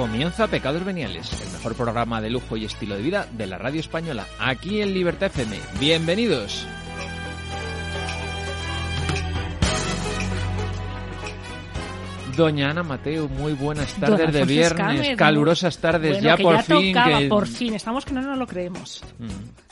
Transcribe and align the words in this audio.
Comienza 0.00 0.46
Pecados 0.46 0.82
Veniales, 0.82 1.30
el 1.42 1.52
mejor 1.52 1.74
programa 1.74 2.22
de 2.22 2.30
lujo 2.30 2.56
y 2.56 2.64
estilo 2.64 2.96
de 2.96 3.02
vida 3.02 3.26
de 3.32 3.46
la 3.46 3.58
radio 3.58 3.80
española, 3.80 4.24
aquí 4.38 4.80
en 4.80 4.94
Libertad 4.94 5.26
FM. 5.26 5.58
Bienvenidos. 5.78 6.66
Doña 12.34 12.70
Ana 12.70 12.82
Mateo, 12.82 13.28
muy 13.28 13.52
buenas 13.52 13.92
tardes 13.96 14.32
de 14.32 14.44
viernes, 14.46 15.16
calurosas 15.18 15.76
tardes, 15.76 16.12
Bueno, 16.12 16.24
ya 16.28 16.36
que 16.38 16.42
por 16.44 16.56
ya 16.56 16.62
fin. 16.62 16.94
tocaba, 16.94 17.18
que... 17.18 17.28
por 17.28 17.46
fin. 17.46 17.74
Estamos 17.74 18.06
que 18.06 18.14
no 18.14 18.22
nos 18.22 18.38
lo 18.38 18.46
creemos. 18.46 19.04
Mm. 19.18 19.69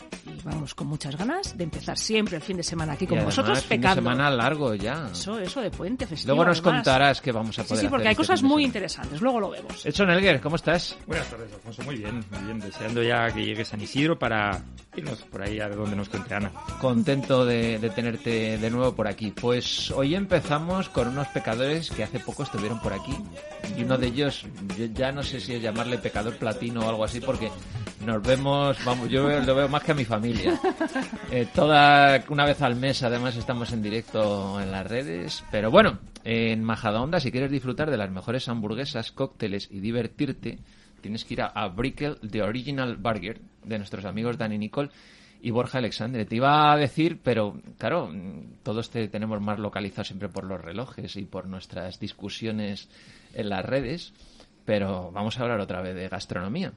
Vamos 0.50 0.74
con 0.74 0.86
muchas 0.86 1.16
ganas 1.16 1.56
de 1.56 1.64
empezar 1.64 1.96
siempre 1.98 2.36
el 2.36 2.42
fin 2.42 2.56
de 2.56 2.62
semana 2.62 2.94
aquí 2.94 3.04
Y 3.04 3.08
con 3.08 3.18
además, 3.18 3.36
vosotros 3.36 3.60
fin 3.60 3.68
de 3.68 3.76
pecando. 3.76 4.02
semana 4.02 4.30
largo 4.30 4.74
ya. 4.74 5.08
Eso, 5.12 5.38
eso 5.38 5.60
de 5.60 5.70
puente 5.70 6.06
festivo. 6.06 6.34
Luego 6.34 6.48
nos 6.48 6.58
además. 6.60 6.74
contarás 6.76 7.20
qué 7.20 7.32
vamos 7.32 7.58
a 7.58 7.62
Sí, 7.62 7.68
poder 7.68 7.84
sí, 7.84 7.88
porque 7.88 8.02
hacer 8.02 8.08
hay 8.08 8.12
este 8.12 8.22
cosas 8.22 8.42
muy 8.42 8.64
interesantes. 8.64 9.20
Luego 9.20 9.40
lo 9.40 9.50
vemos. 9.50 9.84
Edson 9.84 10.10
Elguer, 10.10 10.40
¿cómo 10.40 10.56
estás? 10.56 10.96
Buenas 11.06 11.26
tardes, 11.28 11.52
Alfonso. 11.52 11.82
Muy 11.82 11.96
bien, 11.96 12.24
muy 12.30 12.40
bien. 12.44 12.60
Deseando 12.60 13.02
ya 13.02 13.30
que 13.32 13.44
llegue 13.44 13.64
San 13.64 13.80
Isidro 13.80 14.18
para 14.18 14.60
irnos 14.96 15.18
por 15.22 15.42
ahí 15.42 15.60
a 15.60 15.68
donde 15.68 15.96
nos 15.96 16.08
cuente 16.08 16.34
Ana. 16.34 16.52
Contento 16.80 17.44
de, 17.44 17.78
de 17.78 17.90
tenerte 17.90 18.58
de 18.58 18.70
nuevo 18.70 18.94
por 18.94 19.06
aquí. 19.06 19.32
Pues 19.32 19.90
hoy 19.90 20.14
empezamos 20.14 20.88
con 20.88 21.08
unos 21.08 21.28
pecadores 21.28 21.90
que 21.90 22.04
hace 22.04 22.20
poco 22.20 22.42
estuvieron 22.42 22.80
por 22.80 22.92
aquí. 22.92 23.16
Y 23.76 23.82
uno 23.82 23.98
de 23.98 24.08
ellos, 24.08 24.46
yo 24.76 24.86
ya 24.86 25.12
no 25.12 25.22
sé 25.22 25.40
si 25.40 25.54
es 25.54 25.62
llamarle 25.62 25.98
pecador 25.98 26.36
platino 26.36 26.80
o 26.80 26.88
algo 26.88 27.04
así, 27.04 27.20
porque 27.20 27.50
nos 28.04 28.22
vemos, 28.22 28.82
vamos, 28.84 29.08
yo 29.08 29.28
lo 29.28 29.54
veo 29.54 29.68
más 29.68 29.82
que 29.82 29.92
a 29.92 29.94
mi 29.94 30.04
familia. 30.04 30.58
Eh, 31.30 31.46
toda, 31.54 32.24
una 32.30 32.46
vez 32.46 32.62
al 32.62 32.74
mes 32.74 33.02
además 33.02 33.36
estamos 33.36 33.70
en 33.72 33.82
directo 33.82 34.58
en 34.58 34.72
las 34.72 34.86
redes. 34.86 35.44
Pero 35.50 35.70
bueno, 35.70 35.98
en 36.24 36.64
Majadahonda, 36.64 37.20
si 37.20 37.30
quieres 37.30 37.50
disfrutar 37.50 37.90
de 37.90 37.98
las 37.98 38.10
mejores 38.10 38.48
hamburguesas, 38.48 39.12
cócteles 39.12 39.68
y 39.70 39.80
divertirte, 39.80 40.58
tienes 41.00 41.24
que 41.24 41.34
ir 41.34 41.42
a, 41.42 41.52
a 41.54 41.74
The 41.74 42.42
Original 42.42 42.96
Burger, 42.96 43.40
de 43.64 43.78
nuestros 43.78 44.04
amigos 44.04 44.38
Dani 44.38 44.58
Nicole 44.58 44.90
y 45.40 45.50
Borja 45.50 45.78
Alexandre. 45.78 46.24
Te 46.24 46.36
iba 46.36 46.72
a 46.72 46.76
decir, 46.76 47.20
pero 47.22 47.60
claro, 47.78 48.12
todos 48.62 48.90
te 48.90 49.08
tenemos 49.08 49.40
más 49.40 49.58
localizados 49.58 50.08
siempre 50.08 50.28
por 50.28 50.44
los 50.44 50.60
relojes 50.60 51.16
y 51.16 51.24
por 51.24 51.46
nuestras 51.46 52.00
discusiones 52.00 52.88
en 53.34 53.48
las 53.48 53.64
redes, 53.64 54.12
pero 54.64 55.10
vamos 55.12 55.38
a 55.38 55.42
hablar 55.42 55.60
otra 55.60 55.80
vez 55.80 55.94
de 55.94 56.08
gastronomía. 56.08 56.72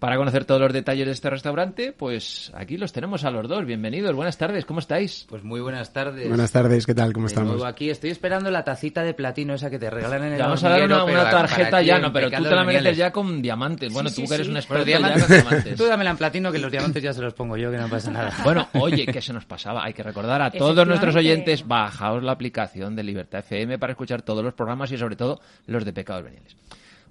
Para 0.00 0.16
conocer 0.16 0.46
todos 0.46 0.62
los 0.62 0.72
detalles 0.72 1.04
de 1.04 1.12
este 1.12 1.28
restaurante, 1.28 1.92
pues 1.92 2.50
aquí 2.54 2.78
los 2.78 2.90
tenemos 2.90 3.22
a 3.24 3.30
los 3.30 3.46
dos. 3.46 3.66
Bienvenidos, 3.66 4.14
buenas 4.14 4.38
tardes, 4.38 4.64
¿cómo 4.64 4.80
estáis? 4.80 5.26
Pues 5.28 5.44
muy 5.44 5.60
buenas 5.60 5.92
tardes. 5.92 6.26
Buenas 6.26 6.50
tardes, 6.50 6.86
¿qué 6.86 6.94
tal? 6.94 7.12
¿Cómo 7.12 7.26
De 7.26 7.32
estamos? 7.34 7.50
nuevo 7.52 7.66
aquí 7.66 7.90
estoy 7.90 8.08
esperando 8.08 8.50
la 8.50 8.64
tacita 8.64 9.02
de 9.02 9.12
platino 9.12 9.52
esa 9.52 9.68
que 9.68 9.78
te 9.78 9.90
regalan 9.90 10.24
en 10.24 10.32
el 10.32 10.38
vamos 10.38 10.64
a 10.64 10.70
dar 10.70 10.84
una, 10.84 11.28
tarjeta 11.28 11.82
ya, 11.82 11.98
no, 11.98 12.10
pero 12.14 12.30
tú 12.30 12.42
te 12.42 12.50
la 12.54 12.64
mereces 12.64 12.96
ya 12.96 13.12
con 13.12 13.42
diamantes. 13.42 13.92
Bueno, 13.92 14.08
Sí, 14.08 14.14
tú 14.16 14.20
sí, 14.22 14.28
que 14.28 14.34
eres 14.36 14.46
sí. 14.46 14.50
un 14.52 14.56
experto 14.56 14.86
ya 14.86 14.98
diamantes- 15.00 15.26
con 15.26 15.36
diamantes. 15.36 15.76
Tú 15.76 15.84
dámela 15.84 16.10
en 16.12 16.16
platino 16.16 16.50
que 16.50 16.58
los 16.58 16.72
diamantes 16.72 17.02
ya 17.02 17.12
se 17.12 17.20
los 17.20 17.34
pongo 17.34 17.58
yo, 17.58 17.70
que 17.70 17.76
no 17.76 17.88
pasa 17.88 18.10
nada. 18.10 18.32
Bueno, 18.42 18.68
oye, 18.80 19.04
que 19.04 19.20
se 19.20 19.34
nos 19.34 19.44
pasaba. 19.44 19.84
Hay 19.84 19.92
que 19.92 20.02
recordar 20.02 20.40
a 20.40 20.50
todos 20.50 20.86
nuestros 20.86 21.14
oyentes, 21.14 21.68
bajaos 21.68 22.22
la 22.22 22.32
aplicación 22.32 22.96
de 22.96 23.02
Libertad 23.02 23.40
FM 23.40 23.78
para 23.78 23.92
escuchar 23.92 24.22
todos 24.22 24.42
los 24.42 24.54
programas 24.54 24.90
y 24.92 24.96
sobre 24.96 25.16
todo 25.16 25.40
los 25.66 25.84
de 25.84 25.92
Pecados 25.92 26.24
Veniales. 26.24 26.56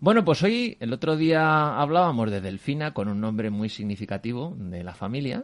Bueno, 0.01 0.23
pues 0.23 0.41
hoy, 0.43 0.77
el 0.79 0.93
otro 0.93 1.17
día 1.17 1.77
hablábamos 1.77 2.31
de 2.31 2.39
Delfina 2.39 2.93
con 2.93 3.09
un 3.09 3.19
nombre 3.19 3.49
muy 3.49 3.67
significativo 3.67 4.55
de 4.57 4.81
la 4.81 4.95
familia 4.95 5.43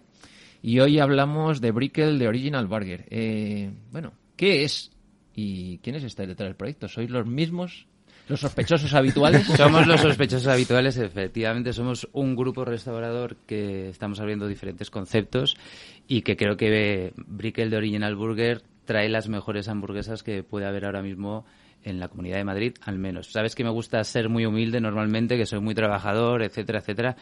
y 0.61 0.79
hoy 0.79 0.99
hablamos 0.99 1.59
de 1.59 1.71
Brickell 1.71 2.17
de 2.17 2.29
Original 2.29 2.65
Burger. 2.65 3.05
Eh, 3.09 3.69
bueno, 3.91 4.13
¿qué 4.37 4.63
es 4.63 4.91
y 5.35 5.79
quiénes 5.79 6.05
estáis 6.05 6.29
detrás 6.29 6.47
del 6.47 6.55
proyecto? 6.55 6.87
¿Sois 6.87 7.09
los 7.09 7.27
mismos, 7.27 7.87
los 8.29 8.39
sospechosos 8.39 8.93
habituales? 8.93 9.45
Somos 9.57 9.85
los 9.87 9.99
sospechosos 9.99 10.47
habituales, 10.47 10.95
efectivamente. 10.95 11.73
Somos 11.73 12.07
un 12.13 12.37
grupo 12.37 12.63
restaurador 12.63 13.35
que 13.45 13.89
estamos 13.89 14.21
abriendo 14.21 14.47
diferentes 14.47 14.89
conceptos 14.89 15.57
y 16.07 16.21
que 16.21 16.37
creo 16.37 16.55
que 16.55 17.11
Brickell 17.17 17.69
de 17.69 17.77
Original 17.77 18.15
Burger 18.15 18.63
trae 18.85 19.09
las 19.09 19.27
mejores 19.27 19.67
hamburguesas 19.67 20.23
que 20.23 20.43
puede 20.43 20.65
haber 20.65 20.85
ahora 20.85 21.01
mismo 21.01 21.45
en 21.85 21.99
la 21.99 22.09
Comunidad 22.09 22.37
de 22.37 22.43
Madrid, 22.43 22.73
al 22.81 22.99
menos. 22.99 23.31
Sabes 23.31 23.55
que 23.55 23.63
me 23.63 23.69
gusta 23.69 24.03
ser 24.03 24.27
muy 24.27 24.45
humilde 24.45 24.81
normalmente, 24.81 25.37
que 25.37 25.45
soy 25.45 25.61
muy 25.61 25.75
trabajador, 25.75 26.43
etcétera, 26.43 26.79
etcétera. 26.79 27.15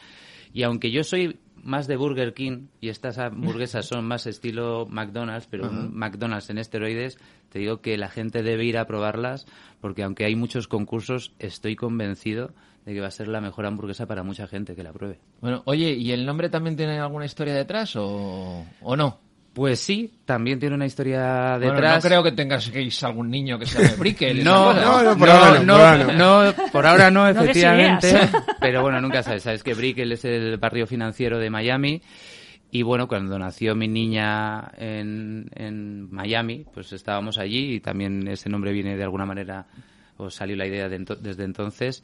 Y 0.53 0.63
aunque 0.63 0.89
yo 0.91 1.03
soy 1.03 1.39
más 1.55 1.87
de 1.87 1.95
Burger 1.95 2.33
King 2.33 2.67
y 2.79 2.89
estas 2.89 3.17
hamburguesas 3.17 3.85
son 3.85 4.05
más 4.05 4.27
estilo 4.27 4.85
McDonald's, 4.89 5.47
pero 5.47 5.69
un 5.69 5.95
McDonald's 5.95 6.49
en 6.49 6.57
esteroides, 6.57 7.17
te 7.49 7.59
digo 7.59 7.81
que 7.81 7.97
la 7.97 8.09
gente 8.09 8.43
debe 8.43 8.65
ir 8.65 8.77
a 8.77 8.85
probarlas 8.85 9.45
porque 9.81 10.03
aunque 10.03 10.25
hay 10.25 10.35
muchos 10.35 10.67
concursos, 10.67 11.33
estoy 11.39 11.75
convencido 11.75 12.53
de 12.85 12.93
que 12.93 13.01
va 13.01 13.07
a 13.07 13.11
ser 13.11 13.29
la 13.29 13.41
mejor 13.41 13.65
hamburguesa 13.65 14.07
para 14.07 14.23
mucha 14.23 14.45
gente 14.47 14.75
que 14.75 14.83
la 14.83 14.91
pruebe. 14.91 15.19
Bueno, 15.41 15.63
oye, 15.65 15.93
¿y 15.93 16.11
el 16.11 16.25
nombre 16.25 16.49
también 16.49 16.75
tiene 16.75 16.99
alguna 16.99 17.25
historia 17.25 17.53
detrás 17.53 17.95
o, 17.95 18.65
o 18.81 18.95
no? 18.95 19.19
Pues 19.53 19.79
sí, 19.79 20.11
también 20.25 20.59
tiene 20.59 20.73
una 20.73 20.87
historia 20.87 21.57
Bueno, 21.59 21.73
detrás. 21.75 22.03
no 22.03 22.09
creo 22.09 22.23
que 22.23 22.31
tengas 22.31 22.67
que 22.71 22.81
ir 22.81 22.91
algún 23.03 23.29
niño 23.29 23.59
que 23.59 23.67
se 23.67 23.83
llame 23.83 23.95
Brickell. 23.97 24.43
No, 24.43 24.73
no, 24.73 25.03
no, 25.03 25.15
por 25.17 25.29
ahora 25.29 25.59
no, 25.59 25.65
no, 25.65 25.73
por 25.73 25.81
ahora 25.81 26.03
no. 26.05 26.13
no, 26.45 26.53
por 26.71 26.85
ahora 26.87 27.11
no, 27.11 27.27
efectivamente. 27.27 28.19
pero 28.59 28.81
bueno, 28.81 28.99
nunca 28.99 29.21
sabes. 29.21 29.43
Sabes 29.43 29.61
que 29.63 29.75
Brickell 29.75 30.11
es 30.11 30.25
el 30.25 30.57
barrio 30.57 30.87
financiero 30.87 31.37
de 31.37 31.49
Miami. 31.51 32.01
Y 32.71 32.81
bueno, 32.81 33.07
cuando 33.07 33.37
nació 33.37 33.75
mi 33.75 33.87
niña 33.87 34.71
en, 34.77 35.47
en 35.53 36.11
Miami, 36.11 36.65
pues 36.73 36.91
estábamos 36.91 37.37
allí 37.37 37.75
y 37.75 37.79
también 37.79 38.27
ese 38.27 38.49
nombre 38.49 38.71
viene 38.71 38.97
de 38.97 39.03
alguna 39.03 39.27
manera, 39.27 39.67
o 40.17 40.31
salió 40.31 40.55
la 40.55 40.65
idea 40.65 40.89
de 40.89 40.99
ento- 40.99 41.19
desde 41.19 41.43
entonces. 41.43 42.03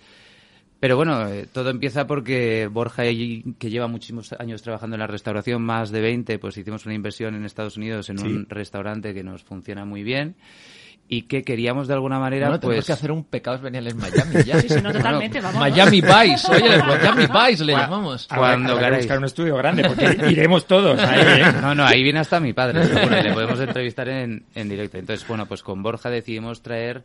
Pero 0.79 0.95
bueno, 0.95 1.28
eh, 1.28 1.45
todo 1.51 1.69
empieza 1.72 2.07
porque 2.07 2.67
Borja, 2.72 3.06
y- 3.06 3.44
que 3.59 3.69
lleva 3.69 3.88
muchísimos 3.88 4.31
años 4.40 4.62
trabajando 4.62 4.95
en 4.95 5.01
la 5.01 5.07
restauración, 5.07 5.62
más 5.62 5.91
de 5.91 6.00
20, 6.01 6.40
pues 6.40 6.57
hicimos 6.57 6.85
una 6.85 6.95
inversión 6.95 7.35
en 7.35 7.44
Estados 7.45 7.75
Unidos 7.78 8.09
en 8.09 8.19
un 8.22 8.45
restaurante 8.50 9.13
que 9.13 9.23
nos 9.23 9.44
funciona 9.44 9.84
muy 9.84 10.03
bien 10.03 10.35
y 11.12 11.23
que 11.23 11.44
queríamos 11.44 11.88
de 11.88 11.95
alguna 11.95 12.19
manera, 12.19 12.47
Bueno, 12.50 12.59
tenemos 12.59 12.78
pues... 12.78 12.85
que 12.85 12.94
hacer 12.94 13.12
un 13.12 13.23
Pecados 13.25 13.62
Veniales 13.62 13.95
Miami 13.95 14.44
ya. 14.45 14.62
Sí, 14.62 14.69
sí, 14.69 14.75
no, 14.81 14.94
totalmente, 14.94 15.41
vamos. 15.41 15.59
Miami 15.59 16.01
Vice, 16.01 16.51
oye, 16.51 16.78
Miami 16.78 17.25
Vice 17.25 17.66
le 17.66 17.73
llamamos. 17.73 18.28
Cuando 18.34 18.73
Habrá- 18.73 18.75
que 18.79 18.85
queráis. 18.85 19.03
buscar 19.06 19.18
un 19.18 19.25
estudio 19.25 19.57
grande, 19.57 19.84
porque 19.85 20.31
iremos 20.31 20.66
todos. 20.68 21.00
ahí, 21.00 21.41
¿eh? 21.41 21.45
No, 21.62 21.73
no, 21.75 21.84
ahí 21.84 22.03
viene 22.03 22.19
hasta 22.19 22.39
mi 22.39 22.53
padre, 22.53 22.85
seguro, 22.85 23.19
y 23.19 23.23
le 23.23 23.34
podemos 23.34 23.59
entrevistar 23.59 24.07
en, 24.07 24.45
en 24.56 24.69
directo. 24.69 24.98
Entonces, 25.00 25.27
bueno, 25.27 25.45
pues 25.48 25.62
con 25.63 25.81
Borja 25.83 26.09
decidimos 26.12 26.62
traer 26.62 27.03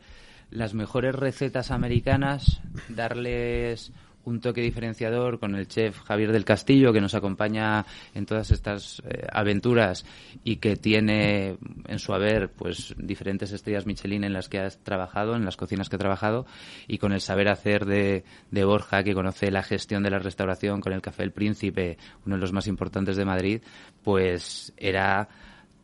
las 0.51 0.73
mejores 0.73 1.15
recetas 1.15 1.71
americanas, 1.71 2.61
darles 2.89 3.91
un 4.25 4.41
toque 4.41 4.61
diferenciador 4.61 5.39
con 5.39 5.55
el 5.55 5.67
chef 5.67 6.01
Javier 6.01 6.31
del 6.31 6.45
Castillo, 6.45 6.91
que 6.91 7.01
nos 7.01 7.13
acompaña 7.13 7.85
en 8.13 8.25
todas 8.25 8.51
estas 8.51 9.01
eh, 9.05 9.27
aventuras 9.31 10.05
y 10.43 10.57
que 10.57 10.75
tiene 10.75 11.57
en 11.87 11.99
su 11.99 12.13
haber 12.13 12.49
pues 12.49 12.95
diferentes 12.97 13.51
estrellas 13.51 13.85
Michelin 13.85 14.23
en 14.23 14.33
las 14.33 14.49
que 14.49 14.59
has 14.59 14.79
trabajado, 14.79 15.35
en 15.35 15.45
las 15.45 15.57
cocinas 15.57 15.89
que 15.89 15.95
ha 15.95 15.99
trabajado, 15.99 16.45
y 16.87 16.97
con 16.97 17.13
el 17.13 17.21
saber 17.21 17.47
hacer 17.49 17.85
de, 17.85 18.23
de 18.51 18.65
Borja, 18.65 19.03
que 19.03 19.13
conoce 19.13 19.51
la 19.51 19.63
gestión 19.63 20.03
de 20.03 20.09
la 20.09 20.19
restauración 20.19 20.81
con 20.81 20.93
el 20.93 21.01
Café 21.01 21.23
El 21.23 21.31
Príncipe, 21.31 21.97
uno 22.25 22.35
de 22.35 22.41
los 22.41 22.51
más 22.51 22.67
importantes 22.67 23.15
de 23.17 23.25
Madrid, 23.25 23.61
pues 24.03 24.73
era 24.77 25.29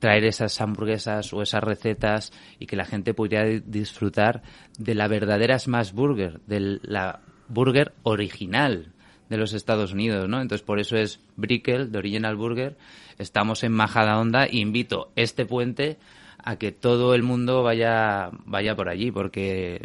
traer 0.01 0.25
esas 0.25 0.59
hamburguesas 0.59 1.31
o 1.31 1.42
esas 1.44 1.63
recetas 1.63 2.33
y 2.59 2.65
que 2.65 2.75
la 2.75 2.86
gente 2.86 3.13
pudiera 3.13 3.45
di- 3.45 3.62
disfrutar 3.65 4.42
de 4.80 4.95
la 4.95 5.07
verdadera 5.07 5.57
smash 5.59 5.94
burger, 5.94 6.42
de 6.48 6.80
la 6.81 7.19
burger 7.48 7.94
original 8.03 8.88
de 9.30 9.38
los 9.38 9.53
Estados 9.53 9.94
Unidos, 9.94 10.27
¿no? 10.27 10.42
Entonces 10.42 10.65
por 10.65 10.80
eso 10.80 10.98
es 10.98 11.19
Brickell, 11.38 11.92
de 11.92 12.00
Original 12.00 12.36
Burger. 12.36 12.75
Estamos 13.19 13.63
en 13.63 13.71
Majadahonda. 13.74 14.48
Invito 14.50 15.12
este 15.15 15.45
puente 15.45 15.98
a 16.44 16.56
que 16.56 16.71
todo 16.71 17.13
el 17.13 17.21
mundo 17.21 17.62
vaya, 17.62 18.31
vaya 18.45 18.75
por 18.75 18.89
allí, 18.89 19.12
porque 19.12 19.80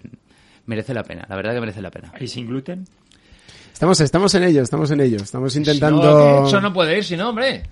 merece 0.65 0.95
la 0.95 1.03
pena, 1.05 1.27
la 1.29 1.37
verdad 1.37 1.53
que 1.53 1.61
merece 1.61 1.83
la 1.83 1.91
pena. 1.91 2.13
¿Y 2.19 2.27
sin 2.27 2.47
gluten? 2.47 2.87
Estamos, 3.73 4.01
estamos 4.01 4.35
en 4.35 4.45
ello, 4.45 4.63
estamos 4.63 4.91
en 4.91 5.01
ello. 5.03 5.19
Estamos 5.19 5.55
intentando... 5.55 6.43
que 6.43 6.49
eso 6.49 6.61
no 6.63 6.73
puede 6.73 6.97
ir, 6.97 7.05
si 7.05 7.17
no, 7.19 7.29
hombre. 7.29 7.65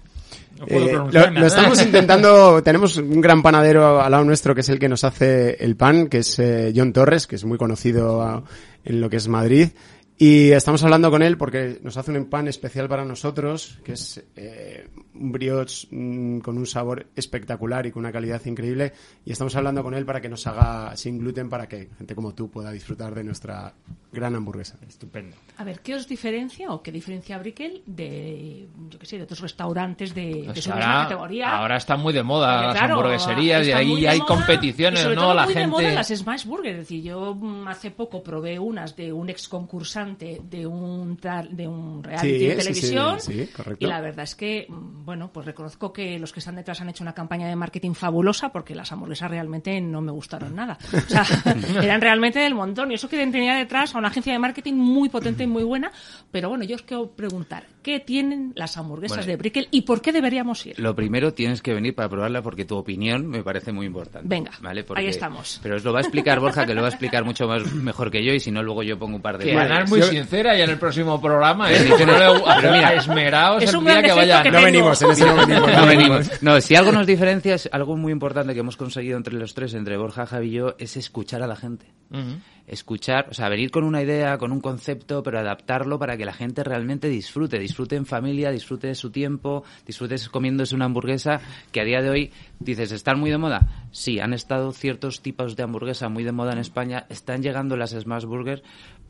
No 0.59 0.67
puedo 0.67 0.87
Eh, 0.87 0.93
lo, 0.93 1.31
lo 1.31 1.47
estamos 1.47 1.83
intentando, 1.83 2.63
tenemos 2.65 2.97
un 2.97 3.21
gran 3.21 3.43
panadero 3.43 4.01
al 4.01 4.11
lado 4.11 4.25
nuestro 4.25 4.55
que 4.55 4.61
es 4.61 4.69
el 4.69 4.79
que 4.79 4.89
nos 4.89 5.05
hace 5.05 5.57
el 5.65 5.77
pan, 5.77 6.09
que 6.09 6.19
es 6.19 6.39
eh, 6.39 6.73
John 6.75 6.93
Torres, 6.93 7.27
que 7.27 7.37
es 7.37 7.45
muy 7.45 7.59
conocido 7.59 8.45
en 8.85 9.01
lo 9.01 9.11
que 9.11 9.17
es 9.17 9.29
Madrid. 9.29 9.69
Y 10.17 10.53
estamos 10.53 10.83
hablando 10.85 11.11
con 11.11 11.23
él 11.23 11.37
porque 11.37 11.81
nos 11.83 11.97
hace 11.97 12.13
un 12.13 12.27
pan 12.27 12.47
especial 12.47 12.89
para 12.89 13.05
nosotros, 13.05 13.81
que 13.83 13.95
es 13.95 14.23
eh, 14.37 14.87
brioche 15.15 15.87
mm, 15.91 16.41
con 16.41 16.59
un 16.59 16.67
sabor 16.67 17.07
espectacular 17.17 17.87
y 17.87 17.91
con 17.93 18.01
una 18.01 18.13
calidad 18.13 18.45
increíble. 18.45 18.93
Y 19.25 19.33
estamos 19.33 19.55
hablando 19.57 19.83
con 19.83 19.95
él 19.95 20.05
para 20.05 20.21
que 20.21 20.29
nos 20.29 20.47
haga 20.47 20.97
sin 20.97 21.19
gluten 21.19 21.49
para 21.49 21.69
que 21.69 21.89
gente 21.97 22.15
como 22.15 22.35
tú 22.35 22.51
pueda 22.51 22.71
disfrutar 22.71 23.15
de 23.15 23.25
nuestra 23.25 23.73
gran 24.13 24.35
hamburguesa. 24.35 24.79
Estupendo. 24.87 25.37
A 25.57 25.65
ver, 25.65 25.81
¿qué 25.81 25.95
os 25.95 26.07
diferencia 26.09 26.71
o 26.71 26.83
qué 26.83 26.93
diferencia 26.93 27.39
Brickel 27.39 27.83
de, 27.87 28.69
yo 28.91 28.99
qué 28.99 29.07
sé, 29.07 29.17
de 29.19 29.25
otros 29.25 29.41
restaurantes 29.41 30.15
de, 30.15 30.27
de 30.27 30.43
Pues 30.47 30.65
su 30.65 30.71
ahora, 30.73 30.87
misma 30.87 31.03
categoría? 31.05 31.57
ahora 31.59 31.77
están 31.77 32.01
muy 32.01 32.13
de 32.13 32.23
moda 32.23 32.53
Porque, 32.55 32.67
las 32.67 32.77
claro, 32.79 32.95
hamburgueserías 32.95 33.67
y 33.67 33.71
está 33.71 33.79
ahí 33.79 34.01
de 34.01 34.09
hay 34.09 34.19
moda, 34.19 34.29
competiciones, 34.29 35.01
y 35.01 35.03
sobre 35.03 35.17
¿no? 35.17 35.23
todo 35.23 35.35
La 35.35 35.45
muy 35.45 35.55
de 35.55 35.67
moda 35.67 35.83
gente... 35.83 35.95
las 35.97 36.09
Smash 36.09 36.45
Burger. 36.47 36.73
Es 36.73 36.79
decir, 36.79 37.03
yo 37.03 37.35
mm, 37.35 37.69
hace 37.69 37.91
poco 37.91 38.23
probé 38.23 38.59
unas 38.59 38.95
de 38.97 39.13
un 39.13 39.29
ex 39.31 39.49
concursante 39.49 40.41
de 40.49 40.67
un, 40.67 41.17
tal- 41.17 41.57
de 41.57 41.67
un 41.69 42.03
reality 42.03 42.39
Sí, 42.39 42.47
de 42.47 42.61
sí, 42.61 42.75
sí, 42.75 42.81
televisión. 42.81 43.21
sí, 43.21 43.47
correcto. 43.55 43.85
Y 43.85 43.89
la 43.89 44.01
verdad 44.01 44.25
es 44.25 44.35
que, 44.35 44.67
mm, 44.69 45.04
bueno, 45.05 45.31
pues 45.33 45.45
reconozco 45.47 45.93
que 45.93 46.19
los 46.19 46.33
que 46.33 46.41
están 46.41 46.57
detrás 46.57 46.81
han 46.81 46.89
hecho 46.89 47.05
una 47.05 47.13
campaña 47.13 47.47
de 47.49 47.57
marketing 47.57 47.93
fabulosa 47.93 48.51
porque 48.51 48.75
las 48.75 48.91
hamburguesas 48.91 49.31
realmente 49.31 49.81
no 49.81 50.01
me 50.01 50.11
gustaron 50.13 50.55
nada. 50.57 50.79
O 50.93 51.01
sea, 51.11 51.25
eran 51.83 52.01
realmente 52.01 52.39
del 52.41 52.55
montón. 52.55 52.91
Y 52.91 52.95
eso 52.95 53.09
que 53.09 53.17
tenía 53.19 53.55
detrás 53.57 53.95
a 53.95 53.99
una 53.99 54.09
agencia 54.09 54.33
de 54.33 54.39
marketing 54.39 54.75
muy 54.75 55.09
potente 55.09 55.45
y 55.45 55.47
muy 55.47 55.63
buena. 55.63 55.93
Pero 56.31 56.49
bueno, 56.49 56.65
yo 56.65 56.77
os 56.77 56.83
quiero 56.83 57.11
preguntar, 57.11 57.65
¿qué 57.83 58.01
tienen 58.01 58.53
las 58.57 58.77
hamburguesas 58.77 59.19
Bueno. 59.19 59.31
de 59.31 59.37
Brickel 59.37 59.69
y 59.71 59.83
por 59.83 60.01
qué 60.01 60.11
deberíamos 60.13 60.65
ir? 60.67 60.79
Lo 60.81 60.95
primero 60.95 61.35
tienes 61.35 61.61
que 61.61 61.75
venir 61.75 61.95
para 61.95 62.09
probarla 62.09 62.41
porque 62.43 62.65
tu 62.65 62.77
opinión 62.77 63.27
me 63.27 63.43
parece 63.43 63.73
muy 63.73 63.87
importante. 63.87 64.27
Venga, 64.29 64.53
¿vale? 64.63 64.85
ahí 64.95 65.07
estamos. 65.07 65.61
Pero 65.63 65.77
os 65.77 65.85
lo 65.85 65.93
va 65.93 65.99
a 65.99 66.03
explicar 66.03 66.41
Borja, 66.41 66.65
que 66.65 66.75
lo 66.75 66.81
va 66.81 66.89
a 66.89 66.91
explicar 66.91 67.25
mucho 67.25 67.47
más 67.47 67.71
mejor 67.75 68.11
que 68.11 68.25
yo 68.25 68.33
y 68.33 68.41
si 68.41 68.51
no 68.51 68.63
luego 68.63 68.83
yo 68.83 68.99
pongo 68.99 69.17
un 69.17 69.23
par 69.23 69.37
de... 69.39 69.45
Que 69.45 69.85
muy 69.89 70.01
yo- 70.01 70.07
sincera 70.07 70.57
y 70.59 70.63
en 70.63 70.71
el 70.71 70.79
próximo 70.79 71.21
programa, 71.21 71.71
¿eh? 71.71 71.83
Dice, 71.85 72.07
no 72.07 72.13
le- 72.19 72.43
pero 72.61 72.73
mira, 72.73 72.95
esmeraos 72.95 73.63
Es 73.63 73.71
el 73.71 73.77
un 73.77 73.85
día 73.85 74.03
que 74.03 74.13
vayan. 74.13 74.43
que 74.43 74.51
No 74.51 74.59
tengo. 74.59 74.94
Venimos, 75.01 75.03
en 75.03 75.11
ese 75.11 75.27
no 75.27 75.47
venimos. 75.47 75.73
No 75.73 75.87
venimos. 75.87 76.43
No, 76.43 76.61
si 76.61 76.77
algo 76.77 76.93
nos 76.93 77.07
diferencia 77.07 77.55
es 77.55 77.69
algo 77.73 77.97
muy 77.97 78.13
importante 78.13 78.55
que 78.55 78.61
hemos 78.61 78.77
conseguido 78.77 79.17
entre 79.17 79.35
los 79.35 79.55
tres, 79.55 79.75
entre 79.75 79.97
Borja, 79.97 80.27
Javi 80.27 80.49
y 80.49 80.53
yo, 80.53 80.75
es 80.79 80.97
escuchar 80.97 81.43
a 81.43 81.47
la 81.47 81.57
gente. 81.57 81.87
Escuchar, 82.67 83.27
o 83.31 83.35
sea, 83.35 83.49
venir 83.49 83.71
con 83.71 83.83
una 83.83 84.01
idea, 84.01 84.39
con 84.39 84.53
un 84.53 84.61
concepto, 84.61 85.23
pero 85.23 85.41
adaptarlo 85.41 85.99
para 85.99 86.17
que 86.17 86.25
la 86.25 86.33
gente 86.33 86.63
realmente 86.63 87.09
disfrute, 87.09 87.59
disfrute 87.59 87.97
en 87.97 88.07
familia, 88.07 88.51
disfrute 88.53 88.87
de 88.87 88.95
su 88.95 89.11
tiempo, 89.11 89.65
disfrute 89.85 90.15
comiéndose 90.31 90.75
una 90.75 90.85
hamburguesa, 90.85 91.41
que 91.73 91.81
a 91.81 91.85
día 91.85 92.01
de 92.01 92.11
hoy 92.11 92.33
dices, 92.61 92.93
¿están 92.93 93.19
muy 93.19 93.31
de 93.31 93.39
moda? 93.39 93.89
Sí, 93.91 94.21
han 94.21 94.33
estado 94.33 94.73
ciertos 94.73 95.23
tipos 95.23 95.57
de 95.57 95.65
hamburguesa 95.65 96.09
muy 96.09 96.25
de 96.25 96.33
moda 96.33 96.53
en 96.53 96.59
España, 96.59 97.07
están 97.09 97.43
llegando 97.43 97.77
las 97.77 97.91
Smash 97.91 98.25
Burgers, 98.25 98.63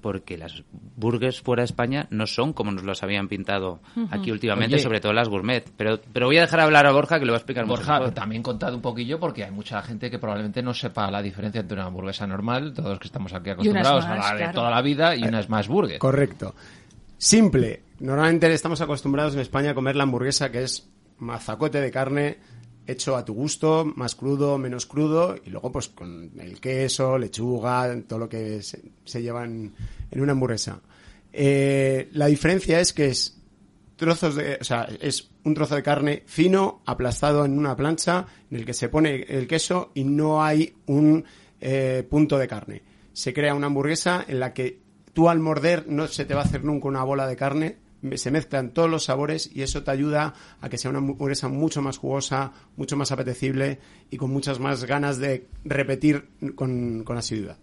porque 0.04 0.36
las 0.36 0.62
burgers 0.96 1.40
fuera 1.40 1.62
de 1.62 1.64
España 1.64 2.06
no 2.10 2.26
son 2.26 2.52
como 2.52 2.70
nos 2.70 2.84
los 2.84 3.02
habían 3.02 3.26
pintado 3.26 3.80
aquí 4.10 4.30
últimamente, 4.30 4.74
Oye. 4.74 4.82
sobre 4.82 5.00
todo 5.00 5.14
las 5.14 5.30
gourmet. 5.30 5.64
Pero, 5.78 5.98
pero 6.12 6.26
voy 6.26 6.36
a 6.36 6.42
dejar 6.42 6.60
hablar 6.60 6.84
a 6.84 6.92
Borja 6.92 7.18
que 7.18 7.24
lo 7.24 7.32
va 7.32 7.36
a 7.36 7.38
explicar 7.38 7.64
mucho 7.64 7.78
Borja, 7.78 8.00
mejor. 8.00 8.12
también 8.12 8.42
contad 8.42 8.74
un 8.74 8.82
poquillo 8.82 9.18
porque 9.18 9.44
hay 9.44 9.50
mucha 9.50 9.80
gente 9.80 10.10
que 10.10 10.18
probablemente 10.18 10.62
no 10.62 10.74
sepa 10.74 11.10
la 11.10 11.22
diferencia 11.22 11.62
entre 11.62 11.78
una 11.78 11.86
hamburguesa 11.86 12.26
normal, 12.26 12.74
todos 12.74 12.90
los 12.90 12.98
que 12.98 13.06
estamos 13.06 13.32
aquí 13.32 13.48
acostumbrados 13.48 14.04
a 14.04 14.14
la 14.14 14.30
de 14.32 14.36
claro. 14.40 14.52
toda 14.52 14.70
la 14.70 14.82
vida, 14.82 15.16
y 15.16 15.22
una 15.22 15.42
smash 15.42 15.68
burger. 15.68 15.98
Correcto. 15.98 16.54
Simple. 17.16 17.80
Normalmente 18.00 18.52
estamos 18.52 18.82
acostumbrados 18.82 19.32
en 19.32 19.40
España 19.40 19.70
a 19.70 19.74
comer 19.74 19.96
la 19.96 20.02
hamburguesa 20.02 20.52
que 20.52 20.64
es 20.64 20.86
mazacote 21.16 21.80
de 21.80 21.90
carne 21.90 22.36
hecho 22.86 23.16
a 23.16 23.24
tu 23.24 23.34
gusto, 23.34 23.84
más 23.96 24.14
crudo, 24.14 24.58
menos 24.58 24.86
crudo, 24.86 25.36
y 25.44 25.50
luego 25.50 25.72
pues 25.72 25.88
con 25.88 26.32
el 26.38 26.60
queso, 26.60 27.18
lechuga, 27.18 27.94
todo 28.06 28.18
lo 28.18 28.28
que 28.28 28.62
se, 28.62 28.82
se 29.04 29.22
lleva 29.22 29.44
en, 29.44 29.72
en 30.10 30.20
una 30.20 30.32
hamburguesa. 30.32 30.80
Eh, 31.32 32.08
la 32.12 32.26
diferencia 32.26 32.80
es 32.80 32.92
que 32.92 33.06
es 33.06 33.40
trozos 33.96 34.34
de, 34.36 34.58
o 34.60 34.64
sea, 34.64 34.88
es 35.00 35.30
un 35.44 35.54
trozo 35.54 35.74
de 35.74 35.82
carne 35.82 36.22
fino, 36.26 36.82
aplastado 36.86 37.44
en 37.44 37.58
una 37.58 37.76
plancha, 37.76 38.26
en 38.50 38.58
el 38.58 38.64
que 38.64 38.74
se 38.74 38.88
pone 38.88 39.22
el 39.22 39.46
queso 39.46 39.90
y 39.94 40.04
no 40.04 40.42
hay 40.42 40.74
un 40.86 41.24
eh, 41.60 42.06
punto 42.08 42.38
de 42.38 42.48
carne. 42.48 42.82
Se 43.12 43.32
crea 43.32 43.54
una 43.54 43.66
hamburguesa 43.66 44.24
en 44.26 44.40
la 44.40 44.52
que 44.52 44.80
tú 45.12 45.28
al 45.28 45.40
morder 45.40 45.86
no 45.88 46.06
se 46.08 46.24
te 46.24 46.34
va 46.34 46.42
a 46.42 46.44
hacer 46.44 46.64
nunca 46.64 46.88
una 46.88 47.04
bola 47.04 47.26
de 47.26 47.36
carne, 47.36 47.78
se 48.16 48.30
mezclan 48.30 48.72
todos 48.72 48.90
los 48.90 49.04
sabores 49.04 49.50
y 49.52 49.62
eso 49.62 49.82
te 49.82 49.90
ayuda 49.90 50.34
a 50.60 50.68
que 50.68 50.78
sea 50.78 50.90
una 50.90 50.98
hamburguesa 50.98 51.48
mucho 51.48 51.82
más 51.82 51.98
jugosa, 51.98 52.52
mucho 52.76 52.96
más 52.96 53.12
apetecible 53.12 53.78
y 54.10 54.16
con 54.16 54.30
muchas 54.30 54.60
más 54.60 54.84
ganas 54.84 55.18
de 55.18 55.48
repetir 55.64 56.28
con, 56.54 57.04
con 57.04 57.16
asiduidad. 57.16 57.58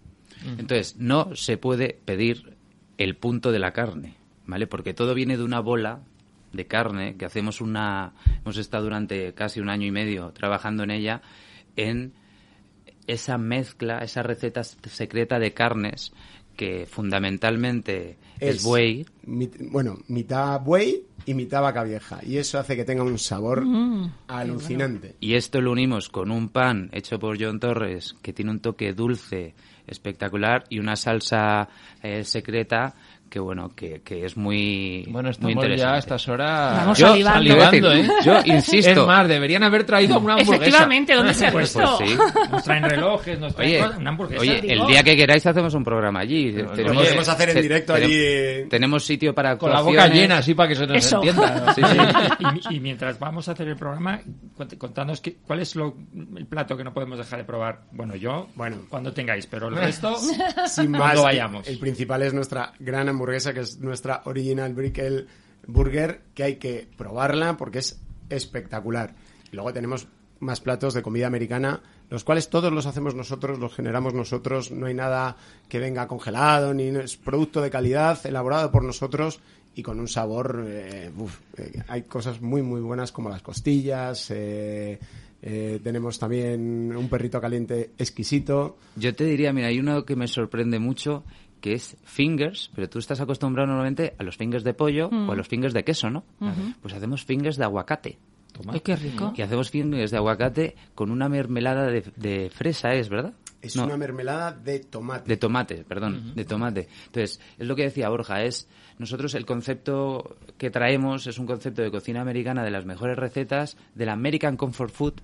Entonces, 0.58 0.96
no 0.96 1.36
se 1.36 1.56
puede 1.56 2.00
pedir 2.04 2.56
el 2.98 3.16
punto 3.16 3.52
de 3.52 3.58
la 3.58 3.72
carne, 3.72 4.16
¿vale? 4.46 4.66
Porque 4.66 4.94
todo 4.94 5.14
viene 5.14 5.36
de 5.36 5.44
una 5.44 5.60
bola 5.60 6.02
de 6.52 6.66
carne 6.66 7.16
que 7.16 7.24
hacemos 7.24 7.60
una... 7.60 8.14
Hemos 8.40 8.56
estado 8.56 8.84
durante 8.84 9.32
casi 9.34 9.60
un 9.60 9.68
año 9.68 9.86
y 9.86 9.90
medio 9.90 10.32
trabajando 10.32 10.82
en 10.82 10.90
ella, 10.90 11.22
en 11.76 12.12
esa 13.06 13.38
mezcla, 13.38 13.98
esa 13.98 14.22
receta 14.22 14.62
secreta 14.64 15.38
de 15.38 15.54
carnes 15.54 16.12
que 16.56 16.86
fundamentalmente 16.86 18.16
es, 18.40 18.62
buey. 18.62 19.06
mit- 19.26 19.70
bueno, 19.70 19.98
mitad 20.08 20.60
buey 20.60 21.02
y 21.26 21.34
mitad 21.34 21.62
vaca 21.62 21.84
vieja. 21.84 22.18
Y 22.26 22.36
eso 22.38 22.58
hace 22.58 22.74
que 22.76 22.84
tenga 22.84 23.02
un 23.04 23.18
sabor 23.18 23.64
alucinante. 24.28 25.16
Y 25.20 25.34
esto 25.34 25.60
lo 25.60 25.72
unimos 25.72 26.08
con 26.08 26.30
un 26.30 26.48
pan 26.48 26.90
hecho 26.92 27.18
por 27.18 27.40
John 27.42 27.60
Torres 27.60 28.14
que 28.22 28.32
tiene 28.32 28.50
un 28.50 28.60
toque 28.60 28.92
dulce 28.92 29.54
espectacular 29.86 30.64
y 30.68 30.78
una 30.78 30.96
salsa 30.96 31.68
eh, 32.02 32.24
secreta 32.24 32.94
que 33.32 33.40
bueno 33.40 33.70
que, 33.74 34.02
que 34.02 34.26
es 34.26 34.36
muy 34.36 35.04
Bueno, 35.08 35.28
muy 35.28 35.30
estamos 35.30 35.52
interesante. 35.54 35.80
ya 35.82 35.94
a 35.94 35.98
estas 35.98 36.28
horas 36.28 36.76
Vamos 36.76 36.98
Yo 36.98 37.06
salivando. 37.08 37.38
salivando, 37.60 37.92
¿eh? 37.92 38.08
Yo 38.24 38.40
insisto. 38.44 38.90
Es 38.90 39.06
más, 39.06 39.26
deberían 39.26 39.62
haber 39.62 39.84
traído 39.84 40.18
una 40.18 40.34
hamburguesa. 40.34 40.56
Efectivamente, 40.66 41.14
¿dónde 41.14 41.32
se 41.32 41.46
ha 41.46 41.52
Pues, 41.52 41.74
visto? 41.74 41.96
Pues 41.98 42.10
sí. 42.10 42.16
Nos 42.50 42.62
traen 42.64 42.82
relojes, 42.84 43.38
nos 43.40 43.54
traen 43.54 43.70
Oye, 43.70 43.80
cosas, 43.80 43.98
una 43.98 44.10
hamburguesa. 44.10 44.40
oye, 44.42 44.60
digo. 44.60 44.82
el 44.84 44.86
día 44.92 45.02
que 45.02 45.16
queráis 45.16 45.46
hacemos 45.46 45.72
un 45.72 45.82
programa 45.84 46.20
allí. 46.20 46.52
Lo 46.52 46.72
Tenemos, 46.72 47.02
podemos 47.04 47.28
hacer 47.30 47.48
en 47.48 47.62
directo 47.62 47.94
allí. 47.94 48.68
Tenemos 48.68 49.02
sitio 49.04 49.34
para 49.34 49.56
Con 49.56 49.70
la 49.72 49.80
boca 49.80 50.08
llena, 50.08 50.36
así 50.38 50.54
para 50.54 50.68
que 50.68 50.74
se 50.74 50.86
nos 50.86 50.96
Eso. 50.98 51.16
entienda. 51.16 51.72
Sí, 51.74 51.80
sí. 51.82 51.98
Y, 52.70 52.76
y 52.76 52.80
mientras 52.80 53.18
vamos 53.18 53.48
a 53.48 53.52
hacer 53.52 53.66
el 53.68 53.76
programa, 53.76 54.20
cont- 54.58 54.76
contadnos 54.76 55.20
qué- 55.22 55.36
cuál 55.46 55.60
es 55.60 55.74
lo, 55.74 55.94
el 56.36 56.46
plato 56.46 56.76
que 56.76 56.84
no 56.84 56.92
podemos 56.92 57.16
dejar 57.18 57.38
de 57.38 57.44
probar. 57.44 57.80
Bueno, 57.92 58.14
yo, 58.16 58.48
Bueno. 58.56 58.78
cuando 58.90 59.12
tengáis, 59.12 59.46
pero 59.46 59.68
el 59.68 59.76
resto, 59.76 60.16
Sin 60.66 60.90
más, 60.90 61.00
cuando 61.00 61.22
vayamos. 61.22 61.66
El 61.66 61.78
principal 61.78 62.22
es 62.22 62.34
nuestra 62.34 62.72
gran 62.78 63.08
hamburguesa, 63.08 63.21
que 63.26 63.60
es 63.60 63.78
nuestra 63.78 64.22
original 64.24 64.74
Brickel 64.74 65.28
Burger, 65.66 66.22
que 66.34 66.42
hay 66.42 66.56
que 66.56 66.88
probarla 66.96 67.56
porque 67.56 67.78
es 67.78 68.00
espectacular. 68.28 69.14
Luego 69.52 69.72
tenemos 69.72 70.08
más 70.40 70.60
platos 70.60 70.94
de 70.94 71.02
comida 71.02 71.26
americana, 71.26 71.82
los 72.10 72.24
cuales 72.24 72.50
todos 72.50 72.72
los 72.72 72.86
hacemos 72.86 73.14
nosotros, 73.14 73.58
los 73.58 73.74
generamos 73.74 74.12
nosotros, 74.12 74.72
no 74.72 74.86
hay 74.86 74.94
nada 74.94 75.36
que 75.68 75.78
venga 75.78 76.08
congelado, 76.08 76.74
ni 76.74 76.88
es 76.88 77.16
producto 77.16 77.60
de 77.60 77.70
calidad, 77.70 78.18
elaborado 78.26 78.70
por 78.72 78.82
nosotros 78.82 79.40
y 79.74 79.82
con 79.82 80.00
un 80.00 80.08
sabor, 80.08 80.64
eh, 80.66 81.10
eh, 81.56 81.82
hay 81.88 82.02
cosas 82.02 82.42
muy 82.42 82.60
muy 82.60 82.80
buenas 82.80 83.12
como 83.12 83.30
las 83.30 83.40
costillas, 83.40 84.30
eh, 84.30 84.98
eh, 85.44 85.80
tenemos 85.82 86.20
también 86.20 86.94
un 86.96 87.08
perrito 87.08 87.40
caliente 87.40 87.90
exquisito. 87.98 88.78
Yo 88.94 89.12
te 89.12 89.24
diría, 89.24 89.52
mira, 89.52 89.66
hay 89.66 89.80
uno 89.80 90.04
que 90.04 90.14
me 90.14 90.28
sorprende 90.28 90.78
mucho 90.78 91.24
que 91.62 91.72
es 91.72 91.96
fingers, 92.04 92.70
pero 92.74 92.90
tú 92.90 92.98
estás 92.98 93.20
acostumbrado 93.22 93.68
normalmente 93.68 94.14
a 94.18 94.22
los 94.22 94.36
fingers 94.36 94.64
de 94.64 94.74
pollo 94.74 95.08
o 95.08 95.32
a 95.32 95.34
los 95.36 95.48
fingers 95.48 95.72
de 95.72 95.84
queso, 95.84 96.10
¿no? 96.10 96.24
Pues 96.82 96.92
hacemos 96.92 97.24
fingers 97.24 97.56
de 97.56 97.64
aguacate. 97.64 98.18
Ay, 98.68 98.80
qué 98.80 98.96
rico. 98.96 99.32
Y 99.34 99.40
hacemos 99.40 99.70
fingers 99.70 100.10
de 100.10 100.18
aguacate 100.18 100.74
con 100.94 101.10
una 101.10 101.30
mermelada 101.30 101.86
de, 101.86 102.02
de 102.16 102.50
fresa, 102.50 102.90
¿es 102.92 103.08
verdad? 103.08 103.32
Es 103.62 103.76
No, 103.76 103.84
una 103.84 103.96
mermelada 103.96 104.50
de 104.52 104.80
tomate. 104.80 105.26
de 105.28 105.36
tomate, 105.38 105.84
perdón, 105.88 106.34
de 106.34 106.44
tomate. 106.44 106.88
Entonces, 107.06 107.40
es 107.58 107.66
lo 107.66 107.76
que 107.76 107.84
decía 107.84 108.08
Borja, 108.10 108.42
es 108.42 108.68
nosotros 108.98 109.34
el 109.36 109.46
concepto 109.46 110.36
que 110.58 110.68
traemos 110.70 111.26
es 111.28 111.38
un 111.38 111.46
concepto 111.46 111.80
de 111.80 111.90
cocina 111.92 112.20
americana 112.20 112.64
de 112.64 112.72
las 112.72 112.84
mejores 112.84 113.16
recetas, 113.16 113.76
del 113.94 114.08
American 114.10 114.56
Comfort 114.56 114.92
Food, 114.92 115.14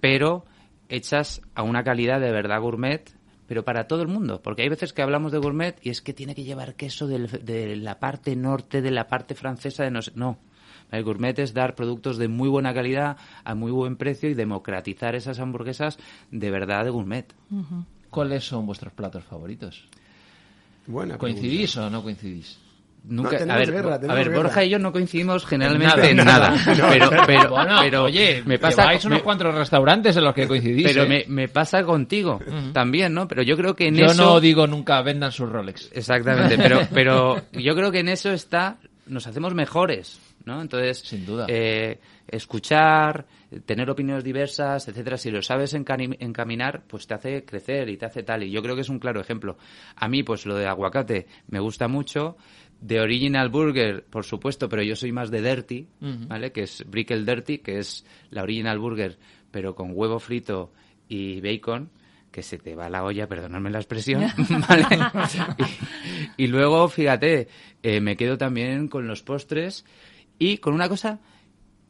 pero 0.00 0.44
hechas 0.88 1.40
a 1.54 1.62
una 1.62 1.82
calidad 1.84 2.20
de 2.20 2.30
verdad 2.32 2.60
gourmet, 2.60 3.08
pero 3.46 3.64
para 3.64 3.86
todo 3.86 4.02
el 4.02 4.08
mundo, 4.08 4.40
porque 4.42 4.62
hay 4.62 4.68
veces 4.68 4.92
que 4.92 5.02
hablamos 5.02 5.32
de 5.32 5.38
gourmet 5.38 5.76
y 5.82 5.90
es 5.90 6.00
que 6.02 6.12
tiene 6.14 6.34
que 6.34 6.44
llevar 6.44 6.74
queso 6.74 7.06
del- 7.06 7.28
de 7.44 7.76
la 7.76 7.98
parte 8.00 8.36
norte, 8.36 8.80
de 8.82 8.90
la 8.90 9.06
parte 9.08 9.34
francesa, 9.34 9.84
de 9.84 9.90
no 9.90 10.02
sé- 10.02 10.12
no. 10.14 10.38
El 10.90 11.02
gourmet 11.02 11.36
es 11.38 11.54
dar 11.54 11.74
productos 11.74 12.18
de 12.18 12.28
muy 12.28 12.48
buena 12.48 12.72
calidad 12.74 13.16
a 13.42 13.54
muy 13.54 13.72
buen 13.72 13.96
precio 13.96 14.28
y 14.30 14.34
democratizar 14.34 15.14
esas 15.14 15.40
hamburguesas 15.40 15.98
de 16.30 16.50
verdad 16.50 16.84
de 16.84 16.90
gourmet. 16.90 17.26
¿Cuáles 18.10 18.44
son 18.44 18.64
vuestros 18.66 18.92
platos 18.92 19.24
favoritos? 19.24 19.84
Buena 20.86 21.18
¿Coincidís 21.18 21.72
pregunta. 21.72 21.86
o 21.86 21.90
no 21.98 22.02
coincidís? 22.02 22.58
Nunca, 23.06 23.36
tenemos 23.36 23.54
a 23.54 23.58
ver, 23.58 23.70
guerra, 23.72 23.94
a 23.96 24.14
ver. 24.14 24.30
Borja 24.30 24.64
y 24.64 24.70
yo 24.70 24.78
no 24.78 24.90
coincidimos 24.90 25.44
generalmente 25.44 25.94
Nada. 25.94 26.08
en 26.10 26.16
nada. 26.16 26.54
Pero, 26.88 27.10
pero, 27.26 27.50
Bueno, 27.50 27.76
pero 27.82 28.04
oye, 28.04 28.42
me 28.46 28.58
pasa, 28.58 28.88
a 28.90 28.98
unos 29.06 29.20
cuantos 29.22 29.54
restaurantes 29.54 30.16
en 30.16 30.24
los 30.24 30.34
que 30.34 30.48
coincidís. 30.48 30.86
pero 30.86 31.02
¿eh? 31.04 31.06
me, 31.08 31.24
me 31.28 31.48
pasa 31.48 31.82
contigo 31.84 32.40
también, 32.72 33.12
¿no? 33.12 33.28
Pero 33.28 33.42
yo 33.42 33.56
creo 33.58 33.74
que 33.76 33.88
en 33.88 33.96
Yo 33.96 34.06
eso... 34.06 34.22
no 34.24 34.40
digo 34.40 34.66
nunca 34.66 35.02
vendan 35.02 35.32
sus 35.32 35.50
Rolex. 35.50 35.90
Exactamente, 35.92 36.56
pero, 36.56 36.80
pero 36.94 37.42
yo 37.52 37.74
creo 37.74 37.90
que 37.92 37.98
en 38.00 38.08
eso 38.08 38.30
está, 38.32 38.78
nos 39.06 39.26
hacemos 39.26 39.52
mejores, 39.54 40.18
¿no? 40.46 40.62
Entonces, 40.62 41.00
Sin 41.00 41.26
duda. 41.26 41.44
eh, 41.48 41.98
escuchar, 42.26 43.26
tener 43.66 43.88
opiniones 43.90 44.24
diversas, 44.24 44.86
etcétera, 44.88 45.16
si 45.16 45.30
lo 45.30 45.42
sabes 45.42 45.74
encani- 45.74 46.16
encaminar, 46.20 46.82
pues 46.86 47.06
te 47.06 47.14
hace 47.14 47.44
crecer 47.44 47.88
y 47.88 47.96
te 47.96 48.06
hace 48.06 48.22
tal. 48.22 48.42
Y 48.44 48.50
yo 48.50 48.62
creo 48.62 48.74
que 48.74 48.82
es 48.82 48.88
un 48.88 48.98
claro 48.98 49.20
ejemplo. 49.20 49.56
A 49.96 50.08
mí, 50.08 50.22
pues 50.22 50.46
lo 50.46 50.54
de 50.56 50.66
aguacate 50.66 51.26
me 51.48 51.60
gusta 51.60 51.88
mucho. 51.88 52.36
De 52.84 53.00
Original 53.00 53.48
Burger, 53.48 54.04
por 54.04 54.26
supuesto, 54.26 54.68
pero 54.68 54.82
yo 54.82 54.94
soy 54.94 55.10
más 55.10 55.30
de 55.30 55.40
Dirty, 55.40 55.88
¿vale? 56.28 56.52
Que 56.52 56.64
es 56.64 56.84
Brickle 56.86 57.24
Dirty, 57.24 57.60
que 57.60 57.78
es 57.78 58.04
la 58.28 58.42
Original 58.42 58.78
Burger, 58.78 59.18
pero 59.50 59.74
con 59.74 59.92
huevo 59.94 60.18
frito 60.18 60.70
y 61.08 61.40
bacon 61.40 61.88
que 62.30 62.42
se 62.42 62.58
te 62.58 62.74
va 62.74 62.90
la 62.90 63.02
olla, 63.02 63.26
perdonadme 63.26 63.70
la 63.70 63.78
expresión, 63.78 64.24
¿vale? 64.68 64.84
Y, 66.36 66.44
y 66.44 66.46
luego, 66.48 66.86
fíjate, 66.88 67.48
eh, 67.82 68.02
me 68.02 68.18
quedo 68.18 68.36
también 68.36 68.88
con 68.88 69.06
los 69.06 69.22
postres 69.22 69.86
y 70.38 70.58
con 70.58 70.74
una 70.74 70.90
cosa 70.90 71.20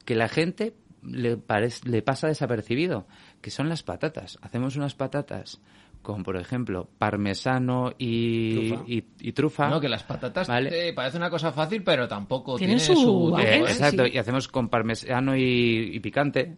que 0.05 0.15
la 0.15 0.29
gente 0.29 0.75
le, 1.03 1.41
le 1.87 2.03
pasa 2.03 2.29
desapercibido, 2.29 3.09
que 3.41 3.51
son 3.51 3.69
las 3.69 3.83
patatas. 3.83 4.39
Hacemos 4.43 4.77
unas 4.77 4.95
patatas 4.95 5.61
con, 6.05 6.23
por 6.23 6.37
ejemplo, 6.37 6.89
parmesano 6.99 7.93
y 7.99 8.69
Trufa. 8.69 8.85
y- 8.87 9.05
y 9.21 9.33
trufa. 9.33 9.69
No, 9.69 9.81
que 9.81 9.89
las 9.89 10.05
patatas 10.05 10.47
Vale. 10.47 10.71
te 10.71 10.93
parece 10.93 11.17
una 11.17 11.31
cosa 11.31 11.51
fácil, 11.51 11.83
pero 11.83 12.07
tampoco 12.07 12.57
Tienen 12.57 12.79
tiene 12.79 12.95
su 12.95 13.03
su... 13.33 13.37
Eh, 13.39 13.57
¿eh? 13.57 13.59
exacto, 13.63 14.05
sí. 14.05 14.13
y 14.15 14.19
hacemos 14.19 14.47
con 14.47 14.69
parmesano 14.69 15.35
y, 15.37 15.91
y 15.93 15.99
picante, 16.01 16.57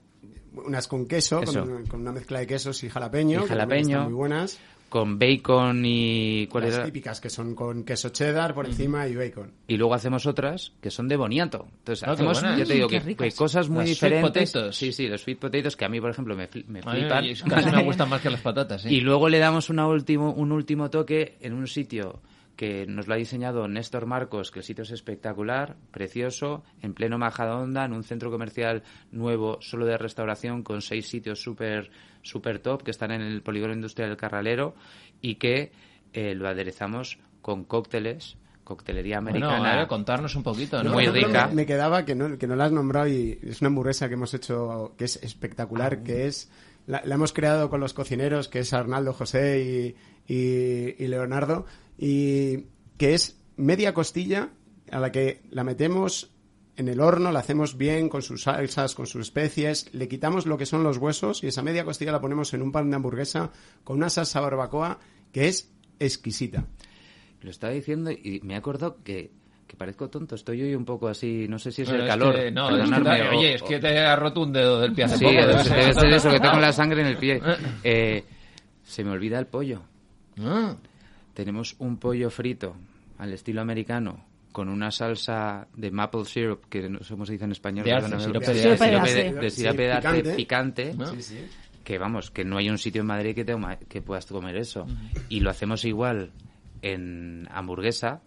Unas 0.54 0.88
con 0.88 1.06
queso, 1.06 1.42
Eso. 1.42 1.60
con, 1.66 1.86
con 1.86 2.00
una 2.00 2.12
mezcla 2.12 2.38
de 2.40 2.46
quesos 2.46 2.82
y 2.82 2.88
jalapeño. 2.88 3.44
Y 3.44 3.48
jalapeño. 3.48 3.88
están 3.98 4.04
muy 4.04 4.14
buenas. 4.14 4.58
Con 4.88 5.18
bacon 5.18 5.82
y... 5.84 6.46
¿cuál 6.46 6.64
Las 6.64 6.74
era? 6.74 6.84
típicas 6.84 7.20
que 7.20 7.28
son 7.30 7.54
con 7.54 7.84
queso 7.84 8.10
cheddar 8.10 8.54
por 8.54 8.66
encima 8.66 9.06
y 9.08 9.14
bacon. 9.16 9.50
Y 9.68 9.76
luego 9.76 9.94
hacemos 9.94 10.26
otras 10.26 10.72
que 10.80 10.90
son 10.90 11.08
de 11.08 11.16
boniato. 11.16 11.66
Entonces, 11.78 12.02
Ah, 12.04 12.06
qué 12.06 12.12
hacemos, 12.12 12.40
buenas. 12.40 12.58
ya 12.58 12.64
te 12.64 12.74
digo, 12.74 12.86
Mm, 12.86 12.90
qué 12.90 12.98
que, 13.00 13.04
ricas. 13.04 13.32
que 13.34 13.36
cosas 13.38 13.68
muy 13.68 13.78
Las 13.78 13.86
sweet 13.88 13.94
diferentes. 14.12 14.52
potatoes. 14.52 14.76
Sí, 14.76 14.92
sí, 14.92 15.08
los 15.08 15.20
sweet 15.22 15.38
potatoes 15.38 15.76
que 15.76 15.84
a 15.84 15.88
mí, 15.88 16.00
por 16.00 16.10
ejemplo, 16.10 16.36
me, 16.36 16.48
fli- 16.48 16.64
me 16.66 16.80
A 16.84 16.92
mí 16.92 17.00
flipan. 17.00 17.24
casi 17.48 17.70
me 17.70 17.82
gustan 17.84 18.08
más 18.08 18.20
que 18.20 18.30
las 18.30 18.40
patatas, 18.40 18.86
¿eh? 18.86 18.92
Y 18.92 19.00
luego 19.00 19.28
le 19.28 19.38
damos 19.38 19.68
una 19.70 19.86
último, 19.88 20.32
un 20.32 20.52
último 20.52 20.88
toque 20.90 21.36
en 21.40 21.52
un 21.54 21.66
sitio 21.66 22.20
que 22.56 22.86
nos 22.86 23.06
lo 23.06 23.14
ha 23.14 23.18
diseñado 23.18 23.68
Néstor 23.68 24.06
Marcos, 24.06 24.50
que 24.50 24.60
el 24.60 24.64
sitio 24.64 24.82
es 24.82 24.90
espectacular, 24.90 25.76
precioso, 25.90 26.64
en 26.80 26.94
pleno 26.94 27.18
Majadahonda, 27.18 27.84
en 27.84 27.92
un 27.92 28.02
centro 28.02 28.30
comercial 28.30 28.82
nuevo, 29.12 29.58
solo 29.60 29.84
de 29.84 29.98
restauración, 29.98 30.62
con 30.62 30.80
seis 30.80 31.06
sitios 31.08 31.40
súper 31.42 31.90
super 32.22 32.58
top, 32.58 32.82
que 32.82 32.90
están 32.90 33.10
en 33.12 33.20
el 33.20 33.42
polígono 33.42 33.74
industrial 33.74 34.08
del 34.08 34.16
Carralero, 34.16 34.74
y 35.20 35.34
que 35.36 35.70
eh, 36.12 36.34
lo 36.34 36.48
aderezamos 36.48 37.18
con 37.42 37.64
cócteles, 37.64 38.36
coctelería 38.64 39.20
Bueno, 39.20 39.46
americana. 39.46 39.72
a 39.74 39.76
ver, 39.76 39.86
contarnos 39.86 40.34
un 40.34 40.42
poquito, 40.42 40.82
¿no? 40.82 40.92
Muy 40.92 41.06
rica. 41.06 41.48
Me, 41.48 41.54
me 41.56 41.66
quedaba 41.66 42.04
que 42.04 42.14
no, 42.16 42.36
que 42.38 42.46
no 42.48 42.56
la 42.56 42.64
has 42.64 42.72
nombrado 42.72 43.06
y 43.06 43.38
es 43.42 43.60
una 43.60 43.68
hamburguesa 43.68 44.08
que 44.08 44.14
hemos 44.14 44.34
hecho 44.34 44.94
que 44.96 45.04
es 45.04 45.18
Ah, 45.22 45.26
espectacular, 45.26 46.02
que 46.02 46.26
es 46.26 46.50
la, 46.86 47.02
la 47.04 47.14
hemos 47.16 47.32
creado 47.32 47.68
con 47.70 47.80
los 47.80 47.92
cocineros, 47.94 48.48
que 48.48 48.60
es 48.60 48.72
Arnaldo, 48.72 49.12
José 49.12 49.94
y, 50.26 50.32
y- 50.34 50.94
y 50.98 51.06
Leonardo, 51.06 51.66
y 51.98 52.66
que 52.98 53.14
es 53.14 53.38
media 53.56 53.94
costilla 53.94 54.50
a 54.90 55.00
la 55.00 55.10
que 55.12 55.42
la 55.50 55.64
metemos 55.64 56.30
en 56.76 56.88
el 56.88 57.00
horno, 57.00 57.32
la 57.32 57.38
hacemos 57.40 57.78
bien 57.78 58.08
con 58.10 58.20
sus 58.22 58.42
salsas, 58.42 58.94
con 58.94 59.06
sus 59.06 59.22
especies, 59.22 59.88
le 59.94 60.08
quitamos 60.08 60.44
lo 60.46 60.58
que 60.58 60.66
son 60.66 60.82
los 60.82 60.98
huesos 60.98 61.42
y 61.42 61.46
esa 61.46 61.62
media 61.62 61.84
costilla 61.84 62.12
la 62.12 62.20
ponemos 62.20 62.52
en 62.52 62.60
un 62.62 62.70
pan 62.70 62.90
de 62.90 62.96
hamburguesa 62.96 63.50
con 63.82 63.96
una 63.96 64.10
salsa 64.10 64.40
barbacoa 64.40 64.98
que 65.32 65.48
es 65.48 65.70
exquisita. 65.98 66.66
Lo 67.40 67.50
estaba 67.50 67.72
diciendo 67.72 68.10
y 68.10 68.40
me 68.42 68.54
he 68.54 68.56
acordado 68.58 68.98
que, 69.02 69.30
que 69.66 69.76
parezco 69.76 70.10
tonto. 70.10 70.34
Estoy 70.34 70.60
hoy 70.62 70.74
un 70.74 70.84
poco 70.84 71.08
así, 71.08 71.46
no 71.48 71.58
sé 71.58 71.72
si 71.72 71.82
es 71.82 71.88
Bueno, 71.88 72.02
el 72.04 72.08
es 72.10 72.12
calor. 72.14 72.34
que- 72.34 72.50
no, 72.50 72.68
es 72.68 72.74
que 72.74 72.80
perdonadme, 72.90 73.16
te- 73.20 73.28
o- 73.28 73.38
oye, 73.38 73.54
es 73.54 73.62
que 73.62 73.78
te 73.78 73.98
ha 73.98 74.16
roto 74.16 74.40
un 74.42 74.52
dedo 74.52 74.80
del 74.80 74.92
pie 74.92 75.04
hace 75.04 75.16
Sí, 75.18 75.24
poco. 75.24 75.34
debe, 75.36 75.64
ser. 75.64 75.76
debe 75.78 75.94
ser 75.94 76.12
eso, 76.12 76.30
que 76.30 76.40
tengo 76.40 76.60
la 76.60 76.72
sangre 76.72 77.00
en 77.00 77.06
el 77.06 77.16
pie. 77.16 77.40
Eh, 77.84 78.24
se 78.84 79.02
me 79.02 79.10
olvida 79.12 79.38
el 79.38 79.46
pollo. 79.46 79.82
Ah, 80.40 80.76
Tenemos 81.36 81.76
un 81.80 81.98
pollo 81.98 82.30
frito 82.30 82.74
al 83.18 83.30
estilo 83.34 83.60
americano 83.60 84.24
con 84.52 84.70
una 84.70 84.90
salsa 84.90 85.68
de 85.76 85.90
maple 85.90 86.24
syrup, 86.24 86.64
que 86.70 86.88
no 86.88 87.00
sé 87.02 87.12
cómo 87.12 87.26
se 87.26 87.32
dice 87.32 87.44
en 87.44 87.52
español. 87.52 87.84
De 87.84 87.92
arce, 87.92 88.18
sirope 88.20 88.54
de 88.54 88.62
Sirope 88.62 88.84
arce. 88.86 88.88
de 88.88 88.90
Sirope 88.90 88.96
arce. 88.96 89.22
de, 89.34 89.40
de 89.40 89.50
Sí, 89.50 89.56
sirope 89.60 89.82
de 89.82 89.92
arce 89.92 90.08
picante. 90.22 90.34
picante. 90.34 90.94
¿No? 90.94 91.06
Sí, 91.08 91.20
sí. 91.20 91.38
que 91.84 91.98
vamos, 91.98 92.30
que 92.30 92.42
no 92.46 92.56
hay 92.56 92.70
un 92.70 92.78
sitio 92.78 93.02
en 93.02 93.06
Madrid 93.08 93.34
que, 93.34 93.44
te, 93.44 93.54
que 93.86 94.00
puedas 94.00 94.24
comer 94.24 94.56
eso. 94.56 94.86
Y 95.28 95.40
lo 95.40 95.50
hacemos 95.50 95.84
igual 95.84 96.30
en 96.80 97.46
hamburguesa 97.50 98.22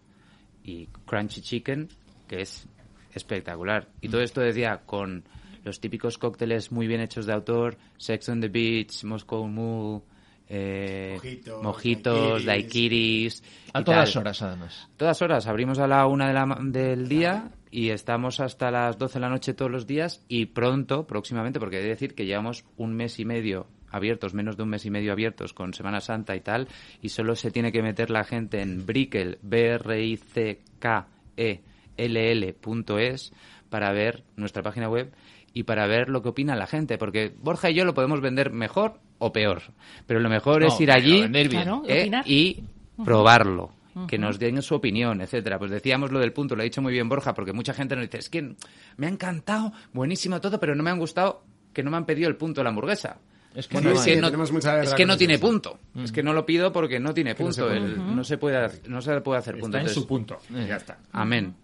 y 0.63 0.85
crunchy 1.07 1.41
chicken, 1.41 1.89
que 2.27 2.41
es 2.43 2.67
espectacular. 3.15 3.87
Y 4.01 4.09
todo 4.09 4.21
esto 4.21 4.39
decía 4.41 4.81
con 4.85 5.23
los 5.63 5.79
típicos 5.79 6.19
cócteles 6.19 6.71
muy 6.71 6.85
bien 6.85 7.01
hechos 7.01 7.25
de 7.25 7.33
autor, 7.33 7.75
Sex 7.97 8.29
on 8.29 8.39
the 8.39 8.49
Beach, 8.49 9.03
Moscow 9.03 9.47
Mule, 9.47 10.03
eh, 10.49 11.13
Mojitos, 11.13 11.63
mojitos, 11.63 12.45
daiquiris. 12.45 13.43
A 13.71 13.81
y 13.81 13.83
todas 13.83 14.11
tal. 14.11 14.21
horas, 14.21 14.41
además. 14.41 14.89
Todas 14.97 15.21
horas. 15.21 15.47
Abrimos 15.47 15.77
a 15.77 15.87
la 15.87 16.07
una 16.07 16.27
de 16.27 16.33
la, 16.33 16.57
del 16.61 17.07
día 17.07 17.51
y 17.69 17.89
estamos 17.89 18.39
hasta 18.39 18.71
las 18.71 18.97
12 18.97 19.13
de 19.13 19.19
la 19.19 19.29
noche 19.29 19.53
todos 19.53 19.71
los 19.71 19.85
días 19.85 20.25
y 20.27 20.47
pronto, 20.47 21.05
próximamente, 21.05 21.59
porque 21.59 21.77
he 21.77 21.83
de 21.83 21.89
decir 21.89 22.15
que 22.15 22.25
llevamos 22.25 22.65
un 22.77 22.95
mes 22.95 23.19
y 23.19 23.25
medio 23.25 23.67
abiertos, 23.91 24.33
menos 24.33 24.57
de 24.57 24.63
un 24.63 24.69
mes 24.69 24.85
y 24.85 24.89
medio 24.89 25.11
abiertos 25.11 25.53
con 25.53 25.73
Semana 25.73 26.01
Santa 26.01 26.35
y 26.35 26.41
tal, 26.41 26.67
y 27.01 27.09
solo 27.09 27.35
se 27.35 27.51
tiene 27.51 27.71
que 27.71 27.83
meter 27.83 28.09
la 28.09 28.23
gente 28.23 28.61
en 28.61 28.85
Brickell, 28.85 29.37
b 29.41 29.67
r 29.75 30.03
i 30.03 30.17
c 30.17 30.61
k 30.79 31.07
e 31.37 31.61
l 31.97 32.31
l 32.31 32.53
punto 32.53 32.97
es 32.97 33.33
para 33.69 33.91
ver 33.91 34.23
nuestra 34.35 34.63
página 34.63 34.89
web 34.89 35.11
y 35.53 35.63
para 35.63 35.87
ver 35.87 36.09
lo 36.09 36.21
que 36.21 36.29
opina 36.29 36.55
la 36.55 36.67
gente, 36.67 36.97
porque 36.97 37.33
Borja 37.37 37.69
y 37.69 37.75
yo 37.75 37.85
lo 37.85 37.93
podemos 37.93 38.21
vender 38.21 38.51
mejor 38.51 38.99
o 39.19 39.31
peor, 39.31 39.61
pero 40.07 40.19
lo 40.19 40.29
mejor 40.29 40.61
No, 40.61 40.67
es 40.67 40.79
ir 40.81 40.91
allí 40.91 41.27
bien. 41.27 41.49
Claro, 41.49 41.83
eh, 41.87 42.09
y 42.25 42.63
probarlo, 43.03 43.71
que 44.07 44.17
nos 44.17 44.39
den 44.39 44.61
su 44.61 44.75
opinión, 44.75 45.21
etcétera. 45.21 45.59
Pues 45.59 45.71
decíamos 45.71 46.11
lo 46.11 46.19
del 46.19 46.31
punto, 46.33 46.55
lo 46.55 46.61
ha 46.61 46.63
dicho 46.63 46.81
muy 46.81 46.93
bien 46.93 47.09
Borja, 47.09 47.33
porque 47.33 47.53
mucha 47.53 47.73
gente 47.73 47.95
nos 47.95 48.05
dice, 48.05 48.17
es 48.19 48.29
que 48.29 48.55
me 48.97 49.07
ha 49.07 49.09
encantado, 49.09 49.71
buenísimo 49.93 50.39
todo, 50.41 50.59
pero 50.59 50.73
no 50.75 50.83
me 50.83 50.89
han 50.89 50.99
gustado, 50.99 51.43
que 51.73 51.83
no 51.83 51.91
me 51.91 51.97
han 51.97 52.05
pedido 52.05 52.29
el 52.29 52.35
punto 52.35 52.61
de 52.61 52.63
la 52.63 52.69
hamburguesa. 52.69 53.17
Es 53.55 53.67
que 53.67 53.73
Bueno, 53.77 53.89
no 53.89 53.95
es 53.95 54.05
que 54.05 54.15
no, 54.21 54.27
tenemos 54.27 54.51
mucha 54.51 54.71
guerra 54.75 54.83
es 54.89 54.93
que 54.93 55.05
no 55.07 55.13
eso, 55.13 55.17
tiene 55.17 55.39
punto. 55.39 55.79
Es 56.03 56.11
que 56.11 56.21
no 56.21 56.33
lo 56.33 56.45
pido 56.45 56.71
porque 56.71 56.99
no 56.99 57.13
tiene 57.15 57.33
Que 57.35 57.43
no 57.43 57.51
se 57.51 57.61
punto. 57.63 57.75
puede. 57.79 57.93
El- 57.93 58.15
no, 58.15 58.23
se 58.23 58.37
puede, 58.37 58.57
hacer- 58.57 58.87
no 58.89 59.01
se 59.01 59.21
puede 59.21 59.39
hacer 59.39 59.53
punto. 59.55 59.67
Está 59.67 59.77
en 59.79 59.81
Entonces, 59.87 60.01
su 60.03 60.07
punto. 60.07 60.37
Ya 60.67 60.75
está. 60.75 60.99
Amén. 61.11 61.55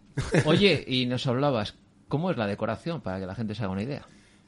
Oye, 0.46 0.84
y 0.88 1.06
nos 1.06 1.28
hablabas, 1.28 1.76
¿cómo 2.08 2.32
es 2.32 2.38
la 2.38 2.48
decoración 2.48 3.02
para 3.02 3.20
que 3.20 3.28
la 3.28 3.36
gente 3.36 3.54
se 3.54 3.64
haga 3.64 3.72
una 3.74 3.84
idea? 3.84 4.04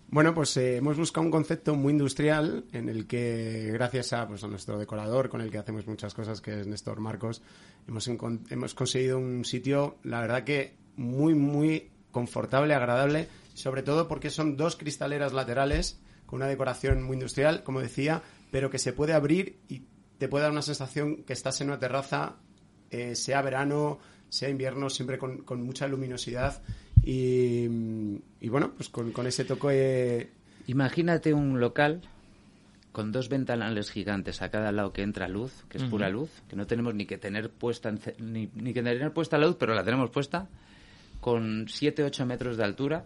Bueno, 0.09 0.33
pues 0.33 0.55
eh, 0.55 0.77
hemos 0.77 0.95
buscado 0.95 1.25
un 1.25 1.31
concepto 1.31 1.75
muy 1.75 1.91
industrial 1.91 2.63
en 2.71 2.87
el 2.87 3.07
que, 3.07 3.71
gracias 3.73 4.13
a, 4.13 4.25
pues, 4.25 4.41
a 4.41 4.47
nuestro 4.47 4.79
decorador 4.79 5.27
con 5.27 5.41
el 5.41 5.51
que 5.51 5.57
hacemos 5.57 5.85
muchas 5.85 6.13
cosas, 6.13 6.39
que 6.39 6.61
es 6.61 6.65
Néstor 6.65 7.01
Marcos, 7.01 7.41
hemos, 7.89 8.07
hemos 8.07 8.73
conseguido 8.73 9.19
un 9.19 9.43
sitio, 9.43 9.97
la 10.03 10.21
verdad 10.21 10.45
que 10.45 10.77
muy, 10.95 11.35
muy 11.35 11.91
confortable, 12.11 12.73
agradable, 12.73 13.27
sobre 13.53 13.83
todo 13.83 14.07
porque 14.07 14.29
son 14.29 14.55
dos 14.55 14.77
cristaleras 14.77 15.33
laterales 15.33 15.99
con 16.25 16.37
una 16.37 16.47
decoración 16.47 17.03
muy 17.03 17.15
industrial, 17.15 17.63
como 17.63 17.81
decía, 17.81 18.23
pero 18.49 18.69
que 18.69 18.79
se 18.79 18.93
puede 18.93 19.11
abrir 19.11 19.59
y 19.67 19.83
te 20.19 20.29
puede 20.29 20.43
dar 20.43 20.53
una 20.53 20.61
sensación 20.61 21.23
que 21.23 21.33
estás 21.33 21.59
en 21.59 21.67
una 21.67 21.79
terraza, 21.79 22.37
eh, 22.91 23.13
sea 23.13 23.41
verano, 23.41 23.99
sea 24.29 24.47
invierno, 24.47 24.89
siempre 24.89 25.17
con 25.17 25.61
mucha 25.63 25.85
luminosidad. 25.85 26.61
Y, 27.03 27.67
y 28.41 28.49
bueno, 28.49 28.73
pues 28.75 28.89
con, 28.89 29.11
con 29.11 29.27
ese 29.27 29.45
toque. 29.45 30.31
Imagínate 30.67 31.33
un 31.33 31.59
local 31.59 32.01
con 32.91 33.11
dos 33.11 33.29
ventanales 33.29 33.91
gigantes 33.91 34.41
a 34.41 34.49
cada 34.49 34.71
lado 34.71 34.91
que 34.91 35.03
entra 35.03 35.27
luz, 35.27 35.65
que 35.69 35.77
es 35.77 35.83
pura 35.83 36.09
luz, 36.09 36.31
que 36.49 36.55
no 36.55 36.65
tenemos 36.65 36.95
ni 36.95 37.05
que 37.05 37.19
tener 37.19 37.51
puesta 37.51 37.93
ni, 38.17 38.49
ni 38.55 38.73
que 38.73 38.81
tener 38.81 39.13
puesta 39.13 39.37
la 39.37 39.45
luz, 39.45 39.55
pero 39.59 39.75
la 39.75 39.83
tenemos 39.83 40.09
puesta, 40.09 40.47
con 41.21 41.67
7-8 41.67 42.25
metros 42.25 42.57
de 42.57 42.63
altura, 42.63 43.05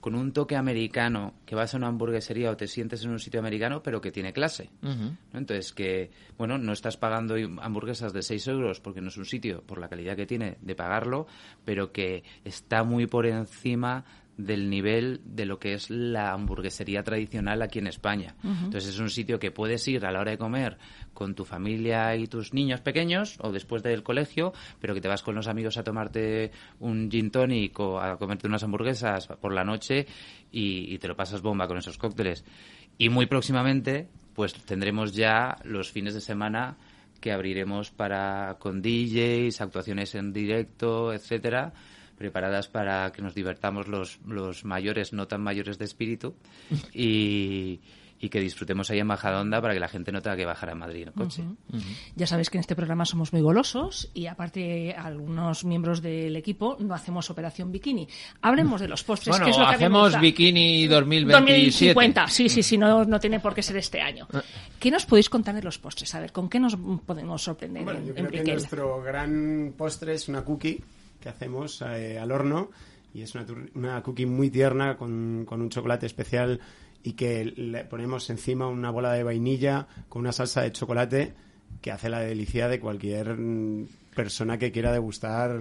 con 0.00 0.14
un 0.14 0.32
toque 0.32 0.56
americano, 0.56 1.34
que 1.44 1.54
vas 1.54 1.74
a 1.74 1.76
una 1.76 1.88
hamburguesería 1.88 2.50
o 2.50 2.56
te 2.56 2.66
sientes 2.66 3.04
en 3.04 3.10
un 3.10 3.18
sitio 3.18 3.40
americano, 3.40 3.82
pero 3.82 4.00
que 4.00 4.12
tiene 4.12 4.32
clase. 4.32 4.70
¿no? 4.80 5.16
Entonces, 5.32 5.72
que, 5.72 6.10
bueno, 6.36 6.58
no 6.58 6.72
estás 6.72 6.96
pagando 6.96 7.34
hamburguesas 7.60 8.12
de 8.12 8.22
6 8.22 8.48
euros 8.48 8.80
porque 8.80 9.00
no 9.00 9.08
es 9.08 9.16
un 9.16 9.24
sitio, 9.24 9.62
por 9.62 9.78
la 9.78 9.88
calidad 9.88 10.16
que 10.16 10.26
tiene, 10.26 10.56
de 10.60 10.74
pagarlo, 10.74 11.26
pero 11.64 11.92
que 11.92 12.22
está 12.44 12.84
muy 12.84 13.06
por 13.06 13.26
encima 13.26 14.04
del 14.38 14.70
nivel 14.70 15.20
de 15.24 15.44
lo 15.44 15.58
que 15.58 15.74
es 15.74 15.90
la 15.90 16.32
hamburguesería 16.32 17.02
tradicional 17.02 17.60
aquí 17.60 17.80
en 17.80 17.88
España. 17.88 18.36
Entonces 18.42 18.88
es 18.88 18.98
un 19.00 19.10
sitio 19.10 19.38
que 19.38 19.50
puedes 19.50 19.86
ir 19.88 20.06
a 20.06 20.12
la 20.12 20.20
hora 20.20 20.30
de 20.30 20.38
comer 20.38 20.78
con 21.12 21.34
tu 21.34 21.44
familia 21.44 22.14
y 22.16 22.28
tus 22.28 22.54
niños 22.54 22.80
pequeños 22.80 23.36
o 23.40 23.50
después 23.50 23.82
del 23.82 24.04
colegio, 24.04 24.52
pero 24.80 24.94
que 24.94 25.00
te 25.00 25.08
vas 25.08 25.22
con 25.22 25.34
los 25.34 25.48
amigos 25.48 25.76
a 25.76 25.82
tomarte 25.82 26.52
un 26.78 27.10
gin 27.10 27.30
tonic 27.30 27.78
o 27.80 28.00
a 28.00 28.16
comerte 28.16 28.46
unas 28.46 28.62
hamburguesas 28.62 29.26
por 29.26 29.52
la 29.52 29.64
noche 29.64 30.06
y, 30.52 30.94
y 30.94 30.98
te 30.98 31.08
lo 31.08 31.16
pasas 31.16 31.42
bomba 31.42 31.66
con 31.66 31.76
esos 31.76 31.98
cócteles. 31.98 32.44
Y 32.96 33.08
muy 33.08 33.26
próximamente 33.26 34.08
pues 34.34 34.54
tendremos 34.54 35.14
ya 35.14 35.56
los 35.64 35.90
fines 35.90 36.14
de 36.14 36.20
semana 36.20 36.78
que 37.20 37.32
abriremos 37.32 37.90
para 37.90 38.56
con 38.60 38.80
DJs, 38.80 39.60
actuaciones 39.60 40.14
en 40.14 40.32
directo, 40.32 41.12
etcétera, 41.12 41.72
preparadas 42.18 42.68
para 42.68 43.10
que 43.12 43.22
nos 43.22 43.34
divertamos 43.34 43.88
los, 43.88 44.18
los 44.26 44.64
mayores, 44.64 45.12
no 45.12 45.26
tan 45.28 45.40
mayores 45.40 45.78
de 45.78 45.84
espíritu, 45.86 46.34
y, 46.92 47.80
y 48.20 48.28
que 48.30 48.40
disfrutemos 48.40 48.90
ahí 48.90 48.98
en 48.98 49.06
Majadahonda 49.06 49.62
para 49.62 49.74
que 49.74 49.78
la 49.80 49.86
gente 49.86 50.10
no 50.10 50.20
tenga 50.20 50.36
que 50.36 50.44
bajar 50.44 50.70
a 50.70 50.74
Madrid 50.74 51.06
en 51.06 51.12
coche. 51.12 51.44
Ya 52.16 52.26
sabéis 52.26 52.50
que 52.50 52.58
en 52.58 52.60
este 52.60 52.74
programa 52.74 53.04
somos 53.04 53.32
muy 53.32 53.40
golosos 53.42 54.10
y 54.12 54.26
aparte 54.26 54.92
algunos 54.92 55.64
miembros 55.64 56.02
del 56.02 56.34
equipo 56.34 56.76
no 56.80 56.94
hacemos 56.94 57.30
operación 57.30 57.70
bikini. 57.70 58.08
Hablemos 58.42 58.80
de 58.80 58.88
los 58.88 59.04
postres, 59.04 59.34
Bueno, 59.38 59.44
que 59.44 59.50
es 59.52 59.56
lo 59.56 59.62
que 59.62 59.68
a 59.68 59.72
mí 59.72 59.78
me 59.78 59.84
hacemos 59.84 60.02
gusta. 60.08 60.20
bikini 60.20 60.86
2027. 60.88 61.94
2050, 61.94 62.26
sí, 62.26 62.48
sí, 62.48 62.62
sí, 62.64 62.76
no, 62.76 63.04
no 63.04 63.20
tiene 63.20 63.38
por 63.38 63.54
qué 63.54 63.62
ser 63.62 63.76
este 63.76 64.00
año. 64.00 64.26
¿Qué 64.80 64.90
nos 64.90 65.06
podéis 65.06 65.28
contar 65.30 65.54
de 65.54 65.62
los 65.62 65.78
postres? 65.78 66.12
A 66.16 66.18
ver, 66.20 66.32
¿con 66.32 66.48
qué 66.48 66.58
nos 66.58 66.76
podemos 67.06 67.40
sorprender 67.40 67.84
Bueno, 67.84 68.00
en, 68.00 68.06
yo 68.06 68.14
en 68.16 68.26
creo 68.26 68.42
que 68.44 68.52
nuestro 68.52 69.00
gran 69.00 69.74
postre 69.76 70.14
es 70.14 70.28
una 70.28 70.42
cookie 70.42 70.82
que 71.20 71.28
hacemos 71.28 71.82
eh, 71.82 72.18
al 72.18 72.30
horno 72.32 72.70
y 73.14 73.22
es 73.22 73.34
una, 73.34 73.46
una 73.74 74.02
cookie 74.02 74.26
muy 74.26 74.50
tierna 74.50 74.96
con, 74.96 75.44
con 75.46 75.60
un 75.62 75.70
chocolate 75.70 76.06
especial 76.06 76.60
y 77.02 77.12
que 77.12 77.44
le 77.44 77.84
ponemos 77.84 78.28
encima 78.30 78.66
una 78.68 78.90
bola 78.90 79.12
de 79.12 79.22
vainilla 79.22 79.86
con 80.08 80.20
una 80.20 80.32
salsa 80.32 80.62
de 80.62 80.72
chocolate 80.72 81.34
que 81.80 81.90
hace 81.92 82.08
la 82.08 82.20
delicia 82.20 82.68
de 82.68 82.80
cualquier 82.80 83.36
mm, 83.36 83.86
persona 84.14 84.58
que 84.58 84.72
quiera 84.72 84.92
degustar 84.92 85.60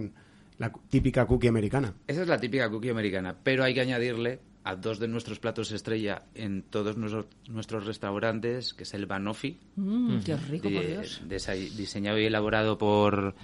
la 0.58 0.72
típica 0.90 1.26
cookie 1.28 1.48
americana. 1.48 1.94
Esa 2.08 2.24
es 2.24 2.28
la 2.28 2.40
típica 2.40 2.70
cookie 2.70 2.90
americana, 2.90 3.36
pero 3.44 3.64
hay 3.64 3.74
que 3.76 3.82
añadirle 3.82 4.40
a 4.64 4.76
dos 4.76 5.00
de 5.00 5.08
nuestros 5.08 5.40
platos 5.40 5.72
estrella 5.72 6.24
en 6.36 6.64
todos 6.64 6.98
nuestros, 6.98 7.28
nuestros 7.48 7.86
restaurantes, 7.86 8.74
que 8.74 8.84
es 8.84 8.94
el 8.96 9.06
banoffee, 9.06 9.58
Mm, 9.76 10.18
qué 10.26 10.36
rico, 10.36 10.70
por 10.70 10.82
de- 10.82 10.88
Dios. 10.88 11.22
desa- 11.28 11.54
diseñado 11.54 12.20
y 12.20 12.26
elaborado 12.26 12.78
por, 12.78 13.36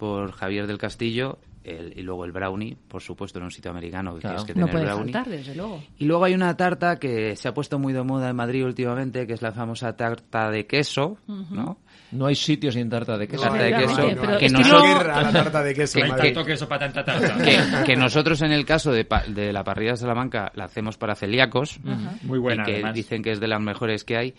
por 0.00 0.32
Javier 0.32 0.66
del 0.66 0.78
Castillo, 0.78 1.38
el- 1.62 1.92
y 1.94 2.00
luego 2.00 2.24
el 2.24 2.32
brownie, 2.32 2.74
por 2.88 3.02
supuesto, 3.02 3.38
en 3.38 3.44
un 3.44 3.50
sitio 3.50 3.70
americano 3.70 4.14
que 4.14 4.20
Claro. 4.22 4.36
tienes 4.44 4.54
que 4.54 4.58
No 4.58 4.66
tener 4.66 4.72
puede 4.80 4.84
brownie. 4.94 5.12
faltar, 5.12 5.30
desde 5.30 5.54
luego. 5.54 5.82
Y 5.98 6.06
luego 6.06 6.24
hay 6.24 6.32
una 6.32 6.56
tarta 6.56 6.98
que 6.98 7.36
se 7.36 7.48
ha 7.48 7.52
puesto 7.52 7.78
muy 7.78 7.92
de 7.92 8.02
moda 8.02 8.30
en 8.30 8.36
Madrid 8.36 8.64
últimamente, 8.64 9.26
que 9.26 9.34
es 9.34 9.42
la 9.42 9.52
famosa 9.52 9.94
tarta 9.94 10.50
de 10.50 10.66
queso, 10.66 11.18
¿no? 11.28 11.78
No 12.12 12.26
hay 12.26 12.34
sitio 12.34 12.72
sin 12.72 12.88
tarta 12.88 13.18
de 13.18 13.28
queso. 13.28 13.42
Tarta 13.42 13.58
de 13.62 13.70
que 13.74 13.86
nosotros- 13.86 14.16
no- 14.52 14.86
Ir 14.86 15.10
a 15.10 15.22
la 15.22 15.32
tarta 15.32 15.62
de 15.62 15.74
queso. 15.74 15.92
Que- 15.92 16.00
en 16.00 16.04
Hay 16.06 16.10
Madrid. 16.12 16.34
tanto 16.34 16.46
queso 16.46 16.66
para 16.66 16.90
tanta 16.90 17.04
tarta. 17.04 17.44
que, 17.44 17.84
que 17.92 17.96
nosotros 17.96 18.40
en 18.40 18.52
el 18.52 18.64
caso 18.64 18.90
de, 18.90 19.04
pa- 19.04 19.24
de 19.28 19.52
la 19.52 19.62
parrilla 19.62 19.90
de 19.92 19.96
Salamanca 19.98 20.50
la 20.54 20.64
hacemos 20.64 20.96
para 20.96 21.14
celíacos 21.14 21.78
Muy 22.22 22.38
buena, 22.38 22.62
y 22.62 22.66
que 22.66 22.72
además. 22.76 22.94
dicen 22.94 23.22
que 23.22 23.32
es 23.32 23.38
de 23.38 23.46
las 23.48 23.60
mejores 23.60 24.04
que 24.04 24.16
hay 24.16 24.34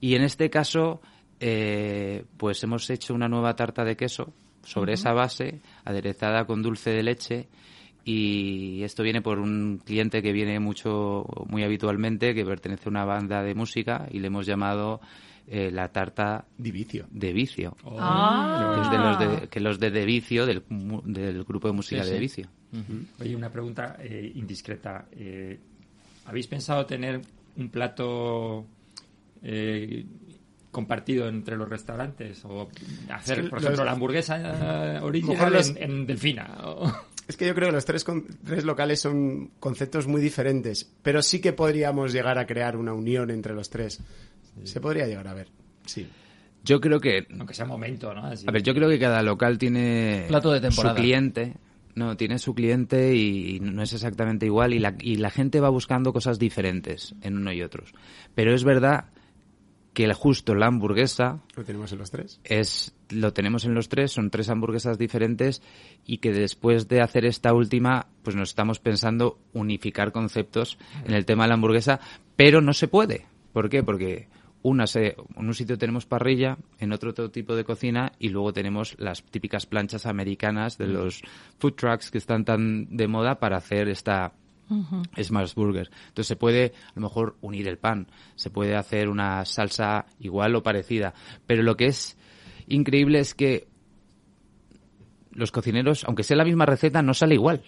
y 0.00 0.16
en 0.16 0.22
este 0.22 0.50
caso 0.50 1.00
eh, 1.40 2.24
pues 2.36 2.62
hemos 2.64 2.88
hecho 2.90 3.14
una 3.14 3.28
nueva 3.28 3.54
tarta 3.56 3.84
de 3.84 3.96
queso 3.96 4.32
sobre 4.64 4.94
esa 4.94 5.12
base 5.12 5.60
aderezada 5.84 6.44
con 6.46 6.62
dulce 6.62 6.90
de 6.90 7.02
leche 7.02 7.48
y 8.04 8.82
esto 8.82 9.02
viene 9.02 9.22
por 9.22 9.38
un 9.38 9.80
cliente 9.84 10.22
que 10.22 10.32
viene 10.32 10.60
mucho 10.60 11.24
muy 11.48 11.62
habitualmente 11.62 12.34
que 12.34 12.44
pertenece 12.44 12.88
a 12.88 12.90
una 12.90 13.04
banda 13.04 13.42
de 13.42 13.54
música 13.54 14.06
y 14.10 14.18
le 14.20 14.26
hemos 14.26 14.44
llamado 14.46 15.00
eh, 15.46 15.70
la 15.70 15.88
tarta 15.88 16.44
Divicio. 16.58 17.06
de 17.10 17.32
vicio 17.32 17.76
Oh, 17.84 17.96
Ah. 17.98 18.74
que 18.74 18.80
es 18.82 18.90
de 18.90 18.98
los 18.98 19.18
de, 19.42 19.48
que 19.48 19.60
los 19.60 19.78
de 19.78 19.90
De 19.90 20.04
Vicio 20.04 20.46
del, 20.46 20.62
del 21.04 21.44
grupo 21.44 21.68
de 21.68 21.74
música 21.74 22.02
Sí, 22.02 22.10
de 22.10 22.16
sí. 22.16 22.20
Vicio 22.20 22.48
Oye, 23.20 23.36
una 23.36 23.50
pregunta 23.50 23.96
eh, 24.00 24.32
indiscreta. 24.34 25.06
Eh, 25.12 25.60
¿Habéis 26.26 26.46
pensado 26.48 26.84
tener 26.86 27.20
un 27.56 27.68
plato 27.68 28.66
eh, 29.42 30.04
compartido 30.74 31.26
entre 31.28 31.56
los 31.56 31.66
restaurantes? 31.70 32.44
¿O 32.44 32.68
hacer, 33.10 33.36
Sí, 33.36 33.42
por 33.48 33.52
los- 33.54 33.62
ejemplo, 33.64 33.84
la 33.86 33.92
hamburguesa 33.92 34.96
eh, 34.96 35.00
original 35.00 35.50
los- 35.52 35.70
en, 35.70 35.82
en 35.82 36.06
Delfina? 36.06 36.58
o- 36.64 36.92
Es 37.26 37.38
que 37.38 37.46
yo 37.46 37.54
creo 37.54 37.68
que 37.70 37.72
los 37.76 37.86
tres, 37.86 38.04
con- 38.04 38.26
tres 38.44 38.64
locales 38.64 39.00
son 39.00 39.52
conceptos 39.58 40.06
muy 40.06 40.20
diferentes, 40.20 40.92
pero 41.02 41.22
sí 41.22 41.40
que 41.40 41.54
podríamos 41.54 42.12
llegar 42.12 42.36
a 42.38 42.46
crear 42.46 42.76
una 42.76 42.92
unión 42.92 43.30
entre 43.30 43.54
los 43.54 43.70
tres. 43.70 43.98
Se 44.64 44.78
podría 44.78 45.06
llegar 45.06 45.26
a 45.28 45.32
ver, 45.32 45.48
sí. 45.86 46.06
Yo 46.64 46.80
creo 46.82 47.00
que 47.00 47.26
Aunque 47.38 47.54
sea 47.54 47.64
momento, 47.64 48.12
¿no? 48.14 48.26
Así. 48.26 48.44
A 48.46 48.50
ver, 48.52 48.62
yo 48.62 48.74
creo 48.74 48.90
que 48.90 48.98
cada 48.98 49.22
local 49.22 49.56
tiene 49.56 50.26
Plato 50.28 50.52
de 50.52 50.60
temporada. 50.60 50.94
su 50.94 51.00
cliente. 51.00 51.54
No, 51.94 52.16
tiene 52.16 52.38
su 52.40 52.54
cliente 52.54 53.14
y 53.14 53.60
no 53.60 53.82
es 53.82 53.92
exactamente 53.92 54.44
igual 54.46 54.74
y 54.74 54.78
la, 54.80 54.94
y 55.00 55.16
la 55.16 55.30
gente 55.30 55.60
va 55.60 55.68
buscando 55.68 56.12
cosas 56.12 56.38
diferentes 56.40 57.14
en 57.22 57.36
uno 57.36 57.52
y 57.52 57.62
otros. 57.62 57.92
Pero 58.34 58.52
es 58.54 58.64
verdad 58.64 59.06
que 59.94 60.04
el- 60.04 60.12
justo 60.12 60.54
la 60.54 60.66
hamburguesa 60.66 61.40
Lo 61.56 61.64
tenemos 61.64 61.92
en 61.92 61.98
los 61.98 62.10
tres. 62.10 62.40
es 62.44 62.94
lo 63.10 63.32
tenemos 63.32 63.64
en 63.64 63.74
los 63.74 63.88
tres, 63.88 64.12
son 64.12 64.28
tres 64.30 64.48
hamburguesas 64.50 64.98
diferentes 64.98 65.62
y 66.04 66.18
que 66.18 66.32
después 66.32 66.88
de 66.88 67.00
hacer 67.00 67.24
esta 67.24 67.54
última, 67.54 68.08
pues 68.22 68.34
nos 68.36 68.48
estamos 68.50 68.80
pensando 68.80 69.38
unificar 69.52 70.10
conceptos 70.12 70.78
en 71.04 71.14
el 71.14 71.24
tema 71.24 71.44
de 71.44 71.48
la 71.48 71.54
hamburguesa, 71.54 72.00
pero 72.36 72.60
no 72.60 72.72
se 72.72 72.88
puede. 72.88 73.26
¿Por 73.52 73.68
qué? 73.68 73.82
Porque 73.84 74.26
una 74.62 74.86
se, 74.86 75.14
en 75.36 75.46
un 75.46 75.54
sitio 75.54 75.76
tenemos 75.78 76.06
parrilla, 76.06 76.56
en 76.80 76.92
otro 76.92 77.10
otro 77.10 77.30
tipo 77.30 77.54
de 77.54 77.64
cocina 77.64 78.12
y 78.18 78.30
luego 78.30 78.52
tenemos 78.54 78.96
las 78.98 79.22
típicas 79.22 79.66
planchas 79.66 80.06
americanas 80.06 80.78
de 80.78 80.86
los 80.88 81.22
food 81.58 81.74
trucks 81.74 82.10
que 82.10 82.18
están 82.18 82.44
tan 82.46 82.96
de 82.96 83.06
moda 83.06 83.38
para 83.38 83.58
hacer 83.58 83.88
esta 83.88 84.32
Smash 85.20 85.54
Burger. 85.54 85.90
Entonces 86.08 86.26
se 86.26 86.36
puede 86.36 86.72
a 86.88 86.92
lo 86.94 87.02
mejor 87.02 87.36
unir 87.40 87.68
el 87.68 87.78
pan, 87.78 88.08
se 88.34 88.50
puede 88.50 88.76
hacer 88.76 89.08
una 89.08 89.44
salsa 89.44 90.06
igual 90.18 90.54
o 90.56 90.62
parecida, 90.62 91.14
pero 91.46 91.62
lo 91.62 91.76
que 91.76 91.86
es 91.86 92.16
increíble 92.66 93.18
es 93.18 93.34
que 93.34 93.68
los 95.32 95.50
cocineros, 95.50 96.04
aunque 96.04 96.22
sea 96.22 96.36
la 96.36 96.44
misma 96.44 96.66
receta, 96.66 97.02
no 97.02 97.14
sale 97.14 97.34
igual. 97.34 97.62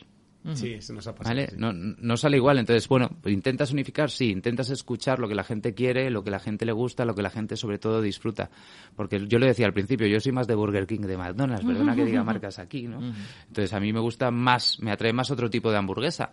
Sí, 0.54 0.74
eso 0.74 0.92
nos 0.92 1.06
ha 1.06 1.14
pasado. 1.14 1.34
¿Vale? 1.34 1.48
sí. 1.50 1.56
No, 1.58 1.72
no 1.72 2.16
sale 2.16 2.36
igual. 2.36 2.58
Entonces, 2.58 2.88
bueno, 2.88 3.10
intentas 3.24 3.72
unificar, 3.72 4.10
sí, 4.10 4.30
intentas 4.30 4.70
escuchar 4.70 5.18
lo 5.18 5.28
que 5.28 5.34
la 5.34 5.44
gente 5.44 5.74
quiere, 5.74 6.10
lo 6.10 6.22
que 6.22 6.30
la 6.30 6.38
gente 6.38 6.64
le 6.64 6.72
gusta, 6.72 7.04
lo 7.04 7.14
que 7.14 7.22
la 7.22 7.30
gente 7.30 7.56
sobre 7.56 7.78
todo 7.78 8.00
disfruta. 8.00 8.50
Porque 8.94 9.26
yo 9.26 9.38
le 9.38 9.46
decía 9.46 9.66
al 9.66 9.72
principio, 9.72 10.06
yo 10.06 10.20
soy 10.20 10.32
más 10.32 10.46
de 10.46 10.54
Burger 10.54 10.86
King, 10.86 11.00
de 11.00 11.16
McDonald's, 11.16 11.64
perdona 11.64 11.94
que 11.94 12.04
diga 12.04 12.22
marcas 12.22 12.58
aquí, 12.58 12.86
¿no? 12.86 13.00
Entonces, 13.48 13.72
a 13.72 13.80
mí 13.80 13.92
me 13.92 14.00
gusta 14.00 14.30
más, 14.30 14.78
me 14.80 14.90
atrae 14.90 15.12
más 15.12 15.30
otro 15.30 15.50
tipo 15.50 15.70
de 15.70 15.78
hamburguesa. 15.78 16.30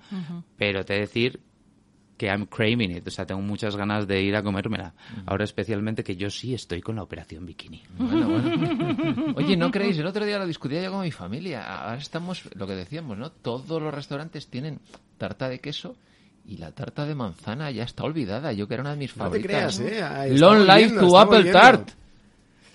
Pero 0.57 0.85
te 0.85 0.93
decir 0.93 1.39
que 2.17 2.27
I'm 2.27 2.45
craving 2.45 2.91
it, 2.97 3.07
o 3.07 3.11
sea, 3.11 3.25
tengo 3.25 3.41
muchas 3.41 3.75
ganas 3.75 4.07
de 4.07 4.21
ir 4.21 4.35
a 4.35 4.43
comérmela. 4.43 4.93
Ahora 5.25 5.43
especialmente 5.43 6.03
que 6.03 6.15
yo 6.15 6.29
sí 6.29 6.53
estoy 6.53 6.81
con 6.81 6.95
la 6.97 7.03
operación 7.03 7.45
bikini. 7.45 7.81
Bueno, 7.97 8.29
bueno. 8.29 9.33
Oye, 9.35 9.57
¿no 9.57 9.71
creéis? 9.71 9.97
El 9.97 10.05
otro 10.07 10.25
día 10.25 10.37
lo 10.37 10.45
discutía 10.45 10.81
yo 10.83 10.91
con 10.91 11.01
mi 11.01 11.11
familia. 11.11 11.63
Ahora 11.63 11.97
estamos, 11.97 12.43
lo 12.55 12.67
que 12.67 12.75
decíamos, 12.75 13.17
¿no? 13.17 13.31
Todos 13.31 13.81
los 13.81 13.93
restaurantes 13.93 14.47
tienen 14.47 14.79
tarta 15.17 15.49
de 15.49 15.59
queso 15.59 15.95
y 16.45 16.57
la 16.57 16.71
tarta 16.71 17.05
de 17.05 17.15
manzana 17.15 17.71
ya 17.71 17.83
está 17.83 18.03
olvidada. 18.03 18.51
Yo 18.53 18.67
que 18.67 18.73
era 18.75 18.81
una 18.81 18.91
de 18.91 18.97
mis 18.97 19.15
No 19.17 19.23
te 19.31 19.39
favoritas. 19.41 19.79
creas, 19.79 20.27
¿eh? 20.29 20.37
Long 20.37 20.67
life 20.67 20.95
to 20.99 21.17
apple 21.17 21.51
tart. 21.51 21.89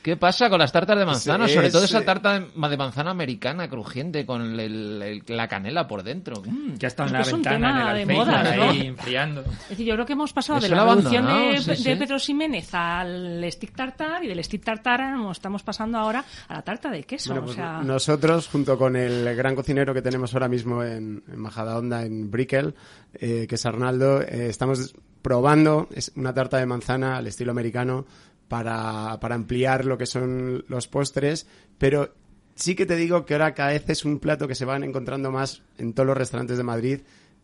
¿Qué 0.03 0.17
pasa 0.17 0.49
con 0.49 0.59
las 0.61 0.71
tartas 0.73 0.99
de 0.99 1.05
manzana? 1.05 1.49
Sí, 1.49 1.55
Sobre 1.55 1.71
todo 1.71 1.83
es, 1.85 1.91
esa 1.91 1.99
eh, 2.01 2.05
tarta 2.05 2.41
de 2.41 2.77
manzana 2.77 3.11
americana 3.11 3.69
crujiente 3.69 4.25
con 4.25 4.59
el- 4.59 5.03
el- 5.03 5.23
la 5.27 5.49
canela 5.49 5.87
por 5.89 6.03
dentro. 6.03 6.41
Mm. 6.47 6.75
Que 6.79 6.87
ha 6.87 6.89
estado 6.89 7.09
en 7.09 7.13
la 7.15 7.23
ventana, 7.25 7.69
en 7.93 7.99
el 8.01 8.07
de 8.07 8.15
alféizar, 8.15 8.27
modas, 8.45 8.57
¿no? 8.57 8.63
ahí 8.71 8.87
enfriando. 8.87 9.41
Es 9.43 9.69
decir, 9.71 9.87
yo 9.87 9.95
creo 9.95 10.07
que 10.07 10.13
hemos 10.13 10.33
pasado 10.33 10.61
de 10.61 10.69
la 10.69 10.77
revolución 10.85 11.27
de, 11.27 11.59
sí, 11.59 11.71
de 11.71 11.77
sí. 11.77 11.95
Pedro 11.97 12.19
Ximénez 12.19 12.73
al 12.75 13.45
stick 13.51 13.75
tartar 13.75 14.25
y 14.25 14.29
del 14.29 14.43
stick 14.45 14.63
tartar 14.65 15.01
nos 15.17 15.37
estamos 15.37 15.63
pasando 15.63 15.99
ahora 15.99 16.25
a 16.49 16.55
la 16.55 16.63
tarta 16.63 16.91
de 16.91 17.03
queso. 17.05 17.31
Bueno, 17.31 17.43
o 17.43 17.45
pues 17.47 17.57
sea, 17.57 17.81
Nosotros, 17.83 18.49
junto 18.49 18.79
con 18.79 18.95
el 18.97 19.35
gran 19.37 19.55
cocinero 19.57 19.93
que 19.93 20.01
tenemos 20.03 20.33
ahora 20.33 20.49
mismo 20.49 20.83
en, 20.85 21.23
en 21.27 21.39
Majadahonda, 21.39 22.03
en 22.05 22.31
Brickell, 22.31 22.75
eh, 23.15 23.47
que 23.49 23.57
es 23.57 23.67
Arnaldo, 23.67 24.23
eh, 24.23 24.49
estamos 24.49 24.95
probando 25.23 25.89
es 25.93 26.13
una 26.15 26.33
tarta 26.33 26.59
de 26.59 26.65
manzana 26.67 27.17
al 27.17 27.27
estilo 27.27 27.51
americano 27.51 28.07
para, 28.49 29.19
para 29.21 29.35
ampliar 29.35 29.85
lo 29.85 29.97
que 29.99 30.07
son 30.07 30.65
los 30.69 30.89
postres, 30.89 31.47
pero 31.79 32.15
sí 32.55 32.75
que 32.75 32.87
te 32.87 32.97
digo 32.97 33.25
que 33.25 33.35
ahora 33.35 33.55
cada 33.55 33.71
vez 33.71 33.85
es 33.89 34.05
un 34.05 34.19
plato 34.19 34.49
que 34.49 34.55
se 34.55 34.65
van 34.65 34.83
encontrando 34.85 35.31
más 35.31 35.63
en 35.77 35.93
todos 35.93 36.07
los 36.07 36.17
restaurantes 36.17 36.57
de 36.57 36.65
Madrid. 36.65 37.01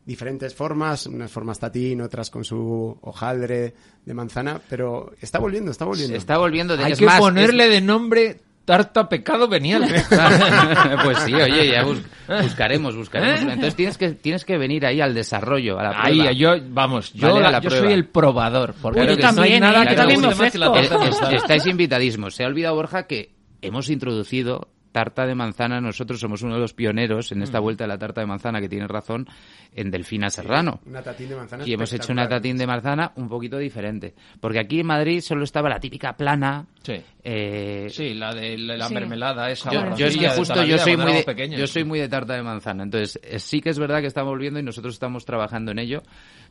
Diferentes 0.06 0.54
formas, 0.54 1.06
unas 1.06 1.30
formas 1.30 1.58
tatín, 1.58 2.02
otras 2.02 2.28
con 2.30 2.44
su 2.44 2.98
hojaldre 3.00 3.74
de 4.04 4.12
manzana, 4.14 4.60
pero 4.68 5.12
está 5.20 5.38
volviendo, 5.38 5.70
está 5.70 5.86
volviendo. 5.86 6.12
Se 6.12 6.18
está 6.18 6.36
volviendo 6.36 6.76
de 6.76 6.84
Hay 6.84 6.92
es 6.92 6.98
que 6.98 7.06
más, 7.06 7.14
es- 7.14 7.20
ponerle 7.20 7.68
de 7.68 7.80
nombre 7.80 8.40
tarta 8.64 9.08
pecado 9.08 9.48
venial. 9.48 9.82
pues 11.04 11.18
sí, 11.20 11.34
oye, 11.34 11.68
ya 11.68 11.82
bus- 11.84 12.02
buscaremos, 12.42 12.96
buscaremos. 12.96 13.40
Entonces 13.42 13.74
tienes 13.76 13.98
que, 13.98 14.10
tienes 14.12 14.44
que 14.44 14.56
venir 14.58 14.86
ahí 14.86 15.00
al 15.00 15.14
desarrollo, 15.14 15.78
a 15.78 15.82
la 15.84 15.90
Ahí, 16.02 16.14
prueba. 16.16 16.32
yo, 16.32 16.54
vamos, 16.70 17.12
yo, 17.12 17.28
Vale, 17.28 17.40
la- 17.40 17.50
la 17.52 17.60
yo 17.60 17.70
soy 17.70 17.92
el 17.92 18.06
probador. 18.06 18.74
Porque 18.80 19.00
Uy, 19.00 19.16
yo 19.16 19.32
no 19.32 19.42
hay 19.42 19.60
nada 19.60 19.82
¿eh? 19.82 19.86
que 19.86 19.92
Yo 19.92 19.96
también 19.98 20.20
me 20.20 20.34
más 20.34 20.52
que 20.52 20.58
la 20.58 20.72
tarta 20.72 20.94
Es- 20.94 21.00
manzana. 21.00 21.36
estáis 21.36 21.66
invitadísimos. 21.66 22.34
Se 22.34 22.44
ha 22.44 22.46
olvidado 22.46 22.74
Borja 22.74 23.06
que 23.06 23.34
hemos 23.62 23.88
introducido 23.90 24.68
tarta 24.94 25.26
de 25.26 25.34
manzana. 25.34 25.80
Nosotros 25.80 26.20
somos 26.20 26.42
uno 26.42 26.54
de 26.54 26.60
los 26.60 26.72
pioneros 26.72 27.32
en 27.32 27.40
Mm. 27.40 27.42
esta 27.42 27.58
vuelta 27.58 27.82
de 27.82 27.88
la 27.88 27.98
tarta 27.98 28.20
de 28.20 28.28
manzana, 28.28 28.60
que 28.60 28.68
tiene 28.68 28.86
razón, 28.86 29.26
en 29.74 29.90
Delfina 29.90 30.30
Serrano. 30.30 30.78
Una 30.86 31.02
tatín 31.02 31.28
de 31.30 31.34
manzana 31.34 31.64
Y 31.66 31.72
hemos 31.72 31.92
hecho 31.92 32.12
una 32.12 32.28
tatín 32.28 32.56
de 32.56 32.64
manzana 32.64 33.10
un 33.16 33.28
poquito 33.28 33.58
diferente. 33.58 34.14
Porque 34.40 34.60
aquí 34.60 34.78
en 34.78 34.86
Madrid 34.86 35.20
solo 35.20 35.42
estaba 35.42 35.68
la 35.68 35.80
típica 35.80 36.16
plana. 36.16 36.66
Sí. 36.82 36.94
eh, 37.24 37.88
Sí, 37.90 38.12
la 38.14 38.32
de 38.34 38.56
la, 38.58 38.76
la 38.76 38.86
Sí. 38.88 38.94
mermelada 38.94 39.50
esa. 39.50 39.72
yo, 39.72 39.96
yo 39.96 40.06
es 40.06 40.16
que 40.16 40.28
justo 40.28 40.62
yo 40.64 40.76
soy 40.78 40.96
muy 40.96 41.12
de, 41.14 41.48
yo 41.56 41.66
soy 41.66 41.82
muy 41.82 41.98
de 41.98 42.08
tarta 42.10 42.34
de 42.34 42.42
manzana 42.42 42.82
entonces 42.82 43.18
eh, 43.22 43.38
sí 43.38 43.62
que 43.62 43.70
es 43.70 43.78
verdad 43.78 44.02
que 44.02 44.06
estamos 44.08 44.30
volviendo 44.30 44.60
y 44.60 44.62
nosotros 44.62 44.92
estamos 44.92 45.24
trabajando 45.24 45.72
en 45.72 45.78
ello 45.78 46.02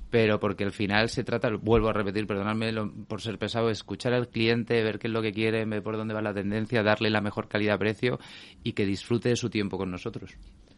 pero 0.10 0.39
porque 0.39 0.63
al 0.63 0.72
final 0.72 1.10
se 1.10 1.24
trata 1.24 1.50
vuelvo 1.56 1.89
a 1.89 1.94
repetir 1.94 2.28
perdonadme 2.28 2.72
lo- 2.72 2.92
por 3.08 3.22
ser 3.22 3.38
pesado 3.39 3.70
escuchar 3.70 4.13
al 4.13 4.30
cliente 4.30 4.82
ver 4.84 5.00
qué 5.00 5.08
es 5.08 5.13
lo 5.13 5.22
que 5.22 5.32
quiere 5.34 5.66
ver 5.66 5.82
por 5.84 5.98
dónde 5.98 6.13
va 6.13 6.22
la 6.22 6.34
tendencia 6.34 6.84
darle 6.84 7.10
la 7.10 7.22
mejor 7.22 7.48
calidad 7.48 7.80
precio 7.80 8.20
y 8.63 8.74
que 8.74 8.86
disfrute 8.86 9.30
de 9.30 9.36
su 9.36 9.50
tiempo 9.50 9.78
con 9.78 9.89
nosotros 9.92 10.32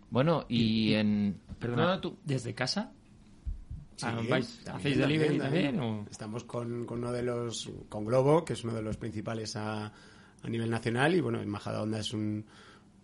Bueno, 0.10 0.46
y 0.48 0.94
en... 0.94 1.38
Perdona, 1.60 1.96
no, 1.96 2.00
tú... 2.02 2.18
¿desde 2.24 2.54
casa? 2.54 2.92
Sí, 3.98 4.06
Ah, 4.10 4.16
vais- 4.18 4.64
también, 4.64 4.76
¿Hacéis 4.76 4.98
delivery 4.98 5.38
también? 5.40 5.80
o? 5.80 6.06
Estamos 6.12 6.44
con, 6.44 6.86
con 6.86 7.00
uno 7.00 7.12
de 7.14 7.24
los, 7.24 7.72
con 7.88 8.04
Globo, 8.06 8.44
que 8.44 8.54
es 8.54 8.64
uno 8.66 8.74
de 8.74 8.82
los 8.82 8.98
principales 8.98 9.56
a, 9.56 9.86
a 9.86 10.50
nivel 10.50 10.70
nacional, 10.70 11.16
y 11.16 11.22
bueno, 11.22 11.42
en 11.42 11.48
Majadahonda 11.50 12.00
es 12.00 12.14
un 12.14 12.46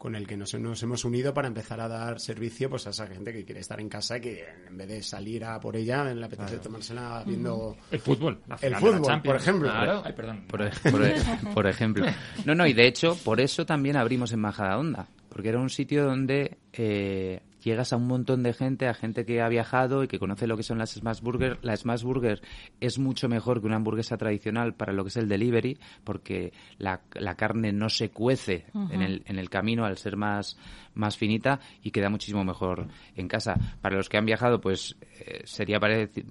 con 0.01 0.15
el 0.15 0.25
que 0.25 0.35
nos, 0.35 0.51
nos 0.55 0.81
hemos 0.81 1.05
unido 1.05 1.31
para 1.31 1.47
empezar 1.47 1.79
a 1.79 1.87
dar 1.87 2.19
servicio 2.19 2.71
pues 2.71 2.87
a 2.87 2.89
esa 2.89 3.05
gente 3.05 3.31
que 3.31 3.45
quiere 3.45 3.61
estar 3.61 3.79
en 3.79 3.87
casa 3.87 4.17
y 4.17 4.21
que 4.21 4.43
en 4.67 4.75
vez 4.75 4.87
de 4.87 5.03
salir 5.03 5.45
a 5.45 5.59
por 5.59 5.75
ella, 5.75 6.03
le 6.11 6.25
apetece 6.25 6.57
tomársela 6.57 7.23
viendo 7.23 7.77
El 7.91 7.99
fútbol. 7.99 8.41
la 8.47 8.55
el 8.55 8.59
final 8.61 8.81
de 8.81 8.89
la 8.91 8.97
fútbol, 8.97 9.21
por 9.21 9.35
ejemplo. 9.35 9.69
Claro. 9.69 10.01
Ay, 10.03 10.13
perdón. 10.13 10.43
por, 10.47 10.61
ej- 10.63 10.91
por 10.91 11.03
ej- 11.05 11.53
por 11.53 11.67
ejemplo. 11.67 12.05
No, 12.45 12.55
no, 12.55 12.65
y 12.65 12.73
de 12.73 12.87
hecho, 12.87 13.15
por 13.23 13.39
eso 13.39 13.63
también 13.63 13.95
abrimos 13.95 14.33
en 14.33 14.39
Majadahonda, 14.39 15.07
porque 15.29 15.49
era 15.49 15.59
un 15.59 15.69
sitio 15.69 16.03
donde 16.03 16.57
eh, 16.73 17.39
llegas 17.63 17.93
a 17.93 17.97
un 17.97 18.08
montón 18.08 18.43
de 18.43 18.54
gente, 18.54 18.88
a 18.88 18.93
gente 18.93 19.26
que 19.26 19.41
ha 19.41 19.50
viajado 19.50 20.04
y 20.04 20.08
que 20.08 20.19
conoce 20.19 20.47
lo 20.47 20.58
que 20.58 20.63
son 20.63 20.78
las 20.78 20.91
Smash 20.91 21.21
Burger. 21.21 21.60
La 21.62 21.76
Smash 21.76 22.04
Burger 22.04 22.41
es 22.80 23.00
mucho 23.00 23.30
mejor 23.30 23.62
que 23.62 23.67
una 23.67 23.78
hamburguesa 23.78 24.17
tradicional 24.17 24.74
para 24.74 24.93
lo 24.93 25.04
que 25.04 25.10
es 25.10 25.17
el 25.17 25.28
delivery, 25.28 25.78
porque 26.04 26.54
la, 26.78 27.02
la 27.13 27.36
carne 27.36 27.71
no 27.71 27.89
se 27.89 28.10
cuece 28.10 28.65
en, 28.91 29.02
el, 29.02 29.24
en 29.26 29.39
el 29.39 29.50
camino 29.50 29.86
al 29.86 29.97
ser 29.97 30.17
más, 30.17 30.58
más 30.93 31.17
finita 31.17 31.60
y 31.84 31.91
queda 31.91 32.10
muchísimo 32.10 32.43
mejor 32.43 32.88
en 33.15 33.28
casa. 33.28 33.56
Para 33.82 33.95
los 33.95 34.10
que 34.10 34.17
han 34.17 34.26
viajado, 34.26 34.62
pues 34.62 34.97
eh, 35.19 35.41
sería 35.45 35.80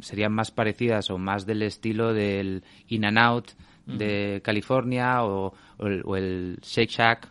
serían 0.00 0.32
más 0.32 0.50
parecidas 0.50 1.10
o 1.10 1.18
más 1.18 1.46
del 1.46 1.62
estilo 1.62 2.12
del 2.12 2.62
In 2.88 3.04
and 3.04 3.18
Out 3.18 3.50
de 3.86 4.40
California 4.44 5.24
o, 5.24 5.52
o 5.78 5.86
el, 5.86 6.02
o 6.04 6.16
el 6.16 6.58
Shake 6.62 6.90
Shack, 6.90 7.28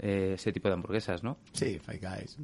eh, 0.00 0.32
ese 0.34 0.52
tipo 0.52 0.68
de 0.68 0.74
hamburguesas, 0.74 1.22
¿no? 1.22 1.38
Sí, 1.52 1.78
Five 1.78 2.00
Guys. 2.00 2.36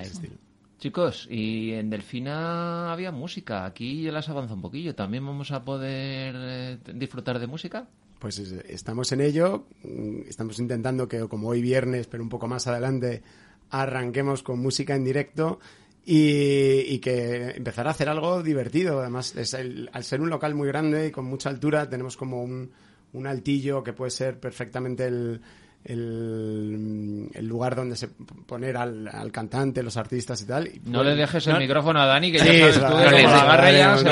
Ese 0.00 0.12
estilo. 0.12 0.34
Chicos, 0.78 1.26
y 1.30 1.72
en 1.72 1.90
Delfina 1.90 2.90
había 2.92 3.12
música. 3.12 3.66
Aquí 3.66 4.02
ya 4.04 4.12
las 4.12 4.28
avanza 4.30 4.54
un 4.54 4.62
poquillo. 4.62 4.94
¿También 4.94 5.26
vamos 5.26 5.50
a 5.50 5.62
poder 5.64 6.34
eh, 6.38 6.78
disfrutar 6.94 7.38
de 7.38 7.46
música? 7.46 7.86
Pues 8.18 8.38
es- 8.38 8.52
estamos 8.66 9.12
en 9.12 9.20
ello, 9.20 9.66
mm, 9.82 10.22
estamos 10.28 10.58
intentando 10.58 11.06
que 11.08 11.20
como 11.28 11.48
hoy 11.48 11.60
viernes, 11.60 12.06
pero 12.06 12.22
un 12.22 12.28
poco 12.30 12.48
más 12.48 12.66
adelante, 12.66 13.22
arranquemos 13.70 14.42
con 14.42 14.58
música 14.60 14.94
en 14.94 15.04
directo 15.04 15.60
y, 16.04 16.80
y 16.94 16.98
que 16.98 17.50
empezar 17.50 17.86
a 17.86 17.90
hacer 17.90 18.08
algo 18.08 18.42
divertido. 18.42 19.00
Además, 19.00 19.36
es 19.36 19.54
el- 19.54 19.90
al 19.92 20.04
ser 20.04 20.20
un 20.20 20.30
local 20.30 20.54
muy 20.54 20.68
grande 20.68 21.08
y 21.08 21.10
con 21.10 21.26
mucha 21.26 21.50
altura, 21.50 21.88
tenemos 21.88 22.16
como 22.16 22.42
un, 22.42 22.70
un 23.12 23.26
altillo 23.26 23.82
que 23.84 23.92
puede 23.92 24.10
ser 24.10 24.40
perfectamente 24.40 25.06
el, 25.06 25.40
el, 25.84 27.28
el 27.32 27.46
lugar 27.46 27.74
donde 27.76 27.96
se 27.96 28.08
poner 28.08 28.76
al, 28.76 29.08
al 29.08 29.32
cantante, 29.32 29.82
los 29.82 29.96
artistas 29.96 30.42
y 30.42 30.46
tal. 30.46 30.66
Y 30.68 30.80
No 30.84 30.98
pues- 31.00 31.06
le 31.08 31.16
dejes 31.16 31.46
el 31.46 31.54
no- 31.54 31.58
micrófono 31.60 32.00
a 32.00 32.06
Dani, 32.06 32.32
que 32.32 32.38
Sí, 32.38 32.46
ya 32.46 32.52
sabes 32.52 32.74
se 32.74 32.80
tú 32.80 32.86
la 32.86 33.42
agarra 33.42 33.72
ya 33.72 33.90
no, 33.92 33.98
se 33.98 34.04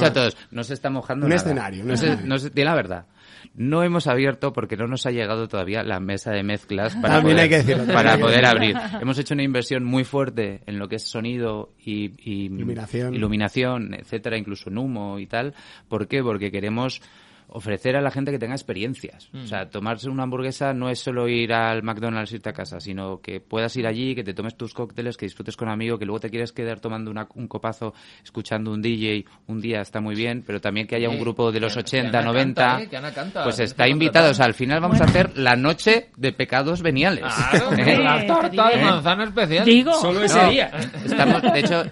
va. 0.00 0.06
a 0.06 0.12
todos, 0.12 0.36
no 0.50 0.64
se 0.64 0.74
está 0.74 0.90
mojando 0.90 1.26
Un 1.26 1.30
nada. 1.30 1.42
escenario, 1.42 1.82
un 1.82 1.88
no 1.88 1.96
se- 1.96 2.06
escenario. 2.06 2.28
no 2.28 2.38
se- 2.38 2.50
di 2.50 2.64
la 2.64 2.74
verdad. 2.74 3.06
No 3.56 3.84
hemos 3.84 4.08
abierto 4.08 4.52
porque 4.52 4.76
no 4.76 4.88
nos 4.88 5.06
ha 5.06 5.12
llegado 5.12 5.46
todavía 5.46 5.84
la 5.84 6.00
mesa 6.00 6.32
de 6.32 6.42
mezclas 6.42 6.96
para 6.96 7.16
También 7.16 7.36
poder, 7.36 7.42
hay 7.44 7.48
que 7.50 7.56
decirlo, 7.58 7.84
también 7.84 7.96
para 7.96 8.18
poder 8.18 8.46
abrir. 8.46 8.76
Hemos 9.00 9.16
hecho 9.18 9.34
una 9.34 9.44
inversión 9.44 9.84
muy 9.84 10.02
fuerte 10.02 10.62
en 10.66 10.80
lo 10.80 10.88
que 10.88 10.96
es 10.96 11.04
sonido 11.08 11.72
y, 11.78 12.06
y 12.18 12.46
Iluminación. 12.46 13.14
iluminación, 13.14 13.94
etcétera, 13.94 14.36
incluso 14.38 14.70
en 14.70 14.78
humo 14.78 15.20
y 15.20 15.26
tal. 15.28 15.54
¿Por 15.88 16.08
qué? 16.08 16.20
Porque 16.20 16.50
queremos 16.50 17.00
ofrecer 17.56 17.94
a 17.96 18.00
la 18.00 18.10
gente 18.10 18.32
que 18.32 18.38
tenga 18.38 18.54
experiencias. 18.54 19.30
O 19.32 19.46
sea, 19.46 19.70
tomarse 19.70 20.10
una 20.10 20.24
hamburguesa 20.24 20.74
no 20.74 20.90
es 20.90 20.98
solo 20.98 21.28
ir 21.28 21.52
al 21.52 21.82
McDonald's 21.84 22.32
irte 22.32 22.48
a 22.48 22.52
casa, 22.52 22.80
sino 22.80 23.20
que 23.20 23.40
puedas 23.40 23.74
ir 23.76 23.86
allí, 23.86 24.14
que 24.14 24.24
te 24.24 24.34
tomes 24.34 24.56
tus 24.56 24.74
cócteles, 24.74 25.16
que 25.16 25.26
disfrutes 25.26 25.56
con 25.56 25.68
amigos, 25.68 25.98
que 26.00 26.04
luego 26.04 26.18
te 26.18 26.30
quieres 26.30 26.52
quedar 26.52 26.80
tomando 26.80 27.10
una- 27.12 27.28
un 27.36 27.46
copazo, 27.46 27.94
escuchando 28.24 28.72
un 28.72 28.82
DJ 28.82 29.24
un 29.46 29.60
día 29.60 29.80
está 29.80 30.00
muy 30.00 30.16
bien, 30.16 30.42
pero 30.46 30.60
también 30.60 30.86
que 30.88 30.96
haya 30.96 31.08
un 31.08 31.18
grupo 31.20 31.52
de 31.52 31.60
los 31.60 31.74
que- 31.74 31.80
80, 31.80 32.10
que 32.10 32.16
Ana 32.18 32.26
90, 32.26 32.62
canta, 32.64 32.82
eh, 32.82 32.88
que 32.88 32.96
Ana 32.96 33.12
canta. 33.14 33.44
pues 33.44 33.58
está 33.60 33.84
que 33.84 33.90
invitados. 33.90 34.30
contratar. 34.30 34.48
Al 34.50 34.54
final 34.54 34.80
vamos 34.80 35.00
a 35.00 35.04
hacer 35.04 35.38
la 35.38 35.54
noche 35.56 36.10
de 36.16 36.32
pecados 36.32 36.82
veniales. 36.82 37.24
Claro, 37.50 37.72
¿Eh? 37.78 37.98
la 37.98 38.26
torta 38.26 38.68
de 38.70 38.82
manzana 38.82 39.24
especial. 39.24 39.64
Digo, 39.64 39.92
Solo 39.94 40.22
ese 40.24 40.42
No, 40.42 40.50
día. 40.50 40.70
Estamos, 41.04 41.40
de 41.42 41.60
hecho, 41.60 41.82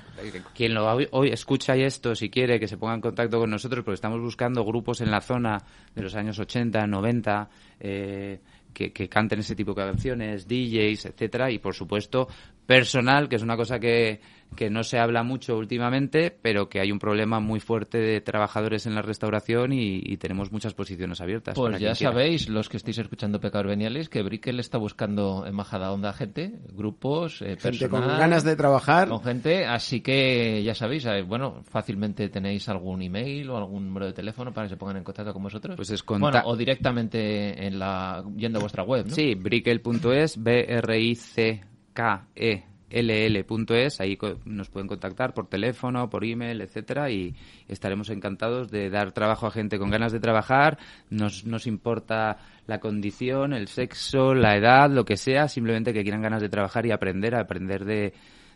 quien 0.54 0.74
lo 0.74 0.86
hoy, 1.10 1.28
escucha 1.30 1.76
esto, 1.76 2.14
si 2.14 2.30
quiere, 2.30 2.60
que 2.60 2.68
se 2.68 2.76
ponga 2.76 2.94
en 2.94 3.00
contacto 3.00 3.38
con 3.38 3.50
nosotros, 3.50 3.84
porque 3.84 3.94
estamos 3.94 4.20
buscando 4.20 4.64
grupos 4.64 5.00
en 5.00 5.10
la 5.10 5.20
zona 5.20 5.58
de 5.94 6.02
los 6.02 6.14
años 6.14 6.38
80, 6.38 6.86
90, 6.86 7.50
eh, 7.80 8.40
que, 8.72 8.92
que 8.92 9.08
canten 9.08 9.40
ese 9.40 9.54
tipo 9.54 9.74
de 9.74 9.82
canciones, 9.82 10.46
DJs, 10.48 11.06
etcétera, 11.06 11.50
y 11.50 11.58
por 11.58 11.74
supuesto 11.74 12.28
personal, 12.66 13.28
que 13.28 13.36
es 13.36 13.42
una 13.42 13.56
cosa 13.56 13.78
que, 13.78 14.20
que 14.56 14.70
no 14.70 14.82
se 14.82 14.98
habla 14.98 15.22
mucho 15.22 15.56
últimamente, 15.56 16.30
pero 16.30 16.68
que 16.68 16.80
hay 16.80 16.92
un 16.92 16.98
problema 16.98 17.40
muy 17.40 17.60
fuerte 17.60 17.98
de 17.98 18.20
trabajadores 18.20 18.86
en 18.86 18.94
la 18.94 19.02
restauración 19.02 19.72
y, 19.72 20.00
y 20.02 20.16
tenemos 20.16 20.52
muchas 20.52 20.74
posiciones 20.74 21.20
abiertas. 21.20 21.54
Pues 21.54 21.80
ya 21.80 21.94
sabéis, 21.94 22.48
los 22.48 22.68
que 22.68 22.76
estáis 22.76 22.98
escuchando 22.98 23.40
Pecados 23.40 23.66
Veniales, 23.66 24.08
que 24.08 24.22
Brickel 24.22 24.60
está 24.60 24.78
buscando 24.78 25.44
en 25.46 25.54
Majadahonda 25.54 26.12
gente, 26.12 26.60
grupos, 26.72 27.42
eh, 27.42 27.56
Gente 27.58 27.88
con 27.88 28.06
ganas 28.06 28.44
de 28.44 28.56
trabajar. 28.56 29.08
con 29.08 29.22
gente, 29.22 29.66
así 29.66 30.00
que 30.00 30.62
ya 30.62 30.74
sabéis, 30.74 31.06
eh, 31.06 31.22
bueno, 31.22 31.62
fácilmente 31.64 32.28
tenéis 32.28 32.68
algún 32.68 33.02
email 33.02 33.50
o 33.50 33.56
algún 33.56 33.86
número 33.86 34.06
de 34.06 34.12
teléfono 34.12 34.52
para 34.52 34.66
que 34.66 34.70
se 34.74 34.76
pongan 34.76 34.98
en 34.98 35.04
contacto 35.04 35.32
con 35.32 35.42
vosotros. 35.42 35.76
Pues 35.76 35.90
es 35.90 36.04
bueno, 36.04 36.42
o 36.44 36.56
directamente 36.56 37.66
en 37.66 37.78
la 37.78 38.24
yendo 38.36 38.58
a 38.58 38.62
vuestra 38.62 38.82
web, 38.82 39.06
¿no? 39.06 39.14
Sí, 39.14 39.34
brickell.es, 39.34 40.38
B-R-I-C-K-E-L-L.es, 42.90 44.00
ahí 44.00 44.16
co- 44.16 44.38
nos 44.44 44.68
pueden 44.68 44.86
contactar 44.88 45.32
por 45.34 45.48
teléfono, 45.48 46.08
por 46.10 46.24
email, 46.24 46.60
etcétera, 46.60 47.10
y 47.10 47.34
estaremos 47.68 48.10
encantados 48.10 48.70
de 48.70 48.90
dar 48.90 49.12
trabajo 49.12 49.46
a 49.46 49.50
gente 49.50 49.78
con 49.78 49.90
ganas 49.90 50.12
de 50.12 50.20
trabajar. 50.20 50.78
Nos, 51.10 51.44
nos 51.44 51.66
importa 51.66 52.38
la 52.66 52.80
condición, 52.80 53.52
el 53.54 53.68
sexo, 53.68 54.34
la 54.34 54.56
edad, 54.56 54.90
lo 54.90 55.04
que 55.04 55.16
sea, 55.16 55.48
simplemente 55.48 55.92
que 55.92 56.02
quieran 56.02 56.22
ganas 56.22 56.42
de 56.42 56.48
trabajar 56.48 56.86
y 56.86 56.92
aprender, 56.92 57.34
aprender 57.34 57.84
de, 57.84 58.12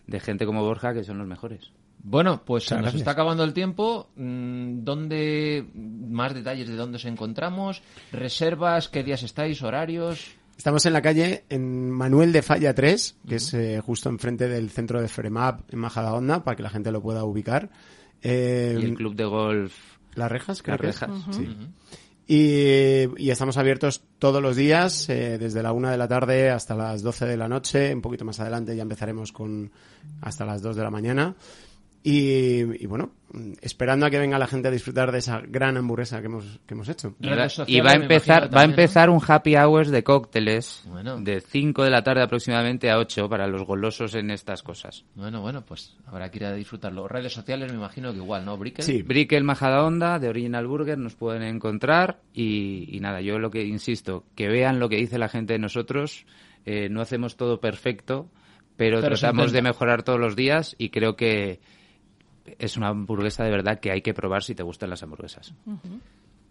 de 0.07 0.21
gente 0.21 0.45
como 0.47 0.63
Borja, 0.63 0.93
que 0.93 1.05
son 1.05 1.19
los 1.19 1.27
mejores. 1.27 1.73
Bueno, 1.99 2.43
pues 2.45 2.65
se 2.65 2.77
nos 2.77 2.95
está 2.95 3.13
acabando 3.13 3.43
el 3.43 3.53
tiempo. 3.53 4.11
Mm, 4.17 4.85
¿Dónde 4.85 5.65
más 5.75 6.35
detalles 6.35 6.69
de 6.69 6.77
dónde 6.77 6.97
os 6.97 7.05
encontramos? 7.07 7.83
¿Reservas? 8.13 8.89
¿Qué 8.89 9.03
días 9.03 9.23
estáis? 9.25 9.61
¿Horarios? 9.63 10.37
Estamos 10.57 10.87
en 10.87 10.93
la 10.95 11.03
calle 11.03 11.45
en 11.49 11.91
Manuel 11.91 12.33
de 12.33 12.43
Falla 12.43 12.75
3, 12.75 13.17
que 13.29 13.37
es 13.37 13.53
eh, 13.55 13.81
justo 13.85 14.09
enfrente 14.09 14.49
del 14.49 14.71
centro 14.71 15.01
de 15.01 15.09
Fremap 15.09 15.61
en 15.73 15.79
Majadahonda, 15.79 16.43
para 16.45 16.57
que 16.57 16.63
la 16.63 16.71
gente 16.71 16.91
lo 16.91 17.03
pueda 17.03 17.25
ubicar. 17.25 17.71
Eh, 18.23 18.77
Y 18.81 18.85
el 18.85 18.95
club 18.95 19.15
de 19.15 19.25
golf 19.27 19.75
Las 20.15 20.33
Rejas, 20.33 20.63
creo 20.63 20.77
Las 20.77 20.81
que 20.81 20.89
es. 20.89 21.01
Rejas. 21.01 21.37
Sí. 21.37 21.49
Y, 22.29 23.23
y 23.23 23.31
estamos 23.31 23.57
abiertos 23.57 24.03
todos 24.19 24.43
los 24.43 24.57
días, 24.57 25.09
eh, 25.11 25.39
desde 25.39 25.63
la 25.63 25.73
una 25.73 25.93
de 25.93 25.99
la 25.99 26.09
tarde 26.09 26.51
hasta 26.51 26.75
las 26.75 27.03
12 27.03 27.27
de 27.27 27.37
la 27.37 27.49
noche. 27.49 27.95
Un 27.95 28.01
poquito 28.03 28.25
más 28.25 28.41
adelante 28.41 28.75
ya 28.75 28.83
empezaremos 28.83 29.31
con 29.31 29.71
hasta 30.23 30.45
las 30.45 30.61
2 30.63 30.75
de 30.75 30.83
la 30.83 30.91
mañana. 30.91 31.37
Y, 32.09 32.85
y 32.85 32.87
bueno, 32.87 33.11
esperando 33.61 34.07
a 34.07 34.11
que 34.11 34.21
venga 34.21 34.39
la 34.39 34.47
gente 34.47 34.69
a 34.69 34.71
disfrutar 34.71 35.11
de 35.11 35.19
esa 35.19 35.41
gran 35.41 35.77
hamburguesa 35.77 36.21
que 36.21 36.27
hemos, 36.27 36.61
que 36.65 36.75
hemos 36.75 36.89
hecho. 36.89 37.17
Y 37.19 37.81
va, 37.81 37.91
a 37.91 37.95
empezar, 37.95 38.55
va 38.55 38.61
a 38.61 38.65
empezar 38.65 39.11
un 39.11 39.21
happy 39.27 39.57
hours 39.57 39.91
de 39.91 40.05
cócteles 40.05 40.85
Bueno. 40.87 41.21
de 41.21 41.41
5 41.41 41.83
de 41.83 41.91
la 41.91 42.05
tarde 42.05 42.23
aproximadamente 42.23 42.93
a 42.93 42.99
8 42.99 43.29
para 43.29 43.49
los 43.49 43.67
golosos 43.67 44.15
en 44.15 44.31
estas 44.31 44.63
cosas. 44.63 45.05
Bueno, 45.17 45.41
bueno, 45.41 45.65
pues 45.67 45.97
habrá 46.07 46.31
que 46.31 46.39
ir 46.39 46.45
a 46.45 46.53
disfrutarlo. 46.53 47.09
Redes 47.09 47.33
sociales 47.33 47.73
me 47.73 47.79
imagino 47.79 48.13
que 48.13 48.19
igual, 48.19 48.45
¿no, 48.45 48.57
Brickell? 48.57 48.85
Sí. 48.85 49.03
Brickel 49.03 49.43
Majadahonda 49.43 50.21
de 50.21 50.29
Original 50.29 50.65
Burger 50.69 50.99
nos 50.99 51.17
pueden 51.17 51.43
encontrar 51.43 52.21
y, 52.33 52.89
y 52.97 53.01
nada, 53.01 53.21
yo 53.21 53.41
lo 53.41 53.51
que 53.51 53.65
insisto, 53.65 54.23
que 54.37 54.47
vean 54.47 54.79
lo 54.79 54.89
que 54.89 54.97
dice 54.97 55.19
la 55.19 55.29
gente 55.29 55.55
de 55.55 55.59
nosotros, 55.59 56.25
eh, 56.67 56.89
no 56.89 57.01
hacemos 57.01 57.37
todo 57.37 57.59
perfecto, 57.59 58.31
pero, 58.77 59.01
tratamos 59.01 59.51
de 59.51 59.63
mejorar 59.63 60.05
todos 60.05 60.21
los 60.21 60.37
días 60.37 60.77
y 60.79 60.91
creo 60.91 61.17
que 61.17 61.59
es 62.59 62.77
una 62.77 62.89
hamburguesa 62.89 63.45
de 63.45 63.51
verdad 63.51 63.81
que 63.81 63.91
hay 63.91 64.03
que 64.03 64.15
probar 64.15 64.43
si 64.43 64.55
te 64.55 64.63
gustan 64.63 64.91
las 64.91 65.03
hamburguesas. 65.03 65.55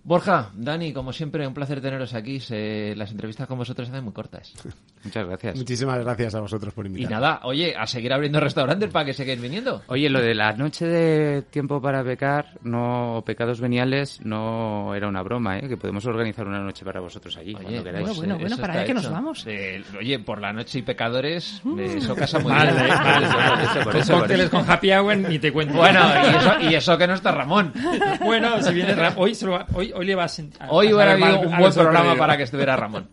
Borja, 0.08 0.52
Dani, 0.54 0.94
como 0.94 1.12
siempre, 1.12 1.48
un 1.48 1.54
placer 1.56 1.82
teneros 1.82 2.14
aquí. 2.14 2.40
Se- 2.40 2.94
las 2.96 3.10
entrevistas 3.10 3.48
con 3.48 3.58
vosotros 3.58 3.88
se 3.88 3.92
hacen 3.92 4.04
muy 4.04 4.14
cortas. 4.14 4.54
Muchas 5.04 5.26
gracias. 5.28 5.56
Muchísimas 5.58 6.00
gracias 6.00 6.36
a 6.36 6.40
vosotros 6.42 6.74
por 6.76 6.86
Y 6.86 6.90
invitarme. 6.90 7.16
nada, 7.16 7.40
oye, 7.44 7.76
a 7.76 7.88
seguir 7.88 8.14
abriendo 8.14 8.40
restaurantes 8.40 8.90
para 8.92 9.06
que 9.06 9.14
sigáis 9.14 9.42
viniendo. 9.42 9.82
Oye, 9.88 10.08
lo 10.10 10.22
de 10.22 10.36
la 10.36 10.54
noche 10.54 10.86
de 10.86 11.42
tiempo 11.44 11.82
para 11.82 12.04
pecar, 12.04 12.60
no 12.62 13.24
pecados 13.26 13.60
veniales, 13.60 14.20
no 14.24 14.94
era 14.94 15.08
una 15.08 15.24
broma, 15.24 15.58
¿eh? 15.58 15.68
Que 15.68 15.76
podemos 15.78 16.06
organizar 16.06 16.48
una 16.48 16.60
noche 16.60 16.86
para 16.86 17.00
vosotros 17.00 17.36
allí, 17.38 17.56
Oye, 17.56 17.64
cuando 17.64 17.84
queráis. 17.84 18.06
Bueno, 18.06 18.16
bueno, 18.20 18.36
eh, 18.36 18.38
bueno, 18.42 18.58
para 18.58 18.74
allá 18.74 18.84
que 18.86 18.94
nos 18.94 19.10
vamos. 19.10 19.44
Eh, 19.48 19.84
oye, 20.00 20.20
por 20.20 20.40
la 20.40 20.54
noche 20.54 20.80
y 20.80 20.82
pecadores, 20.84 21.62
eh, 21.80 21.96
eso 21.98 22.16
casa 22.16 22.38
muy 22.40 22.52
Vale, 22.52 22.72
bien. 22.74 22.88
vale, 22.90 23.28
por 23.28 23.34
eso, 23.66 23.84
por 23.84 23.96
eso, 23.96 24.20
por 24.20 24.32
eso. 24.32 24.50
con 24.52 24.70
happy 24.70 24.92
hour 24.92 25.18
ni 25.18 25.40
te 25.40 25.52
cuento. 25.52 25.74
Bueno, 25.76 26.00
y 26.32 26.36
eso, 26.36 26.70
y 26.70 26.76
eso 26.76 26.98
que 26.98 27.08
no 27.08 27.16
está 27.16 27.32
Ramón. 27.32 27.74
Bueno, 28.22 28.62
si 28.62 28.74
viene 28.74 28.94
Ra- 28.96 29.14
hoy, 29.18 29.34
se 29.36 29.46
lo 29.46 29.54
va- 29.54 29.66
hoy, 29.74 29.92
hoy 29.96 30.06
le 30.06 30.16
va 30.16 30.26
a 30.26 30.28
sentir. 30.28 30.60
Hoy 30.70 30.94
hubiera 30.94 31.14
habido 31.14 31.40
un 31.42 31.58
buen 31.58 31.74
programa 31.74 32.16
para 32.16 32.38
que 32.38 32.44
estuviera 32.44 32.76
Ramón. 32.78 33.08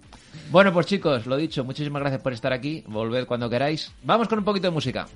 Bueno, 0.51 0.73
pues 0.73 0.87
chicos, 0.87 1.27
lo 1.27 1.37
dicho, 1.37 1.64
muchísimas 1.64 2.01
gracias 2.01 2.21
por 2.21 2.33
estar 2.33 2.53
aquí. 2.53 2.85
Volved 2.87 3.27
cuando 3.27 3.49
queráis. 3.49 3.92
Vamos 4.03 4.29
con 4.29 4.38
un 4.38 4.45
poquito 4.45 4.66
de 4.66 4.73
música. 4.73 5.07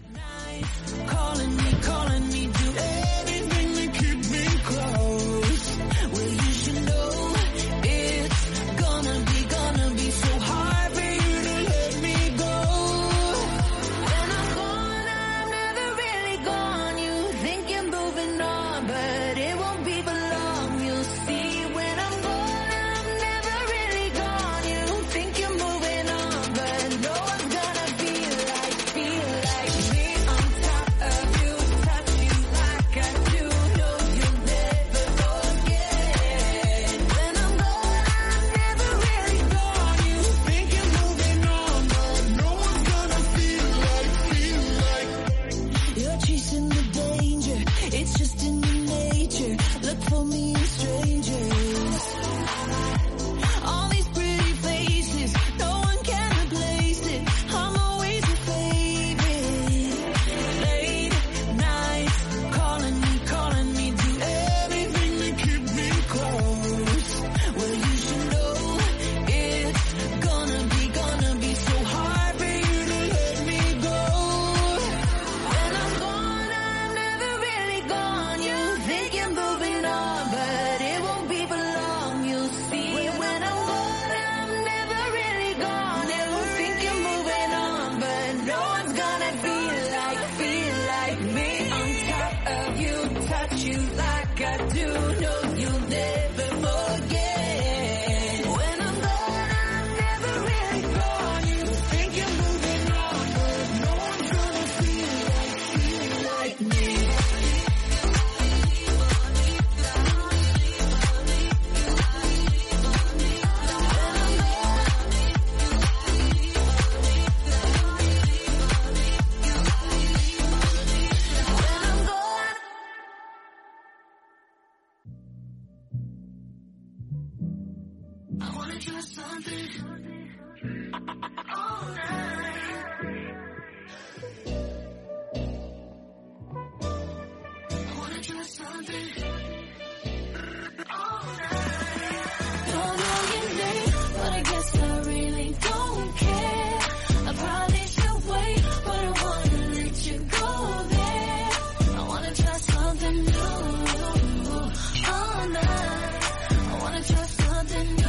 Just 157.08 157.40
let 157.50 157.64
me 157.70 158.04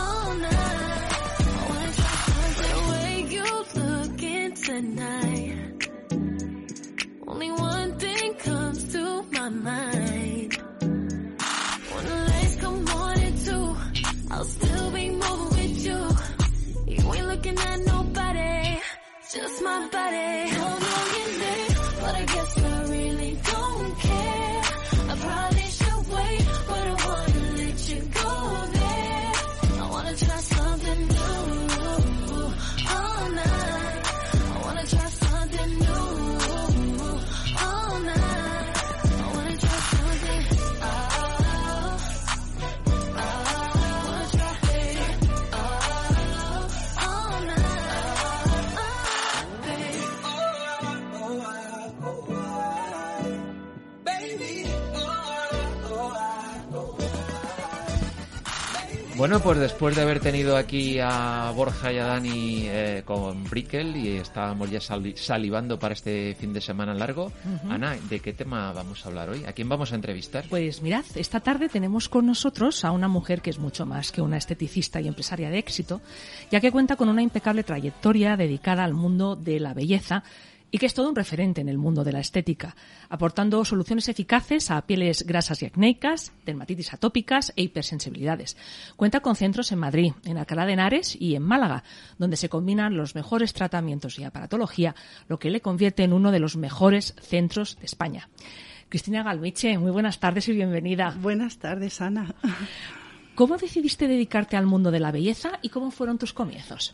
all 0.00 0.34
night 0.34 1.12
I 1.46 1.66
want 1.70 1.92
to 1.96 2.08
know 2.20 2.84
the 3.00 3.12
you 3.34 3.46
look 3.80 4.20
tonight 4.68 5.56
Only 7.26 7.50
one 7.50 7.98
thing 7.98 8.34
comes 8.34 8.92
to 8.92 9.24
my 9.32 9.48
mind 9.48 10.58
Unless 11.96 12.56
come 12.60 12.84
morning 12.84 13.36
too 13.44 13.76
I'll 14.30 14.44
still 14.44 14.90
be 14.90 15.10
moving 15.10 15.50
with 15.58 15.86
you 15.86 16.00
You 16.94 17.14
ain't 17.14 17.26
looking 17.26 17.58
at 17.58 17.80
nobody 17.86 18.80
just 19.32 19.62
my 19.62 19.88
body. 19.90 20.93
Bueno, 59.24 59.40
pues 59.40 59.58
después 59.58 59.96
de 59.96 60.02
haber 60.02 60.20
tenido 60.20 60.54
aquí 60.54 60.98
a 61.00 61.50
Borja 61.56 61.90
y 61.90 61.96
a 61.96 62.04
Dani 62.04 62.64
eh, 62.66 63.02
con 63.06 63.42
Brickel 63.44 63.96
y 63.96 64.16
estábamos 64.18 64.70
ya 64.70 64.82
sali- 64.82 65.16
salivando 65.16 65.78
para 65.78 65.94
este 65.94 66.34
fin 66.38 66.52
de 66.52 66.60
semana 66.60 66.92
largo, 66.92 67.32
Ana, 67.70 67.96
¿de 68.10 68.20
qué 68.20 68.34
tema 68.34 68.70
vamos 68.74 69.02
a 69.02 69.08
hablar 69.08 69.30
hoy? 69.30 69.46
¿A 69.46 69.54
quién 69.54 69.66
vamos 69.66 69.92
a 69.92 69.94
entrevistar? 69.94 70.44
Pues 70.50 70.82
mirad, 70.82 71.06
esta 71.14 71.40
tarde 71.40 71.70
tenemos 71.70 72.10
con 72.10 72.26
nosotros 72.26 72.84
a 72.84 72.90
una 72.90 73.08
mujer 73.08 73.40
que 73.40 73.48
es 73.48 73.58
mucho 73.58 73.86
más 73.86 74.12
que 74.12 74.20
una 74.20 74.36
esteticista 74.36 75.00
y 75.00 75.08
empresaria 75.08 75.48
de 75.48 75.56
éxito, 75.56 76.02
ya 76.50 76.60
que 76.60 76.70
cuenta 76.70 76.96
con 76.96 77.08
una 77.08 77.22
impecable 77.22 77.64
trayectoria 77.64 78.36
dedicada 78.36 78.84
al 78.84 78.92
mundo 78.92 79.36
de 79.36 79.58
la 79.58 79.72
belleza 79.72 80.22
y 80.74 80.78
que 80.78 80.86
es 80.86 80.94
todo 80.94 81.08
un 81.08 81.14
referente 81.14 81.60
en 81.60 81.68
el 81.68 81.78
mundo 81.78 82.02
de 82.02 82.10
la 82.10 82.18
estética, 82.18 82.74
aportando 83.08 83.64
soluciones 83.64 84.08
eficaces 84.08 84.72
a 84.72 84.84
pieles 84.84 85.24
grasas 85.24 85.62
y 85.62 85.66
acnéicas, 85.66 86.32
dermatitis 86.44 86.92
atópicas 86.92 87.52
e 87.54 87.62
hipersensibilidades. 87.62 88.56
Cuenta 88.96 89.20
con 89.20 89.36
centros 89.36 89.70
en 89.70 89.78
Madrid, 89.78 90.14
en 90.24 90.36
Alcalá 90.36 90.66
de 90.66 90.72
Henares 90.72 91.14
y 91.14 91.36
en 91.36 91.44
Málaga, 91.44 91.84
donde 92.18 92.36
se 92.36 92.48
combinan 92.48 92.96
los 92.96 93.14
mejores 93.14 93.52
tratamientos 93.52 94.18
y 94.18 94.24
aparatología, 94.24 94.96
lo 95.28 95.38
que 95.38 95.50
le 95.50 95.60
convierte 95.60 96.02
en 96.02 96.12
uno 96.12 96.32
de 96.32 96.40
los 96.40 96.56
mejores 96.56 97.14
centros 97.20 97.78
de 97.78 97.86
España. 97.86 98.28
Cristina 98.88 99.22
Galmiche, 99.22 99.78
muy 99.78 99.92
buenas 99.92 100.18
tardes 100.18 100.48
y 100.48 100.54
bienvenida. 100.54 101.16
Buenas 101.20 101.58
tardes, 101.58 102.00
Ana. 102.00 102.34
¿Cómo 103.36 103.58
decidiste 103.58 104.08
dedicarte 104.08 104.56
al 104.56 104.66
mundo 104.66 104.90
de 104.90 104.98
la 104.98 105.12
belleza 105.12 105.60
y 105.62 105.68
cómo 105.68 105.92
fueron 105.92 106.18
tus 106.18 106.32
comienzos? 106.32 106.92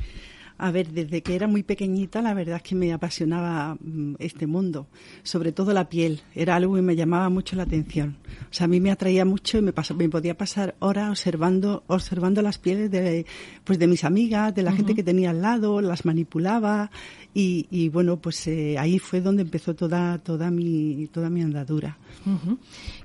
A 0.62 0.70
ver, 0.70 0.92
desde 0.92 1.22
que 1.22 1.34
era 1.34 1.46
muy 1.46 1.62
pequeñita, 1.62 2.20
la 2.20 2.34
verdad 2.34 2.56
es 2.56 2.62
que 2.62 2.74
me 2.74 2.92
apasionaba 2.92 3.78
mm, 3.80 4.16
este 4.18 4.46
mundo, 4.46 4.88
sobre 5.22 5.52
todo 5.52 5.72
la 5.72 5.88
piel. 5.88 6.20
Era 6.34 6.56
algo 6.56 6.74
que 6.74 6.82
me 6.82 6.94
llamaba 6.94 7.30
mucho 7.30 7.56
la 7.56 7.62
atención. 7.62 8.18
O 8.50 8.52
sea, 8.52 8.66
a 8.66 8.68
mí 8.68 8.78
me 8.78 8.90
atraía 8.90 9.24
mucho 9.24 9.56
y 9.56 9.62
me, 9.62 9.72
me 9.96 10.08
podía 10.10 10.36
pasar 10.36 10.74
horas 10.80 11.08
observando, 11.08 11.82
observando 11.86 12.42
las 12.42 12.58
pieles 12.58 12.90
de, 12.90 13.24
pues 13.64 13.78
de 13.78 13.86
mis 13.86 14.04
amigas, 14.04 14.54
de 14.54 14.62
la 14.62 14.72
gente 14.72 14.94
que 14.94 15.02
tenía 15.02 15.30
al 15.30 15.40
lado, 15.40 15.80
las 15.80 16.04
manipulaba 16.04 16.90
y, 17.32 17.66
y 17.70 17.88
bueno, 17.88 18.18
pues 18.18 18.46
eh, 18.46 18.76
ahí 18.78 18.98
fue 18.98 19.22
donde 19.22 19.40
empezó 19.40 19.74
toda, 19.74 20.18
toda 20.18 20.50
mi, 20.50 21.06
toda 21.06 21.30
mi 21.30 21.40
andadura. 21.40 21.96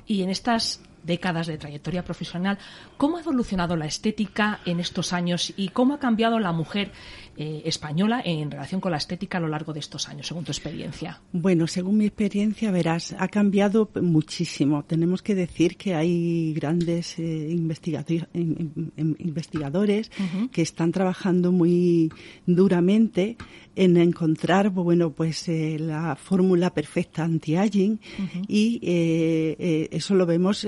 Y 0.06 0.24
en 0.24 0.30
estas 0.30 0.82
décadas 1.06 1.48
de 1.48 1.58
trayectoria 1.58 2.04
profesional, 2.04 2.58
¿cómo 2.98 3.18
ha 3.18 3.22
evolucionado 3.22 3.76
la 3.76 3.86
estética 3.86 4.60
en 4.66 4.80
estos 4.80 5.14
años 5.14 5.54
y 5.56 5.70
cómo 5.70 5.94
ha 5.94 6.00
cambiado 6.00 6.40
la 6.40 6.52
mujer 6.52 6.92
eh, 7.38 7.62
española 7.66 8.22
en 8.26 8.50
relación 8.52 8.80
con 8.82 8.92
la 8.92 8.98
estética 8.98 9.38
a 9.38 9.42
lo 9.42 9.48
largo 9.48 9.74
de 9.74 9.80
estos 9.80 10.08
años, 10.10 10.28
según 10.28 10.44
tu 10.46 10.52
experiencia? 10.52 11.22
Bueno, 11.32 11.68
según 11.68 11.98
mi 11.98 12.06
experiencia, 12.06 12.72
verás, 12.72 13.16
ha 13.18 13.28
cambiado 13.28 13.90
muchísimo. 14.02 14.84
Tenemos 14.84 15.22
que 15.22 15.36
decir 15.36 15.78
que 15.78 15.94
hay 15.96 16.54
grandes 16.54 17.18
eh, 17.20 17.48
investigado- 17.52 18.06
in- 18.34 18.56
in- 18.76 18.92
in- 18.98 19.16
investigadores 19.20 20.12
que 20.52 20.62
están 20.62 20.92
trabajando 20.92 21.52
muy 21.52 22.12
duramente 22.46 23.38
en 23.76 23.98
encontrar, 23.98 24.70
bueno, 24.70 25.12
pues 25.12 25.50
eh, 25.50 25.78
la 25.80 26.16
fórmula 26.16 26.74
perfecta 26.74 27.24
anti-aging 27.26 28.00
y 28.48 28.80
eh, 28.84 29.90
eso 29.92 30.16
lo 30.16 30.26
vemos 30.26 30.66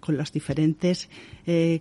con 0.00 0.16
las 0.16 0.32
diferentes 0.32 1.08
eh, 1.46 1.80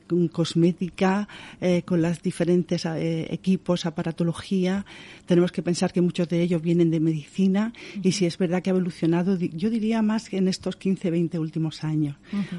con 1.86 2.02
los 2.02 2.22
diferentes 2.24 2.86
eh, 2.86 3.28
equipos, 3.60 3.86
aparatología. 3.86 4.86
Tenemos 5.26 5.52
que 5.52 5.62
pensar 5.62 5.92
que 5.92 6.02
muchos 6.02 6.28
de 6.30 6.42
ellos 6.42 6.62
vienen 6.62 6.90
de 6.92 7.00
medicina 7.00 7.74
y 8.02 8.12
si 8.14 8.26
es 8.26 8.38
verdad 8.38 8.62
que 8.62 8.70
ha 8.70 8.74
evolucionado, 8.74 9.38
yo 9.38 9.70
diría 9.70 10.02
más 10.02 10.30
que 10.30 10.38
en 10.38 10.48
estos 10.48 10.76
15, 10.76 11.12
20 11.12 11.40
últimos 11.40 11.84
años. 11.84 12.16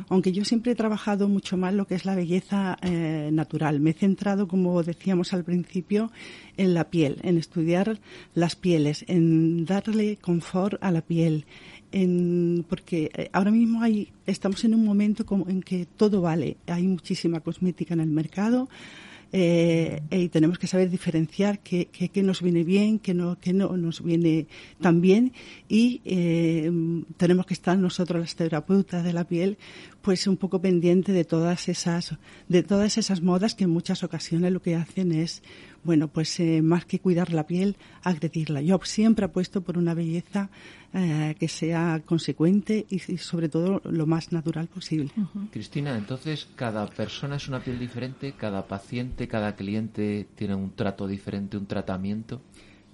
Aunque 0.09 0.33
yo 0.33 0.45
siempre 0.45 0.73
he 0.73 0.75
trabajado 0.75 1.29
mucho 1.29 1.57
más 1.57 1.75
lo 1.75 1.87
que 1.87 1.95
es 1.95 2.05
la 2.05 2.15
belleza 2.15 2.77
eh, 2.83 3.31
natural. 3.33 3.81
Me 3.81 3.91
he 3.91 3.95
centrado, 3.95 4.47
como 4.47 4.83
decíamos 4.83 5.33
al 5.33 5.45
principio, 5.45 6.11
en 6.57 6.75
la 6.75 6.85
piel, 6.85 7.19
en 7.23 7.39
estudiar 7.39 7.99
las 8.35 8.55
pieles, 8.57 9.05
en 9.09 9.65
darle 9.65 10.17
confort 10.17 10.75
a 10.83 10.91
la 10.91 11.01
piel, 11.01 11.47
en, 11.93 12.65
porque 12.69 13.11
eh, 13.15 13.31
ahora 13.33 13.51
mismo 13.51 13.83
hay, 13.83 14.13
estamos 14.27 14.65
en 14.65 14.75
un 14.75 14.85
momento 14.85 15.25
como 15.25 15.49
en 15.49 15.63
que 15.63 15.87
todo 15.87 16.21
vale. 16.21 16.59
Hay 16.67 16.87
muchísima 16.87 17.41
cosmética 17.41 17.95
en 17.95 18.01
el 18.01 18.11
mercado 18.11 18.69
eh, 19.33 20.01
y 20.11 20.29
tenemos 20.29 20.59
que 20.59 20.67
saber 20.67 20.91
diferenciar 20.91 21.61
qué, 21.61 21.89
qué- 21.93 22.09
qué 22.09 22.23
nos 22.23 22.43
viene 22.43 22.65
bien, 22.65 22.99
qué 22.99 23.15
no, 23.15 23.39
qué 23.41 23.53
no 23.53 23.77
nos 23.77 24.03
viene 24.03 24.47
tan 24.81 25.01
bien. 25.01 25.33
Y 25.69 26.01
eh, 26.05 26.71
tenemos 27.17 27.47
que 27.47 27.55
estar 27.55 27.79
nosotros, 27.79 28.21
las 28.21 28.35
terapeutas 28.37 29.05
de 29.05 29.13
la 29.13 29.25
piel, 29.25 29.57
pues 30.03 30.27
un 30.27 30.37
poco 30.37 30.61
pendiente 30.61 31.13
de 31.13 31.25
todas 31.25 31.69
esas, 31.69 32.17
de 32.49 32.63
todas 32.63 32.99
esas 32.99 33.21
modas 33.21 33.55
que 33.55 33.65
en 33.65 33.71
muchas 33.71 34.03
ocasiones 34.03 34.53
lo 34.53 34.63
que 34.63 34.75
hacen 34.75 35.13
es, 35.13 35.43
bueno, 35.85 36.09
pues 36.09 36.41
eh, 36.41 36.63
más 36.63 36.85
que 36.85 36.99
cuidar 36.99 37.33
la 37.33 37.47
piel, 37.47 37.77
agredirla. 38.03 38.63
Yo 38.63 38.81
siempre 38.85 39.25
apuesto 39.27 39.61
por 39.61 39.79
una 39.79 39.95
belleza 39.95 40.51
eh, 40.93 41.35
que 41.39 41.49
sea 41.49 42.03
consecuente 42.05 42.87
y, 42.89 42.97
y 43.13 43.19
sobre 43.19 43.49
todo 43.49 43.81
lo 43.85 44.07
más 44.07 44.33
natural 44.33 44.69
posible. 44.69 45.11
Cristina, 45.51 45.97
entonces 45.97 46.49
cada 46.57 46.87
persona 46.87 47.37
es 47.37 47.49
una 47.49 47.61
piel 47.61 47.79
diferente, 47.79 48.33
cada 48.33 48.67
paciente, 48.67 49.29
cada 49.29 49.55
cliente 49.55 50.27
tiene 50.35 50.55
un 50.55 50.71
trato 50.73 51.07
diferente, 51.07 51.57
un 51.57 51.67
tratamiento. 51.67 52.41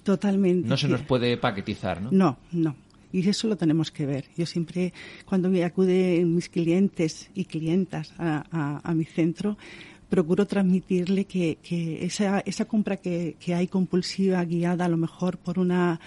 Totalmente. 0.02 0.68
No 0.68 0.76
se 0.76 0.86
nos 0.86 1.02
puede 1.02 1.36
paquetizar, 1.36 2.00
¿no? 2.00 2.10
No, 2.12 2.38
no. 2.52 2.76
Y 3.16 3.28
eso 3.28 3.48
lo 3.48 3.56
tenemos 3.56 3.90
que 3.90 4.04
ver. 4.06 4.24
Yo 4.36 4.44
siempre, 4.46 4.92
cuando 5.24 5.48
me 5.48 5.64
acuden 5.64 6.34
mis 6.34 6.48
clientes 6.48 7.30
y 7.34 7.44
clientas 7.46 8.12
a, 8.18 8.44
a- 8.50 8.80
a 8.90 8.94
mi 8.94 9.04
centro, 9.04 9.56
procuro 10.08 10.46
transmitirle 10.46 11.24
que, 11.24 11.58
que 11.62 12.04
esa, 12.04 12.40
esa 12.40 12.64
compra 12.66 12.96
que, 12.98 13.36
que 13.40 13.54
hay 13.54 13.66
compulsiva, 13.68 14.44
guiada 14.44 14.84
a 14.84 14.88
lo 14.88 14.96
mejor 14.96 15.38
por 15.38 15.58
una, 15.58 15.98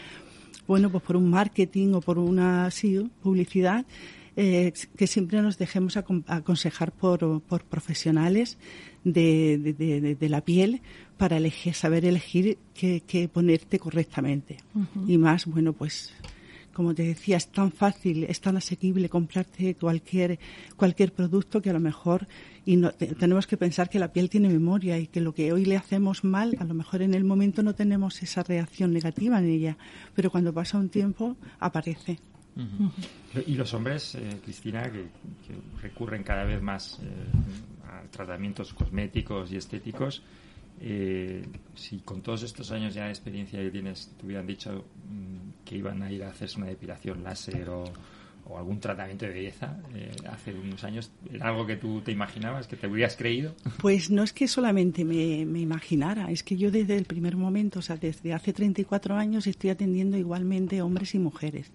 bueno, 0.67 0.89
pues 0.91 1.04
por 1.04 1.15
un 1.17 1.30
marketing 1.30 1.93
o 1.95 2.02
por 2.02 2.17
una 2.19 2.69
sí, 2.72 2.98
publicidad, 3.24 3.86
eh, 4.38 4.72
que 4.95 5.08
siempre 5.08 5.41
nos 5.41 5.58
dejemos 5.58 5.98
acon- 5.98 6.24
aconsejar 6.28 6.91
por, 6.93 7.41
por 7.41 7.63
profesionales 7.65 8.58
de, 9.04 9.58
de- 9.58 9.74
de- 9.74 10.00
de- 10.02 10.15
de 10.15 10.30
la 10.30 10.41
piel 10.41 10.82
para 11.17 11.38
elegir, 11.38 11.74
saber 11.74 12.06
elegir 12.06 12.58
qué, 12.74 13.02
qué 13.06 13.28
ponerte 13.28 13.80
correctamente. 13.80 14.58
Y 15.08 15.17
más, 15.17 15.45
bueno, 15.45 15.74
pues 15.74 16.13
como 16.80 16.96
te 16.96 17.04
decía, 17.04 17.36
es 17.36 17.50
tan 17.52 17.74
fácil, 17.74 18.24
es 18.24 18.39
tan 18.39 18.56
asequible 18.56 19.10
comprarte 19.10 19.76
cualquier, 19.76 20.39
cualquier 20.78 21.12
producto 21.12 21.62
que 21.62 21.70
a 21.70 21.74
lo 21.74 21.82
mejor 21.82 22.26
y 22.65 22.78
no, 22.78 22.92
te- 22.92 23.15
tenemos 23.15 23.48
que 23.48 23.58
pensar 23.58 23.89
que 23.89 24.00
la 24.00 24.13
piel 24.13 24.30
tiene 24.30 24.48
memoria 24.48 24.98
y 24.98 25.08
que 25.08 25.20
lo 25.20 25.34
que 25.34 25.52
hoy 25.52 25.65
le 25.65 25.76
hacemos 25.76 26.24
mal, 26.24 26.56
a 26.58 26.63
lo 26.63 26.74
mejor 26.74 27.02
en 27.02 27.13
el 27.13 27.26
momento 27.26 27.63
no 27.63 27.76
tenemos 27.76 28.24
esa 28.24 28.44
reacción 28.44 28.94
negativa 28.94 29.39
en 29.39 29.50
ella, 29.50 29.78
pero 30.15 30.32
cuando 30.32 30.54
pasa 30.54 30.78
un 30.78 30.88
tiempo 30.88 31.36
aparece. 31.60 32.18
Y 33.46 33.56
los 33.56 33.74
hombres, 33.74 34.15
eh, 34.15 34.39
Cristina, 34.42 34.84
que, 34.89 35.04
que 35.46 35.82
recurren 35.82 36.24
cada 36.24 36.46
vez 36.46 36.62
más 36.62 37.00
eh, 37.04 37.06
a 37.89 38.04
tratamientos 38.10 38.74
cosméticos 38.74 39.52
y 39.52 39.58
estéticos, 39.58 40.24
eh, 40.82 41.46
si 41.76 42.00
con 42.00 42.22
todos 42.22 42.44
estos 42.44 42.72
años 42.72 42.94
ya 42.94 43.06
de 43.06 43.10
experiencia 43.10 43.60
que 43.60 43.70
tienes 43.70 44.12
te 44.18 44.26
hubieran 44.26 44.48
dicho 44.48 44.86
mm, 45.10 45.65
que 45.65 45.78
iban 45.78 46.02
a 46.02 46.12
ir 46.12 46.24
a 46.24 46.30
hacerse 46.30 46.58
una 46.58 46.68
depilación 46.68 47.24
láser 47.24 47.70
o, 47.70 47.84
o 48.50 48.58
algún 48.58 48.80
tratamiento 48.80 49.26
de 49.26 49.32
belleza 49.32 49.78
eh, 49.94 50.12
hace 50.30 50.54
unos 50.54 50.84
años, 50.84 51.12
¿era 51.32 51.50
algo 51.50 51.65
que 51.65 51.76
tú 51.76 52.02
te 52.02 52.12
imaginabas, 52.12 52.68
que 52.68 52.76
te 52.76 52.88
hubieras 52.88 53.15
creído? 53.15 53.54
Pues 53.78 54.10
no 54.10 54.24
es 54.24 54.34
que 54.34 54.48
solamente 54.48 55.06
me, 55.06 55.46
me 55.46 55.60
imaginara, 55.60 56.32
es 56.32 56.44
que 56.44 56.58
yo 56.58 56.72
desde 56.72 56.98
el 56.98 57.06
primer 57.06 57.38
momento, 57.38 57.80
o 57.80 57.82
sea, 57.82 57.98
desde 57.98 58.34
hace 58.34 58.52
34 58.52 59.15
años 59.15 59.48
estoy 59.48 59.70
atendiendo 59.70 60.18
igualmente 60.18 60.82
hombres 60.82 61.13
y 61.13 61.20
mujeres. 61.20 61.72